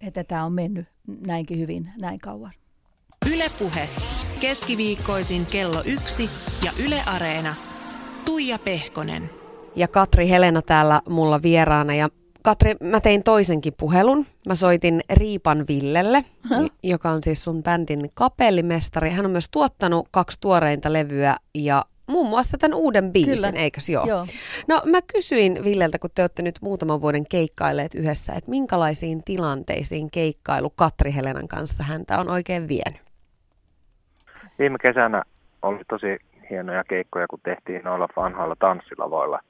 että 0.00 0.24
tämä 0.24 0.44
on 0.44 0.52
mennyt 0.52 0.86
näinkin 1.26 1.58
hyvin, 1.58 1.90
näin 2.00 2.18
kauan. 2.18 2.52
Ylepuhe. 3.32 3.88
Keskiviikkoisin 4.40 5.46
kello 5.46 5.82
yksi 5.84 6.30
ja 6.64 6.72
Yle 6.84 7.02
Areena. 7.06 7.54
Tuija 8.24 8.58
Pehkonen. 8.58 9.30
Ja 9.76 9.88
Katri 9.88 10.28
Helena 10.28 10.62
täällä 10.62 11.00
mulla 11.08 11.42
vieraana. 11.42 11.94
Ja 11.94 12.08
Katri, 12.42 12.76
mä 12.82 13.00
tein 13.00 13.22
toisenkin 13.22 13.72
puhelun. 13.78 14.26
Mä 14.48 14.54
soitin 14.54 15.00
Riipan 15.12 15.64
Villelle, 15.68 16.24
joka 16.82 17.10
on 17.10 17.22
siis 17.22 17.44
sun 17.44 17.62
bändin 17.62 18.10
kapellimestari. 18.14 19.10
Hän 19.10 19.24
on 19.24 19.30
myös 19.30 19.48
tuottanut 19.50 20.08
kaksi 20.10 20.38
tuoreinta 20.40 20.92
levyä 20.92 21.36
ja 21.54 21.84
muun 22.10 22.28
muassa 22.28 22.58
tämän 22.58 22.78
uuden 22.78 23.12
biisin, 23.12 23.34
Kyllä. 23.34 23.62
eikös 23.62 23.88
joo? 23.88 24.06
Joo. 24.06 24.24
No 24.68 24.82
mä 24.84 24.98
kysyin 25.14 25.64
Villeltä, 25.64 25.98
kun 25.98 26.10
te 26.14 26.22
olette 26.22 26.42
nyt 26.42 26.54
muutaman 26.62 27.00
vuoden 27.00 27.24
keikkailleet 27.30 27.94
yhdessä, 27.94 28.32
että 28.32 28.50
minkälaisiin 28.50 29.24
tilanteisiin 29.24 30.10
keikkailu 30.10 30.70
Katri 30.70 31.14
Helenan 31.14 31.48
kanssa 31.48 31.84
häntä 31.84 32.18
on 32.18 32.30
oikein 32.30 32.68
vienyt? 32.68 33.00
Viime 34.58 34.78
kesänä 34.78 35.22
oli 35.62 35.82
tosi 35.88 36.18
hienoja 36.50 36.84
keikkoja, 36.84 37.26
kun 37.28 37.40
tehtiin 37.42 37.82
noilla 37.84 38.08
vanhoilla 38.16 38.56
tanssilavoilla 38.58 39.40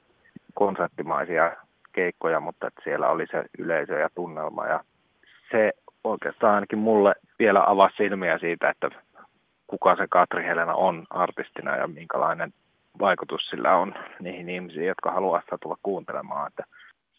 konserttimaisia 0.53 1.51
keikkoja, 1.91 2.39
mutta 2.39 2.67
että 2.67 2.81
siellä 2.83 3.09
oli 3.09 3.25
se 3.31 3.43
yleisö 3.57 3.99
ja 3.99 4.09
tunnelma. 4.15 4.67
Ja 4.67 4.83
se 5.51 5.71
oikeastaan 6.03 6.55
ainakin 6.55 6.79
mulle 6.79 7.13
vielä 7.39 7.63
avasi 7.67 7.95
silmiä 7.97 8.37
siitä, 8.37 8.69
että 8.69 8.89
kuka 9.71 9.95
se 9.95 10.07
Katri 10.09 10.43
Helena 10.43 10.73
on 10.73 11.05
artistina 11.09 11.75
ja 11.75 11.87
minkälainen 11.87 12.53
vaikutus 12.99 13.49
sillä 13.49 13.75
on 13.75 13.93
niihin 14.19 14.49
ihmisiin, 14.49 14.85
jotka 14.85 15.11
haluaa 15.11 15.41
sitä 15.41 15.57
tulla 15.61 15.77
kuuntelemaan. 15.83 16.47
Että 16.47 16.63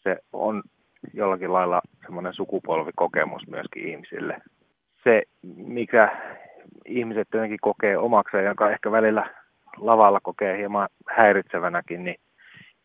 se 0.03 0.17
on 0.33 0.63
jollakin 1.13 1.53
lailla 1.53 1.81
semmoinen 2.05 2.33
sukupolvikokemus 2.33 3.47
myöskin 3.47 3.87
ihmisille. 3.87 4.41
Se, 5.03 5.23
mikä 5.57 6.17
ihmiset 6.85 7.27
jotenkin 7.33 7.57
kokee 7.61 7.97
omakseen, 7.97 8.45
jonka 8.45 8.71
ehkä 8.71 8.91
välillä 8.91 9.29
lavalla 9.77 10.19
kokee 10.19 10.57
hieman 10.57 10.89
häiritsevänäkin, 11.09 12.03
niin 12.03 12.19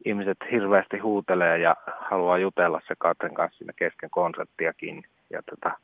ihmiset 0.04 0.38
hirveästi 0.50 0.98
huutelee 0.98 1.58
ja 1.58 1.76
haluaa 1.86 2.38
jutella 2.38 2.80
se 2.88 2.94
Katrin 2.98 3.34
kanssa 3.34 3.58
siinä 3.58 3.72
kesken 3.76 4.10
konserttiakin. 4.10 5.04
Ja 5.30 5.42
tota, 5.42 5.78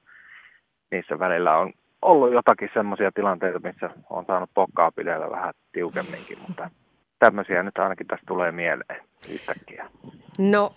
niissä 0.90 1.18
välillä 1.18 1.56
on 1.56 1.72
ollut 2.04 2.32
jotakin 2.32 2.68
semmoisia 2.74 3.12
tilanteita, 3.12 3.58
missä 3.58 3.90
on 4.10 4.24
saanut 4.26 4.50
pokkaa 4.54 4.92
pidellä 4.92 5.30
vähän 5.30 5.54
tiukemminkin, 5.72 6.38
mutta 6.48 6.70
tämmöisiä 7.18 7.62
nyt 7.62 7.78
ainakin 7.78 8.06
tästä 8.06 8.26
tulee 8.26 8.52
mieleen 8.52 9.02
yhtäkkiä. 9.32 9.90
No, 10.38 10.74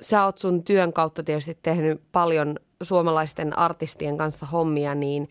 sä 0.00 0.24
oot 0.24 0.38
sun 0.38 0.64
työn 0.64 0.92
kautta 0.92 1.22
tietysti 1.22 1.58
tehnyt 1.62 2.02
paljon 2.12 2.56
suomalaisten 2.82 3.58
artistien 3.58 4.16
kanssa 4.16 4.46
hommia, 4.46 4.94
niin 4.94 5.28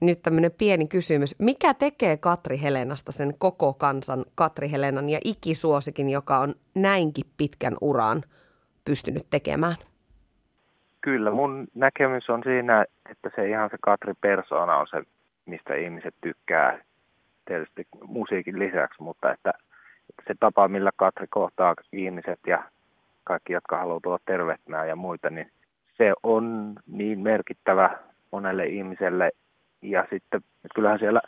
nyt 0.00 0.22
tämmöinen 0.22 0.50
pieni 0.58 0.88
kysymys. 0.88 1.34
Mikä 1.38 1.74
tekee 1.74 2.16
Katri 2.16 2.62
Helenasta 2.62 3.12
sen 3.12 3.32
koko 3.38 3.74
kansan 3.74 4.24
Katri 4.34 4.70
Helenan 4.70 5.08
ja 5.08 5.18
ikisuosikin, 5.24 6.08
joka 6.10 6.38
on 6.38 6.54
näinkin 6.74 7.24
pitkän 7.36 7.76
uran 7.80 8.22
pystynyt 8.84 9.26
tekemään? 9.30 9.76
Kyllä, 11.06 11.30
mun 11.30 11.66
näkemys 11.74 12.30
on 12.30 12.42
siinä, 12.44 12.84
että 13.10 13.30
se 13.36 13.48
ihan 13.48 13.70
se 13.70 13.76
Katri 13.80 14.14
persona 14.20 14.76
on 14.76 14.86
se, 14.86 15.02
mistä 15.46 15.74
ihmiset 15.74 16.14
tykkää 16.20 16.78
tietysti 17.44 17.86
musiikin 18.06 18.58
lisäksi, 18.58 19.02
mutta 19.02 19.32
että, 19.32 19.50
että 20.10 20.22
se 20.26 20.34
tapa, 20.40 20.68
millä 20.68 20.90
Katri 20.96 21.26
kohtaa 21.30 21.74
ihmiset 21.92 22.40
ja 22.46 22.62
kaikki, 23.24 23.52
jotka 23.52 23.78
haluaa 23.78 24.00
tulla 24.02 24.18
tervehtymään 24.26 24.88
ja 24.88 24.96
muita, 24.96 25.30
niin 25.30 25.50
se 25.96 26.12
on 26.22 26.74
niin 26.86 27.20
merkittävä 27.20 27.90
monelle 28.32 28.66
ihmiselle. 28.66 29.30
Ja 29.82 30.06
sitten 30.10 30.40
kyllähän 30.74 30.98
siellä 30.98 31.20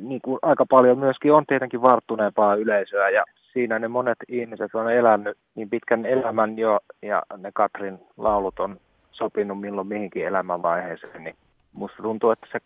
niin 0.00 0.20
kuin 0.20 0.38
aika 0.42 0.66
paljon 0.70 0.98
myöskin 0.98 1.32
on 1.32 1.46
tietenkin 1.46 1.82
varttuneempaa 1.82 2.54
yleisöä 2.54 3.10
ja 3.10 3.24
siinä 3.52 3.78
ne 3.78 3.88
monet 3.88 4.18
ihmiset 4.28 4.74
on 4.74 4.92
elänyt 4.92 5.38
niin 5.54 5.70
pitkän 5.70 6.06
elämän 6.06 6.58
jo 6.58 6.80
ja 7.02 7.22
ne 7.36 7.50
Katrin 7.54 7.98
laulut 8.16 8.60
on 8.60 8.80
sopinut 9.16 9.60
milloin 9.60 9.86
mihinkin 9.86 10.26
elämänvaiheeseen, 10.26 11.24
niin 11.24 11.36
musta 11.72 12.02
tuntuu, 12.02 12.30
että 12.30 12.46
se 12.52 12.60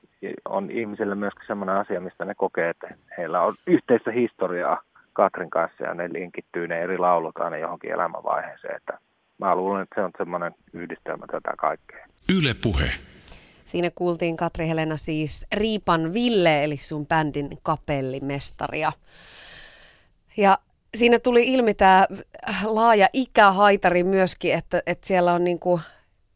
on 0.49 0.71
ihmisille 0.71 1.15
myöskin 1.15 1.47
sellainen 1.47 1.77
asia, 1.77 2.01
mistä 2.01 2.25
ne 2.25 2.35
kokee, 2.35 2.71
että 2.71 2.95
heillä 3.19 3.43
on 3.43 3.55
yhteistä 3.67 4.11
historiaa 4.11 4.83
Katrin 5.13 5.51
kanssa 5.51 5.85
ja 5.85 5.95
ne 5.95 6.13
linkittyy 6.13 6.69
ne 6.69 6.81
eri 6.81 6.99
laulut 6.99 7.39
aina 7.39 7.59
johonkin 7.59 7.93
elämänvaiheeseen. 7.93 8.77
Että 8.77 8.99
mä 9.39 9.55
luulen, 9.55 9.83
että 9.83 9.95
se 10.01 10.05
on 10.05 10.11
semmoinen 10.19 10.55
yhdistelmä 10.73 11.27
tätä 11.27 11.53
kaikkea. 11.59 12.07
Yle 12.39 12.55
Puhe. 12.63 12.91
Siinä 13.65 13.91
kuultiin 13.95 14.37
Katri 14.37 14.69
Helena 14.69 14.97
siis 14.97 15.47
Riipan 15.55 16.15
Ville, 16.15 16.65
eli 16.65 16.77
sun 16.77 17.07
bändin 17.07 17.51
kapellimestaria. 17.63 18.93
Ja 20.37 20.59
siinä 20.97 21.19
tuli 21.19 21.53
ilmi 21.53 21.75
tämä 21.75 22.07
laaja 22.65 23.09
ikähaitari 23.13 24.05
myöskin, 24.05 24.55
että, 24.55 24.83
että 24.87 25.07
siellä 25.07 25.33
on 25.33 25.45
niinku 25.45 25.81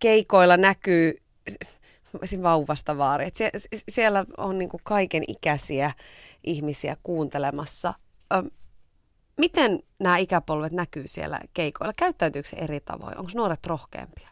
keikoilla 0.05 0.57
näkyy 0.57 1.23
vauvasta 2.43 2.99
vaari. 2.99 3.31
Sie, 3.35 3.51
siellä 3.89 4.25
on 4.37 4.59
niinku 4.59 4.81
kaiken 4.83 5.25
ikäisiä 5.29 5.93
ihmisiä 6.45 6.97
kuuntelemassa. 7.03 7.95
Ö, 8.35 8.51
miten 9.39 9.83
nämä 9.99 10.17
ikäpolvet 10.17 10.73
näkyy 10.73 11.03
siellä 11.07 11.41
keikoilla? 11.55 11.93
Käyttäytyykö 11.97 12.49
se 12.49 12.57
eri 12.57 12.81
tavoin? 12.81 13.19
Onko 13.19 13.31
nuoret 13.35 13.67
rohkeampia? 13.67 14.29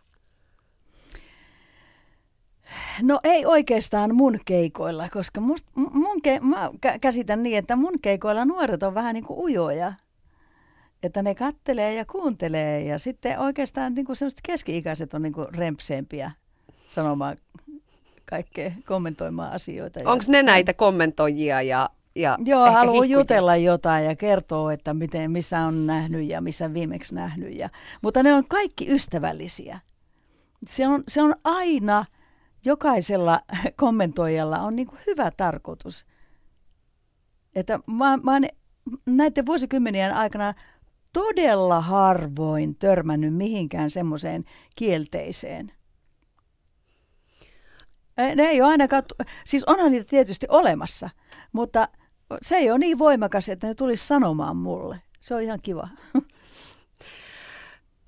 No 3.03 3.21
ei 3.25 3.47
oikeastaan 3.47 4.15
mun 4.15 4.39
keikoilla, 4.45 5.09
koska 5.09 5.41
must, 5.41 5.67
mun 5.75 6.23
ke, 6.23 6.41
mä 6.41 6.71
käsitän 7.01 7.43
niin, 7.43 7.59
että 7.59 7.77
mun 7.77 8.01
keikoilla 8.03 8.45
nuoret 8.45 8.83
on 8.83 8.95
vähän 8.95 9.15
niin 9.15 9.25
kuin 9.25 9.39
ujoja. 9.39 9.93
Että 11.03 11.23
ne 11.23 11.35
kattelee 11.35 11.95
ja 11.95 12.05
kuuntelee 12.05 12.83
ja 12.83 12.99
sitten 12.99 13.39
oikeastaan 13.39 13.95
niin 13.95 14.07
kuin 14.07 14.17
sellaiset 14.17 14.41
keski-ikäiset 14.43 15.15
on 15.15 15.23
niin 15.23 15.33
kuin 15.33 15.55
rempseempiä 15.55 16.31
sanomaan 16.89 17.37
kaikkea, 18.25 18.73
kommentoimaan 18.87 19.53
asioita. 19.53 20.01
Onko 20.05 20.25
ne 20.29 20.43
näitä 20.43 20.75
kommentoijia 20.75 21.63
ja 21.63 21.91
ja 22.15 22.39
Joo, 22.45 22.71
haluaa 22.71 23.05
jutella 23.05 23.57
jotain 23.57 24.05
ja 24.05 24.17
kertoa, 24.17 24.73
että 24.73 24.95
miten, 24.95 25.31
missä 25.31 25.61
on 25.61 25.87
nähnyt 25.87 26.29
ja 26.29 26.41
missä 26.41 26.75
viimeksi 26.75 27.15
nähnyt. 27.15 27.59
Ja, 27.59 27.69
mutta 28.03 28.23
ne 28.23 28.35
on 28.35 28.45
kaikki 28.49 28.93
ystävällisiä. 28.93 29.81
Se 30.69 30.89
on, 30.89 31.03
se 31.09 31.23
on 31.23 31.35
aina, 31.45 32.05
jokaisella 32.65 33.41
kommentoijalla 33.77 34.59
on 34.59 34.77
niin 34.77 34.89
hyvä 35.07 35.31
tarkoitus. 35.31 36.07
Että 37.55 37.81
mä, 37.87 38.19
mä 38.23 38.33
oon 38.33 38.43
näiden 39.07 39.47
vuosikymmenien 39.47 40.15
aikana 40.15 40.55
todella 41.13 41.81
harvoin 41.81 42.77
törmännyt 42.77 43.35
mihinkään 43.35 43.91
semmoiseen 43.91 44.45
kielteiseen. 44.77 45.73
Ne 48.17 48.43
ei 48.43 48.61
ole 48.61 48.71
ainakaan, 48.71 49.03
siis 49.45 49.65
onhan 49.65 49.93
niitä 49.93 50.11
tietysti 50.11 50.47
olemassa, 50.51 51.11
mutta 51.53 51.89
se 52.43 52.57
ei 52.57 52.71
ole 52.71 52.79
niin 52.79 52.99
voimakas, 52.99 53.49
että 53.49 53.67
ne 53.67 53.75
tulisi 53.75 54.07
sanomaan 54.07 54.57
mulle. 54.57 55.03
Se 55.21 55.35
on 55.35 55.43
ihan 55.43 55.59
kiva. 55.63 55.89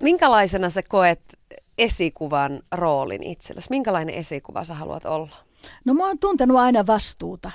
Minkälaisena 0.02 0.70
sä 0.70 0.80
koet 0.88 1.20
esikuvan 1.78 2.62
roolin 2.72 3.22
itsellesi? 3.22 3.70
Minkälainen 3.70 4.14
esikuva 4.14 4.64
sä 4.64 4.74
haluat 4.74 5.04
olla? 5.04 5.36
No 5.84 5.94
mä 5.94 6.06
oon 6.06 6.18
tuntenut 6.18 6.56
aina 6.56 6.86
vastuuta. 6.86 7.50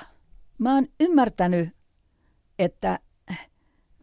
Mä 0.58 0.74
oon 0.74 0.86
ymmärtänyt, 1.00 1.68
että, 2.58 2.98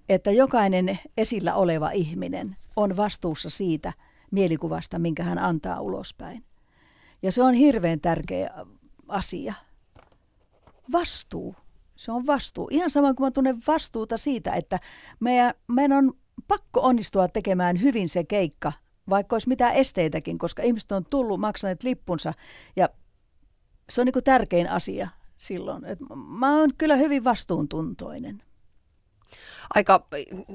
että 0.09 0.31
jokainen 0.31 0.99
esillä 1.17 1.55
oleva 1.55 1.91
ihminen 1.91 2.55
on 2.75 2.97
vastuussa 2.97 3.49
siitä 3.49 3.93
mielikuvasta, 4.31 4.99
minkä 4.99 5.23
hän 5.23 5.39
antaa 5.39 5.81
ulospäin. 5.81 6.43
Ja 7.21 7.31
se 7.31 7.43
on 7.43 7.53
hirveän 7.53 7.99
tärkeä 7.99 8.49
asia. 9.07 9.53
Vastuu. 10.91 11.55
Se 11.95 12.11
on 12.11 12.25
vastuu. 12.25 12.67
Ihan 12.71 12.89
sama 12.89 13.13
kuin 13.13 13.27
mä 13.27 13.31
tunnen 13.31 13.61
vastuuta 13.67 14.17
siitä, 14.17 14.53
että 14.53 14.79
meidän, 15.19 15.53
meidän 15.67 15.97
on 15.97 16.13
pakko 16.47 16.81
onnistua 16.81 17.27
tekemään 17.27 17.81
hyvin 17.81 18.09
se 18.09 18.23
keikka, 18.23 18.73
vaikka 19.09 19.35
olisi 19.35 19.47
mitään 19.47 19.73
esteitäkin, 19.73 20.37
koska 20.37 20.63
ihmiset 20.63 20.91
on 20.91 21.05
tullut, 21.05 21.39
maksaneet 21.39 21.83
lippunsa 21.83 22.33
ja 22.75 22.89
se 23.89 24.01
on 24.01 24.05
niin 24.05 24.23
tärkein 24.23 24.69
asia 24.69 25.09
silloin. 25.37 25.85
Et 25.85 25.99
mä 26.39 26.59
oon 26.59 26.69
kyllä 26.77 26.95
hyvin 26.95 27.23
vastuuntuntoinen 27.23 28.43
aika, 29.75 30.03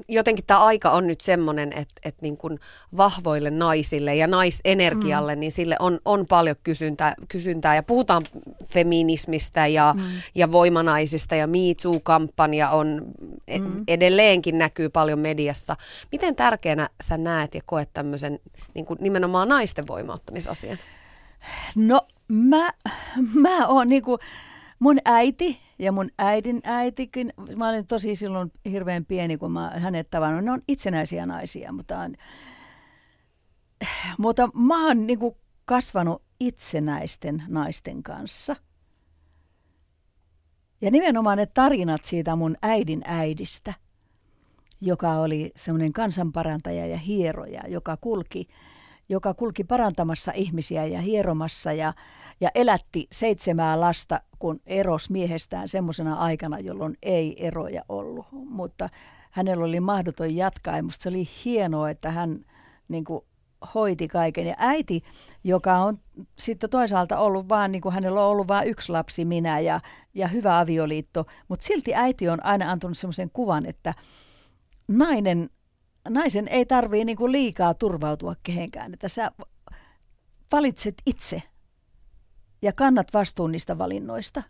jotenkin 0.07 0.45
tämä 0.45 0.65
aika 0.65 0.91
on 0.91 1.07
nyt 1.07 1.21
semmoinen, 1.21 1.73
että, 1.73 1.93
että 2.05 2.21
niin 2.21 2.37
kuin 2.37 2.59
vahvoille 2.97 3.49
naisille 3.49 4.15
ja 4.15 4.27
naisenergialle, 4.27 5.35
mm. 5.35 5.39
niin 5.39 5.51
sille 5.51 5.75
on, 5.79 5.99
on 6.05 6.25
paljon 6.29 6.55
kysyntää, 6.63 7.13
kysyntää. 7.27 7.75
Ja 7.75 7.83
puhutaan 7.83 8.23
feminismistä 8.69 9.67
ja, 9.67 9.95
mm. 9.97 10.03
ja 10.35 10.51
voimanaisista 10.51 11.35
ja 11.35 11.47
Me 11.47 11.57
Too-kampanja 11.81 12.69
on 12.69 13.01
e- 13.47 13.59
mm. 13.59 13.83
edelleenkin 13.87 14.57
näkyy 14.57 14.89
paljon 14.89 15.19
mediassa. 15.19 15.75
Miten 16.11 16.35
tärkeänä 16.35 16.89
sä 17.03 17.17
näet 17.17 17.55
ja 17.55 17.61
koet 17.65 17.89
tämmöisen 17.93 18.39
niin 18.73 18.85
kuin 18.85 18.99
nimenomaan 19.01 19.49
naisten 19.49 19.87
voimauttamisasian? 19.87 20.77
No 21.75 22.07
mä, 22.27 22.73
mä 23.33 23.67
oon 23.67 23.89
niinku, 23.89 24.19
mun 24.83 24.97
äiti 25.05 25.59
ja 25.79 25.91
mun 25.91 26.09
äidin 26.17 26.61
äitikin, 26.63 27.33
mä 27.57 27.69
olin 27.69 27.87
tosi 27.87 28.15
silloin 28.15 28.51
hirveän 28.71 29.05
pieni, 29.05 29.37
kun 29.37 29.51
mä 29.51 29.71
hänet 29.75 30.09
tavannut. 30.09 30.45
Ne 30.45 30.51
on 30.51 30.61
itsenäisiä 30.67 31.25
naisia, 31.25 31.71
mutta, 31.71 31.99
on, 31.99 32.15
mutta 34.17 34.49
mä 34.53 34.87
oon 34.87 35.07
niin 35.07 35.19
kuin 35.19 35.35
kasvanut 35.65 36.23
itsenäisten 36.39 37.43
naisten 37.47 38.03
kanssa. 38.03 38.55
Ja 40.81 40.91
nimenomaan 40.91 41.37
ne 41.37 41.45
tarinat 41.45 42.05
siitä 42.05 42.35
mun 42.35 42.55
äidin 42.61 43.01
äidistä, 43.05 43.73
joka 44.81 45.11
oli 45.11 45.51
semmoinen 45.55 45.93
kansanparantaja 45.93 46.85
ja 46.85 46.97
hieroja, 46.97 47.61
joka 47.67 47.97
kulki, 47.97 48.47
joka 49.09 49.33
kulki 49.33 49.63
parantamassa 49.63 50.31
ihmisiä 50.35 50.85
ja 50.85 51.01
hieromassa 51.01 51.73
ja, 51.73 51.93
ja 52.43 52.49
elätti 52.55 53.07
seitsemää 53.11 53.79
lasta, 53.79 54.21
kun 54.39 54.59
eros 54.65 55.09
miehestään 55.09 55.69
semmoisena 55.69 56.15
aikana, 56.15 56.59
jolloin 56.59 56.97
ei 57.03 57.45
eroja 57.45 57.83
ollut. 57.89 58.25
Mutta 58.31 58.89
hänellä 59.31 59.65
oli 59.65 59.79
mahdoton 59.79 60.35
jatkaa 60.35 60.75
ja 60.75 60.83
musta 60.83 61.03
se 61.03 61.09
oli 61.09 61.27
hienoa, 61.45 61.89
että 61.89 62.11
hän 62.11 62.45
niin 62.87 63.03
kuin, 63.03 63.25
hoiti 63.75 64.07
kaiken. 64.07 64.47
Ja 64.47 64.55
äiti, 64.57 65.01
joka 65.43 65.77
on 65.77 65.99
sitten 66.39 66.69
toisaalta 66.69 67.17
ollut 67.17 67.49
vaan, 67.49 67.71
niin 67.71 67.81
kuin 67.81 67.93
hänellä 67.93 68.21
on 68.21 68.31
ollut 68.31 68.47
vain 68.47 68.67
yksi 68.67 68.91
lapsi, 68.91 69.25
minä 69.25 69.59
ja, 69.59 69.79
ja 70.13 70.27
hyvä 70.27 70.59
avioliitto, 70.59 71.25
mutta 71.47 71.65
silti 71.65 71.95
äiti 71.95 72.29
on 72.29 72.45
aina 72.45 72.71
antanut 72.71 72.97
semmoisen 72.97 73.29
kuvan, 73.33 73.65
että 73.65 73.93
nainen, 74.87 75.49
naisen 76.09 76.47
ei 76.47 76.65
tarvii 76.65 77.05
niin 77.05 77.31
liikaa 77.31 77.73
turvautua 77.73 78.35
kehenkään, 78.43 78.93
että 78.93 79.07
sä 79.07 79.31
valitset 80.51 80.95
itse 81.05 81.41
ja 82.63 82.73
kannat 82.73 83.13
vastuun 83.13 83.51
niistä 83.51 83.77
valinnoista. 83.77 84.43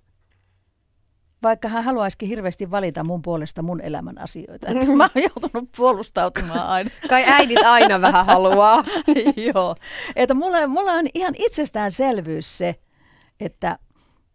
Vaikka 1.43 1.67
hän 1.67 1.83
haluaisikin 1.83 2.29
hirveästi 2.29 2.71
valita 2.71 3.03
mun 3.03 3.21
puolesta 3.21 3.61
mun 3.61 3.81
elämän 3.81 4.21
asioita. 4.21 4.67
Että 4.67 4.85
mä 4.85 5.03
oon 5.03 5.23
joutunut 5.23 5.69
puolustautumaan 5.77 6.67
aina. 6.67 6.89
Kai 7.09 7.23
äidit 7.27 7.65
aina 7.65 8.01
vähän 8.01 8.25
haluaa. 8.25 8.83
Joo. 9.53 9.75
Että 10.15 10.33
mulla, 10.33 10.67
mulla 10.67 10.91
on 10.91 11.05
ihan 11.13 11.33
itsestäänselvyys 11.37 12.57
se, 12.57 12.75
että, 13.39 13.79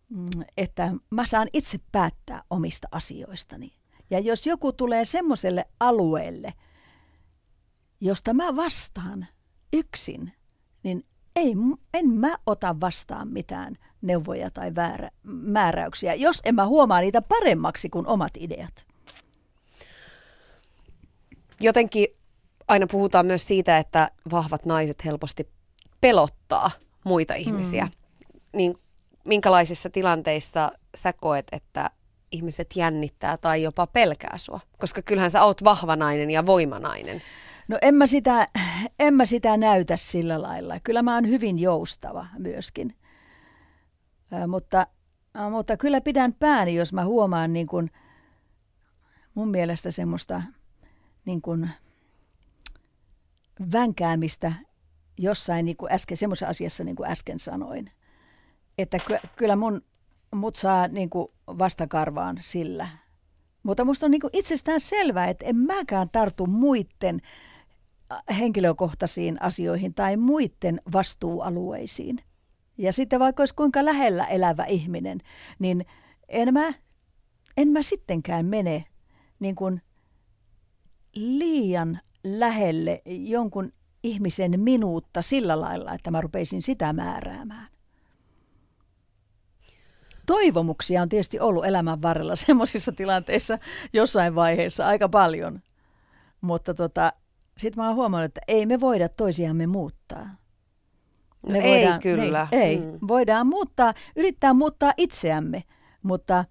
mm, 0.08 0.42
että 0.56 0.92
mä 1.10 1.26
saan 1.26 1.48
itse 1.52 1.78
päättää 1.92 2.42
omista 2.50 2.88
asioistani. 2.92 3.72
Ja 4.10 4.18
jos 4.18 4.46
joku 4.46 4.72
tulee 4.72 5.04
semmoiselle 5.04 5.64
alueelle, 5.80 6.52
josta 8.00 8.34
mä 8.34 8.56
vastaan 8.56 9.26
yksin, 9.72 10.32
niin 10.82 11.04
ei, 11.38 11.54
en 11.94 12.06
mä 12.10 12.36
ota 12.46 12.76
vastaan 12.80 13.28
mitään 13.28 13.76
neuvoja 14.02 14.50
tai 14.50 14.74
väärä, 14.74 15.10
määräyksiä, 15.22 16.14
jos 16.14 16.40
en 16.44 16.54
mä 16.54 16.66
huomaa 16.66 17.00
niitä 17.00 17.22
paremmaksi 17.22 17.88
kuin 17.88 18.06
omat 18.06 18.32
ideat. 18.36 18.86
Jotenkin 21.60 22.06
aina 22.68 22.86
puhutaan 22.86 23.26
myös 23.26 23.46
siitä, 23.46 23.78
että 23.78 24.10
vahvat 24.30 24.66
naiset 24.66 25.04
helposti 25.04 25.48
pelottaa 26.00 26.70
muita 27.04 27.34
ihmisiä, 27.34 27.84
mm. 27.84 28.40
niin 28.52 28.74
minkälaisissa 29.24 29.90
tilanteissa 29.90 30.70
sä 30.96 31.12
koet, 31.12 31.46
että 31.52 31.90
ihmiset 32.32 32.76
jännittää 32.76 33.36
tai 33.36 33.62
jopa 33.62 33.86
pelkää 33.86 34.38
sua? 34.38 34.60
Koska 34.78 35.02
kyllähän 35.02 35.30
sä 35.30 35.44
oot 35.44 35.64
vahva 35.64 35.96
nainen 35.96 36.30
ja 36.30 36.46
voimanainen. 36.46 37.22
No 37.68 37.78
en 37.82 37.94
mä, 37.94 38.06
sitä, 38.06 38.46
en 38.98 39.14
mä 39.14 39.26
sitä 39.26 39.56
näytä 39.56 39.96
sillä 39.96 40.42
lailla. 40.42 40.80
Kyllä 40.80 41.02
mä 41.02 41.14
oon 41.14 41.28
hyvin 41.28 41.58
joustava 41.58 42.26
myöskin. 42.38 42.96
Ä, 44.32 44.46
mutta, 44.46 44.86
ä, 45.36 45.50
mutta 45.50 45.76
kyllä 45.76 46.00
pidän 46.00 46.34
pääni, 46.34 46.74
jos 46.74 46.92
mä 46.92 47.04
huomaan 47.04 47.52
niin 47.52 47.66
kun, 47.66 47.90
mun 49.34 49.50
mielestä 49.50 49.90
semmoista 49.90 50.42
niin 51.24 51.42
kun, 51.42 51.68
vänkäämistä 53.72 54.52
jossain 55.18 55.64
niin 55.64 55.76
äsken, 55.90 56.16
semmoisessa 56.16 56.46
asiassa 56.48 56.84
niin 56.84 56.96
kuin 56.96 57.10
äsken 57.10 57.40
sanoin. 57.40 57.90
Että 58.78 58.98
ky- 59.06 59.28
kyllä 59.36 59.56
mun, 59.56 59.82
mut 60.34 60.56
saa 60.56 60.88
niin 60.88 61.10
kuin 61.10 61.28
vastakarvaan 61.46 62.38
sillä. 62.40 62.88
Mutta 63.62 63.84
musta 63.84 64.06
on 64.06 64.10
niin 64.10 64.20
itsestään 64.32 64.80
selvää, 64.80 65.26
että 65.26 65.46
en 65.46 65.56
mäkään 65.56 66.08
tartu 66.10 66.46
muiden 66.46 67.20
henkilökohtaisiin 68.38 69.42
asioihin 69.42 69.94
tai 69.94 70.16
muiden 70.16 70.80
vastuualueisiin. 70.92 72.18
Ja 72.78 72.92
sitten 72.92 73.20
vaikka 73.20 73.42
olisi 73.42 73.54
kuinka 73.54 73.84
lähellä 73.84 74.24
elävä 74.24 74.64
ihminen, 74.64 75.20
niin 75.58 75.86
en 76.28 76.54
mä, 76.54 76.72
en 77.56 77.68
mä 77.68 77.82
sittenkään 77.82 78.46
mene 78.46 78.84
niin 79.40 79.54
kuin 79.54 79.82
liian 81.14 81.98
lähelle 82.24 83.02
jonkun 83.06 83.72
ihmisen 84.02 84.60
minuutta 84.60 85.22
sillä 85.22 85.60
lailla, 85.60 85.94
että 85.94 86.10
mä 86.10 86.20
rupeisin 86.20 86.62
sitä 86.62 86.92
määräämään. 86.92 87.68
Toivomuksia 90.26 91.02
on 91.02 91.08
tietysti 91.08 91.40
ollut 91.40 91.66
elämän 91.66 92.02
varrella 92.02 92.36
semmoisissa 92.46 92.92
tilanteissa 92.92 93.58
jossain 93.92 94.34
vaiheessa 94.34 94.86
aika 94.86 95.08
paljon. 95.08 95.58
Mutta 96.40 96.74
tota, 96.74 97.12
sitten 97.58 97.82
mä 97.82 97.86
oon 97.86 97.96
huomannut, 97.96 98.24
että 98.24 98.40
ei 98.48 98.66
me 98.66 98.80
voida 98.80 99.08
toisiamme 99.08 99.66
muuttaa. 99.66 100.28
No 101.46 101.52
me 101.52 101.58
ei 101.58 101.82
voidaan, 101.82 102.00
kyllä. 102.00 102.48
Ei, 102.52 102.60
ei. 102.60 102.76
Mm. 102.76 102.98
voidaan 103.08 103.46
muuttaa, 103.46 103.94
yrittää 104.16 104.54
muuttaa 104.54 104.92
itseämme, 104.96 105.64
mutta 106.02 106.44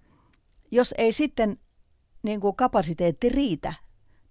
jos 0.70 0.94
ei 0.98 1.12
sitten 1.12 1.56
niin 2.22 2.40
kuin 2.40 2.56
kapasiteetti 2.56 3.28
riitä, 3.28 3.74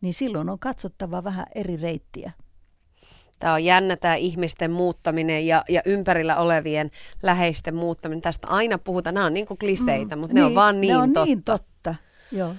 niin 0.02 0.14
silloin 0.14 0.50
on 0.50 0.60
katsottava 0.60 1.24
vähän 1.24 1.46
eri 1.56 1.78
reittiä. 1.78 2.32
Tämä 3.40 3.54
on 3.54 3.64
jännä 3.64 3.96
tämä 3.96 4.16
ihmisten 4.16 4.72
muuttaminen 4.72 5.48
ja, 5.48 5.64
ja 5.70 5.82
ympärillä 5.86 6.38
olevien 6.38 6.92
läheisten 7.24 7.76
muuttaminen. 7.76 8.22
Tästä 8.22 8.48
aina 8.48 8.78
puhutaan, 8.78 9.14
nämä 9.14 9.26
on 9.26 9.34
niin 9.34 9.46
kuin 9.46 9.58
kliseitä, 9.58 10.16
mm, 10.16 10.20
mutta 10.20 10.34
niin, 10.34 10.42
ne 10.42 10.46
on 10.46 10.50
niin, 10.50 10.56
vaan 10.56 10.82
niin 10.82 10.94
ne 10.94 10.98
on 10.98 11.14
totta. 11.14 11.26
Niin 11.26 11.44
totta. 11.44 11.96
Joo. 12.32 12.56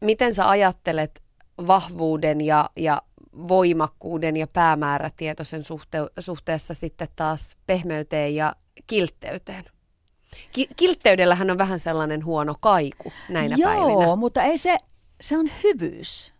Miten 0.00 0.34
sä 0.34 0.48
ajattelet 0.48 1.22
vahvuuden 1.66 2.40
ja, 2.40 2.70
ja 2.76 3.02
voimakkuuden 3.32 4.36
ja 4.36 4.46
päämäärätietoisen 4.46 5.62
suhte- 5.62 6.12
suhteessa 6.22 6.74
sitten 6.74 7.08
taas 7.16 7.56
pehmeyteen 7.66 8.34
ja 8.34 8.56
kiltteyteen? 8.86 9.64
Ki- 10.52 10.68
kiltteydellähän 10.76 11.50
on 11.50 11.58
vähän 11.58 11.80
sellainen 11.80 12.24
huono 12.24 12.54
kaiku 12.60 13.12
näinä 13.28 13.56
Joo, 13.58 13.70
päivinä. 13.70 14.04
Joo, 14.04 14.16
mutta 14.16 14.42
ei 14.42 14.58
se, 14.58 14.76
se 15.20 15.38
on 15.38 15.50
hyvyys. 15.64 16.32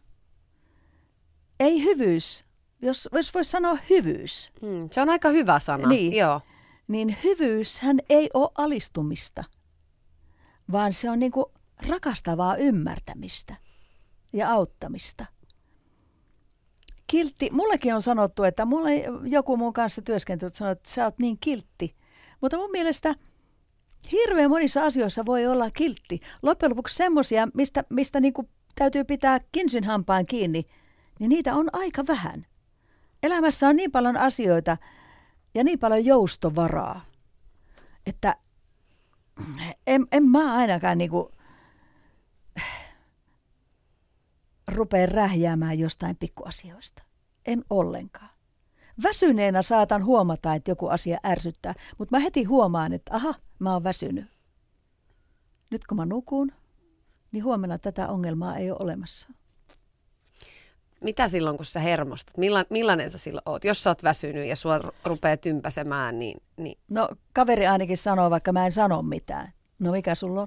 Ei 1.61 1.83
hyvyys, 1.83 2.45
jos, 2.83 3.09
jos 3.13 3.35
voisi 3.35 3.51
sanoa 3.51 3.79
hyvyys. 3.91 4.53
Hmm, 4.61 4.89
se 4.91 5.01
on 5.01 5.09
aika 5.09 5.29
hyvä 5.29 5.59
sana, 5.61 5.89
niin, 5.89 6.13
joo. 6.17 6.41
Niin 6.89 7.17
hyvyyshän 7.25 7.99
ei 8.09 8.31
ole 8.35 8.51
alistumista, 8.55 9.45
vaan 10.73 10.93
se 10.93 11.11
on 11.11 11.19
niinku 11.19 11.53
rakastavaa 11.89 12.57
ymmärtämistä 12.57 13.57
ja 14.33 14.51
auttamista. 14.51 15.27
Kiltti, 17.13 17.51
mullekin 17.53 17.95
on 17.95 18.03
sanottu, 18.03 18.45
että 18.45 18.65
mulle 18.65 18.91
joku 19.25 19.57
mun 19.57 19.73
kanssa 19.73 20.03
työskentelyt 20.03 20.55
sanoi, 20.55 20.73
että 20.73 20.91
sä 20.91 21.05
oot 21.05 21.19
niin 21.19 21.37
kiltti. 21.41 21.97
Mutta 22.41 22.57
mun 22.57 22.71
mielestä 22.71 23.15
hirveän 24.13 24.51
monissa 24.51 24.83
asioissa 24.83 25.27
voi 25.27 25.47
olla 25.47 25.71
kiltti. 25.71 26.21
Loppujen 26.43 26.71
lopuksi 26.71 26.97
semmoisia, 26.97 27.49
mistä, 27.55 27.85
mistä 27.91 28.21
niinku 28.21 28.49
täytyy 28.75 29.05
pitää 29.05 29.41
kinsin 29.53 29.85
hampaan 29.85 30.27
kiinni, 30.27 30.63
niin 31.19 31.29
niitä 31.29 31.55
on 31.55 31.69
aika 31.73 32.07
vähän. 32.07 32.47
Elämässä 33.23 33.69
on 33.69 33.77
niin 33.77 33.93
paljon 33.93 34.17
asioita 34.17 34.77
ja 35.55 35.65
niin 35.65 35.79
paljon 35.79 36.05
joustovaraa, 36.05 37.05
että 38.07 38.37
en, 39.87 40.07
en 40.13 40.25
mä 40.25 40.55
ainakaan 40.55 40.99
niinku 40.99 41.31
rupea 44.73 45.07
rähjäämään 45.07 45.79
jostain 45.79 46.17
pikkuasioista. 46.17 47.03
En 47.47 47.65
ollenkaan. 47.71 48.31
Väsyneenä 49.03 49.63
saatan 49.63 50.05
huomata, 50.05 50.55
että 50.55 50.71
joku 50.71 50.87
asia 50.87 51.19
ärsyttää, 51.27 51.75
mutta 51.99 52.17
mä 52.17 52.21
heti 52.21 52.45
huomaan, 52.45 52.93
että 52.93 53.17
aha, 53.17 53.35
mä 53.59 53.73
oon 53.73 53.85
väsynyt. 53.85 54.25
Nyt 55.71 55.87
kun 55.87 55.97
mä 55.97 56.07
nukun, 56.07 56.53
niin 57.33 57.45
huomenna 57.45 57.79
tätä 57.79 58.09
ongelmaa 58.09 58.57
ei 58.57 58.71
ole 58.71 58.79
olemassa. 58.81 59.29
Mitä 61.03 61.29
silloin, 61.29 61.57
kun 61.57 61.67
sä 61.67 61.81
hermostut? 61.81 62.37
Milla, 62.37 62.65
millainen 62.71 63.11
sä 63.11 63.19
silloin 63.19 63.43
oot? 63.47 63.65
Jos 63.65 63.83
sä 63.83 63.91
oot 63.91 64.03
väsynyt 64.03 64.47
ja 64.47 64.57
sua 64.57 64.81
rupeaa 65.05 65.37
tympäsemään, 65.37 66.19
niin, 66.19 66.43
niin... 66.57 66.79
No 66.89 67.09
kaveri 67.33 67.67
ainakin 67.67 67.99
sanoo, 67.99 68.31
vaikka 68.31 68.53
mä 68.53 68.67
en 68.67 68.73
sano 68.73 69.03
mitään. 69.03 69.53
No 69.79 69.93
mikä 69.93 70.15
sulla 70.15 70.41
on? 70.41 70.47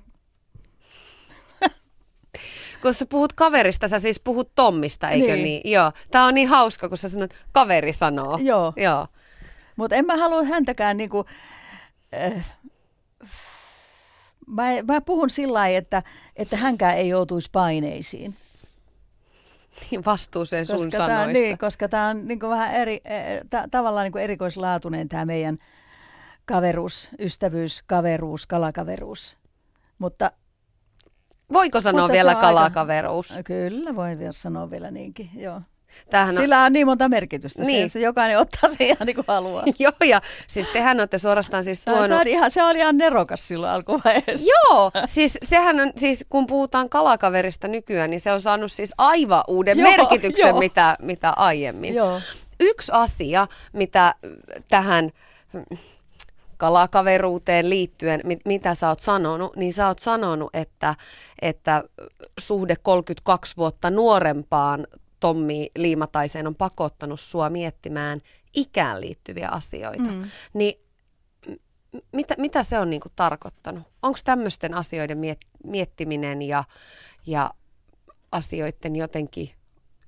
Kun 2.81 2.93
sä 2.93 3.05
puhut 3.05 3.33
kaverista, 3.33 3.87
sä 3.87 3.99
siis 3.99 4.19
puhut 4.19 4.51
Tommista, 4.55 5.09
eikö 5.09 5.33
niin? 5.33 5.43
niin? 5.43 5.71
Joo. 5.71 5.91
Tää 6.11 6.25
on 6.25 6.33
niin 6.33 6.47
hauska, 6.47 6.89
kun 6.89 6.97
sä 6.97 7.09
sanot, 7.09 7.33
kaveri 7.51 7.93
sanoo. 7.93 8.39
Joo. 8.41 8.73
Joo. 8.75 9.07
Mutta 9.75 9.95
en 9.95 10.05
mä 10.05 10.17
halua 10.17 10.43
häntäkään 10.43 10.97
niinku, 10.97 11.25
äh, 12.13 12.45
mä, 14.47 14.63
mä 14.87 15.01
puhun 15.01 15.29
sillä 15.29 15.53
lailla, 15.53 15.77
että, 15.77 16.03
että 16.35 16.57
hänkään 16.57 16.97
ei 16.97 17.09
joutuisi 17.09 17.49
paineisiin. 17.51 18.35
Niin 19.91 20.05
vastuuseen 20.05 20.65
sun 20.65 20.75
koska 20.75 20.97
sanoista. 20.97 21.15
Tää, 21.15 21.27
niin, 21.27 21.57
koska 21.57 21.89
tämä 21.89 22.07
on 22.07 22.27
niin 22.27 22.39
vähän 22.39 22.73
eri, 22.73 23.01
e, 23.05 23.41
ta, 23.49 23.63
tavallaan 23.71 24.11
niin 24.11 24.23
erikoislaatuinen 24.23 25.09
tämä 25.09 25.25
meidän 25.25 25.57
kaveruus, 26.45 27.09
ystävyys, 27.19 27.83
kaveruus, 27.87 28.47
kalakaveruus. 28.47 29.37
Mutta 29.99 30.31
Voiko 31.53 31.81
sanoa 31.81 32.01
Mutta 32.01 32.13
vielä 32.13 32.31
on 32.31 32.37
aika- 32.37 32.47
kalakaveruus? 32.47 33.33
Kyllä, 33.45 33.95
voi 33.95 34.17
vielä 34.17 34.31
sanoa 34.31 34.71
vielä 34.71 34.91
niinkin, 34.91 35.29
joo. 35.35 35.61
Tämähän 36.09 36.35
on, 36.35 36.41
Sillä 36.41 36.63
on 36.63 36.73
niin 36.73 36.87
monta 36.87 37.09
merkitystä, 37.09 37.63
Niin. 37.63 37.89
se 37.89 37.99
jokainen 37.99 38.39
ottaa 38.39 38.69
sen 38.69 38.87
ihan 38.87 39.05
niin 39.05 39.15
kuin 39.15 39.25
haluaa. 39.27 39.63
Joo, 39.79 39.91
ja 40.05 40.21
siis 40.47 40.67
tehän 40.67 40.99
olette 40.99 41.17
suorastaan 41.17 41.63
siis 41.63 41.85
tuonut... 41.85 42.07
se, 42.07 42.15
on 42.15 42.27
ihan, 42.27 42.51
se 42.51 42.63
oli 42.63 42.77
ihan 42.79 42.97
nerokas 42.97 43.47
silloin 43.47 43.71
alkuvaiheessa. 43.71 44.47
Joo, 44.69 44.91
siis 45.05 45.37
sehän 45.43 45.79
on, 45.79 45.91
siis 45.97 46.25
kun 46.29 46.47
puhutaan 46.47 46.89
kalakaverista 46.89 47.67
nykyään, 47.67 48.09
niin 48.09 48.19
se 48.19 48.31
on 48.31 48.41
saanut 48.41 48.71
siis 48.71 48.93
aivan 48.97 49.43
uuden 49.47 49.79
Joo, 49.79 49.89
merkityksen, 49.91 50.47
joo. 50.49 50.59
mitä, 50.59 50.95
mitä 51.01 51.29
aiemmin. 51.29 51.93
Joo. 51.95 52.21
Yksi 52.59 52.91
asia, 52.95 53.47
mitä 53.73 54.15
tähän 54.69 55.11
kalakaveruuteen 56.57 57.69
liittyen, 57.69 58.21
mit, 58.23 58.39
mitä 58.45 58.75
sä 58.75 58.89
oot 58.89 58.99
sanonut, 58.99 59.55
niin 59.55 59.73
sä 59.73 59.87
oot 59.87 59.99
sanonut, 59.99 60.49
että, 60.53 60.95
että 61.41 61.83
suhde 62.39 62.75
32 62.75 63.57
vuotta 63.57 63.91
nuorempaan 63.91 64.87
Tommi 65.19 65.69
Liimataiseen 65.77 66.47
on 66.47 66.55
pakottanut 66.55 67.19
sua 67.19 67.49
miettimään 67.49 68.21
ikään 68.53 69.01
liittyviä 69.01 69.49
asioita. 69.49 70.11
Mm. 70.11 70.23
Niin 70.53 70.85
mitä, 72.11 72.35
mitä 72.37 72.63
se 72.63 72.79
on 72.79 72.89
niinku 72.89 73.09
tarkoittanut? 73.15 73.83
Onko 74.01 74.19
tämmöisten 74.23 74.73
asioiden 74.73 75.17
miet, 75.17 75.39
miettiminen 75.63 76.41
ja, 76.41 76.63
ja 77.25 77.51
asioiden 78.31 78.95
jotenkin 78.95 79.51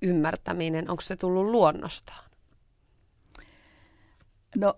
ymmärtäminen, 0.02 0.90
onko 0.90 1.02
se 1.02 1.16
tullut 1.16 1.46
luonnostaan? 1.46 2.30
No, 4.56 4.74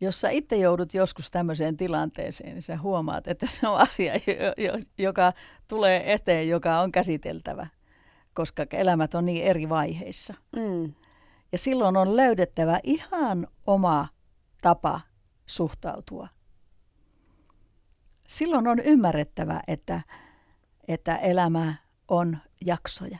jos 0.00 0.20
sä 0.20 0.30
itse 0.30 0.56
joudut 0.56 0.94
joskus 0.94 1.30
tämmöiseen 1.30 1.76
tilanteeseen, 1.76 2.54
niin 2.54 2.62
sä 2.62 2.78
huomaat, 2.78 3.28
että 3.28 3.46
se 3.46 3.68
on 3.68 3.80
asia, 3.80 4.14
jo- 4.14 4.64
jo- 4.64 4.84
joka 4.98 5.32
tulee 5.68 6.12
eteen, 6.12 6.48
joka 6.48 6.80
on 6.80 6.92
käsiteltävä, 6.92 7.66
koska 8.34 8.66
elämät 8.72 9.14
on 9.14 9.26
niin 9.26 9.44
eri 9.44 9.68
vaiheissa. 9.68 10.34
Mm. 10.56 10.94
Ja 11.52 11.58
silloin 11.58 11.96
on 11.96 12.16
löydettävä 12.16 12.80
ihan 12.82 13.46
oma 13.66 14.08
tapa 14.62 15.00
suhtautua. 15.46 16.28
Silloin 18.28 18.66
on 18.66 18.78
ymmärrettävä, 18.80 19.60
että, 19.68 20.00
että 20.88 21.16
elämä 21.16 21.74
on 22.08 22.38
jaksoja. 22.64 23.18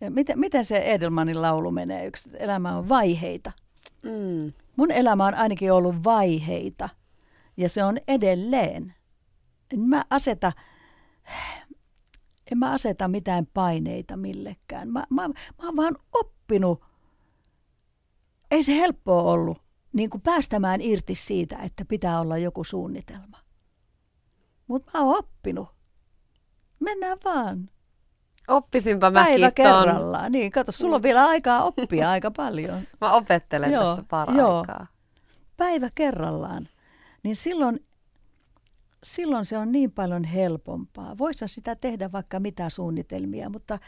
Ja 0.00 0.10
miten, 0.10 0.38
miten 0.38 0.64
se 0.64 0.78
Edelmanin 0.78 1.42
laulu 1.42 1.70
menee? 1.70 2.06
Yksi 2.06 2.30
elämä 2.38 2.76
on 2.76 2.88
vaiheita. 2.88 3.52
Mm. 4.02 4.52
Mun 4.76 4.90
elämä 4.90 5.26
on 5.26 5.34
ainakin 5.34 5.72
ollut 5.72 6.04
vaiheita 6.04 6.88
ja 7.56 7.68
se 7.68 7.84
on 7.84 7.98
edelleen. 8.08 8.94
En 9.72 9.80
mä 9.80 10.04
aseta, 10.10 10.52
en 12.52 12.58
mä 12.58 12.70
aseta 12.70 13.08
mitään 13.08 13.46
paineita 13.54 14.16
millekään. 14.16 14.88
Mä, 14.88 15.04
mä, 15.10 15.28
mä 15.28 15.34
oon 15.62 15.76
vaan 15.76 15.96
oppinut. 16.12 16.84
Ei 18.50 18.62
se 18.62 18.72
helppoa 18.76 19.22
ollut 19.22 19.62
niin 19.92 20.10
kuin 20.10 20.20
päästämään 20.20 20.80
irti 20.80 21.14
siitä, 21.14 21.56
että 21.56 21.84
pitää 21.84 22.20
olla 22.20 22.38
joku 22.38 22.64
suunnitelma. 22.64 23.38
Mutta 24.66 24.90
mä 24.94 25.04
oon 25.04 25.18
oppinut. 25.18 25.68
Mennään 26.80 27.18
vaan. 27.24 27.70
Oppisinpa 28.48 29.10
Päivä 29.10 29.46
mäkin 29.46 29.64
ton. 29.64 29.84
kerrallaan. 29.84 30.32
Niin, 30.32 30.52
kato, 30.52 30.72
sulla 30.72 30.96
on 30.96 31.02
vielä 31.02 31.24
aikaa 31.24 31.62
oppia 31.62 32.10
aika 32.10 32.30
paljon. 32.30 32.78
Mä 33.00 33.12
opettelen 33.12 33.72
Joo, 33.72 33.86
tässä 33.86 34.04
paraikaa. 34.10 34.86
Päivä 35.56 35.88
kerrallaan. 35.94 36.68
Niin 37.22 37.36
silloin, 37.36 37.84
silloin 39.04 39.46
se 39.46 39.58
on 39.58 39.72
niin 39.72 39.92
paljon 39.92 40.24
helpompaa. 40.24 41.18
Voisi 41.18 41.48
sitä 41.48 41.76
tehdä 41.76 42.12
vaikka 42.12 42.40
mitä 42.40 42.70
suunnitelmia, 42.70 43.50
mutta 43.50 43.78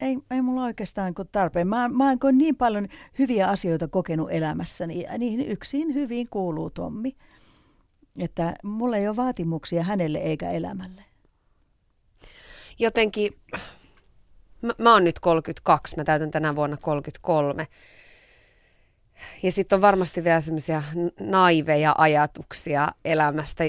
ei, 0.00 0.18
ei 0.30 0.42
mulla 0.42 0.64
oikeastaan 0.64 1.14
kuin 1.14 1.28
tarpeen. 1.32 1.68
Mä, 1.68 1.88
mä 1.88 2.08
oon 2.08 2.38
niin 2.38 2.56
paljon 2.56 2.88
hyviä 3.18 3.48
asioita 3.48 3.88
kokenut 3.88 4.28
elämässäni 4.30 5.02
ja 5.02 5.18
niihin 5.18 5.46
yksin 5.46 5.94
hyvin 5.94 6.26
kuuluu 6.30 6.70
Tommi. 6.70 7.16
Että 8.18 8.54
mulla 8.64 8.96
ei 8.96 9.08
ole 9.08 9.16
vaatimuksia 9.16 9.82
hänelle 9.82 10.18
eikä 10.18 10.50
elämälle. 10.50 11.09
Jotenkin, 12.80 13.36
mä, 14.62 14.72
mä 14.78 14.92
oon 14.92 15.04
nyt 15.04 15.20
32, 15.20 15.96
mä 15.96 16.04
täytän 16.04 16.30
tänä 16.30 16.56
vuonna 16.56 16.76
33. 16.76 17.66
Ja 19.42 19.52
sitten 19.52 19.76
on 19.76 19.80
varmasti 19.80 20.24
vielä 20.24 20.40
semmoisia 20.40 20.82
naiveja 21.20 21.94
ajatuksia 21.98 22.88
elämästä, 23.04 23.64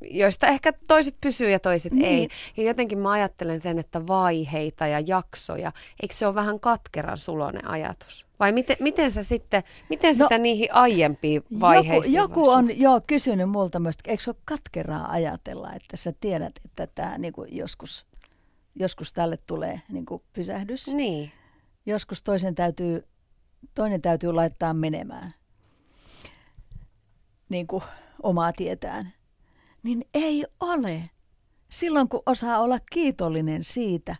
joista 0.00 0.46
ehkä 0.46 0.72
toiset 0.88 1.16
pysyy 1.20 1.50
ja 1.50 1.58
toiset 1.58 1.92
niin. 1.92 2.06
ei. 2.06 2.28
Ja 2.56 2.62
jotenkin 2.62 2.98
mä 2.98 3.10
ajattelen 3.10 3.60
sen, 3.60 3.78
että 3.78 4.06
vaiheita 4.06 4.86
ja 4.86 5.00
jaksoja, 5.06 5.72
eikö 6.02 6.14
se 6.14 6.26
ole 6.26 6.34
vähän 6.34 6.60
katkeran 6.60 7.16
sulonen 7.16 7.68
ajatus? 7.68 8.26
Vai 8.40 8.52
miten, 8.52 8.76
miten 8.80 9.10
sä 9.10 9.22
sitten, 9.22 9.62
miten 9.90 10.18
no, 10.18 10.24
sitä 10.24 10.38
niihin 10.38 10.74
aiempiin 10.74 11.42
vaiheisiin 11.60 12.14
Joku, 12.14 12.40
joku 12.40 12.50
on 12.50 12.78
jo 12.80 13.00
kysynyt 13.06 13.50
multa 13.50 13.78
myös, 13.78 13.94
eikö 14.06 14.22
se 14.22 14.30
ole 14.30 14.36
katkeraa 14.44 15.10
ajatella, 15.10 15.72
että 15.72 15.96
sä 15.96 16.12
tiedät, 16.20 16.52
että 16.64 16.86
tämä 16.86 17.18
niin 17.18 17.32
joskus, 17.48 18.06
joskus 18.76 19.12
tälle 19.12 19.36
tulee 19.46 19.80
niin 19.88 20.06
pysähdys. 20.32 20.88
Niin. 20.88 21.32
Joskus 21.86 22.22
toisen 22.22 22.54
täytyy 22.54 23.08
toinen 23.74 24.02
täytyy 24.02 24.32
laittaa 24.32 24.74
menemään 24.74 25.32
niin 27.48 27.66
kuin 27.66 27.82
omaa 28.22 28.52
tietään. 28.52 29.12
Niin 29.82 30.04
ei 30.14 30.44
ole. 30.60 31.10
Silloin 31.68 32.08
kun 32.08 32.22
osaa 32.26 32.58
olla 32.58 32.78
kiitollinen 32.92 33.64
siitä, 33.64 34.16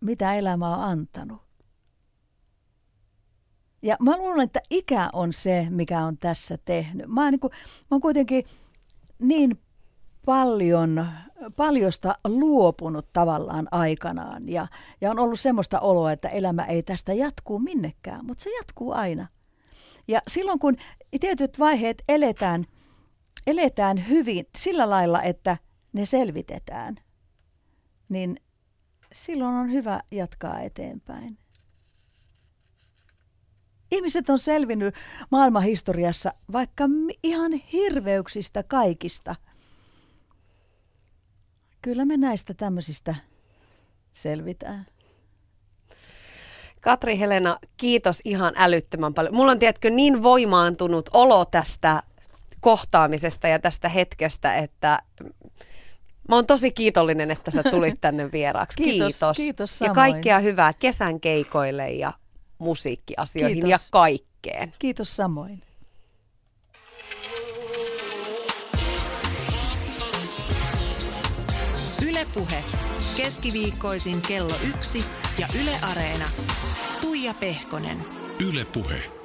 mitä 0.00 0.34
elämä 0.34 0.76
on 0.76 0.84
antanut. 0.84 1.42
Ja 3.82 3.96
mä 4.00 4.16
luulen, 4.16 4.44
että 4.44 4.60
ikä 4.70 5.10
on 5.12 5.32
se, 5.32 5.66
mikä 5.70 6.00
on 6.00 6.18
tässä 6.18 6.58
tehnyt. 6.64 7.08
Mä 7.08 7.22
oon, 7.22 7.30
niin 7.30 7.40
kuin, 7.40 7.50
mä 7.52 7.86
oon 7.90 8.00
kuitenkin 8.00 8.44
niin 9.18 9.60
paljon, 10.26 11.06
paljosta 11.56 12.14
luopunut 12.24 13.12
tavallaan 13.12 13.68
aikanaan 13.70 14.48
ja, 14.48 14.66
ja 15.00 15.10
on 15.10 15.18
ollut 15.18 15.40
semmoista 15.40 15.80
oloa, 15.80 16.12
että 16.12 16.28
elämä 16.28 16.64
ei 16.64 16.82
tästä 16.82 17.12
jatkuu 17.12 17.58
minnekään, 17.58 18.26
mutta 18.26 18.44
se 18.44 18.50
jatkuu 18.50 18.92
aina. 18.92 19.26
Ja 20.08 20.20
silloin 20.28 20.58
kun 20.58 20.76
tietyt 21.20 21.58
vaiheet 21.58 22.02
eletään, 22.08 22.66
eletään 23.46 24.08
hyvin 24.08 24.46
sillä 24.58 24.90
lailla, 24.90 25.22
että 25.22 25.56
ne 25.92 26.06
selvitetään, 26.06 26.96
niin 28.08 28.36
silloin 29.12 29.54
on 29.54 29.72
hyvä 29.72 30.00
jatkaa 30.12 30.60
eteenpäin. 30.60 31.38
Ihmiset 33.90 34.30
on 34.30 34.38
selvinnyt 34.38 34.94
maailmanhistoriassa 35.30 36.32
vaikka 36.52 36.84
ihan 37.22 37.52
hirveyksistä 37.52 38.62
kaikista– 38.62 39.34
Kyllä 41.82 42.04
me 42.04 42.16
näistä 42.16 42.54
tämmöisistä 42.54 43.14
selvitään. 44.14 44.86
Katri 46.80 47.18
Helena, 47.18 47.58
kiitos 47.76 48.20
ihan 48.24 48.52
älyttömän 48.56 49.14
paljon. 49.14 49.34
Mulla 49.34 49.52
on, 49.52 49.58
tiedätkö, 49.58 49.90
niin 49.90 50.22
voimaantunut 50.22 51.10
olo 51.12 51.44
tästä 51.44 52.02
kohtaamisesta 52.60 53.48
ja 53.48 53.58
tästä 53.58 53.88
hetkestä, 53.88 54.56
että 54.56 55.02
mä 56.28 56.34
oon 56.34 56.46
tosi 56.46 56.70
kiitollinen, 56.70 57.30
että 57.30 57.50
sä 57.50 57.62
tulit 57.62 58.00
tänne 58.00 58.32
vieraaksi. 58.32 58.76
Kiitos. 58.84 59.14
Kiitos, 59.14 59.36
kiitos 59.36 59.80
Ja 59.80 59.94
kaikkea 59.94 60.38
hyvää 60.38 60.72
kesän 60.72 61.20
keikoille 61.20 61.90
ja 61.90 62.12
musiikkiasioihin 62.58 63.54
kiitos. 63.54 63.70
ja 63.70 63.78
kaikkeen. 63.90 64.74
Kiitos 64.78 65.16
samoin. 65.16 65.62
Ylepuhe 72.22 72.64
keskiviikkoisin 73.16 74.22
kello 74.22 74.54
yksi 74.68 75.04
ja 75.38 75.48
Yle 75.62 75.76
Areena. 75.90 76.24
Tuija 77.00 77.34
Pehkonen. 77.34 77.98
Ylepuhe. 78.48 79.21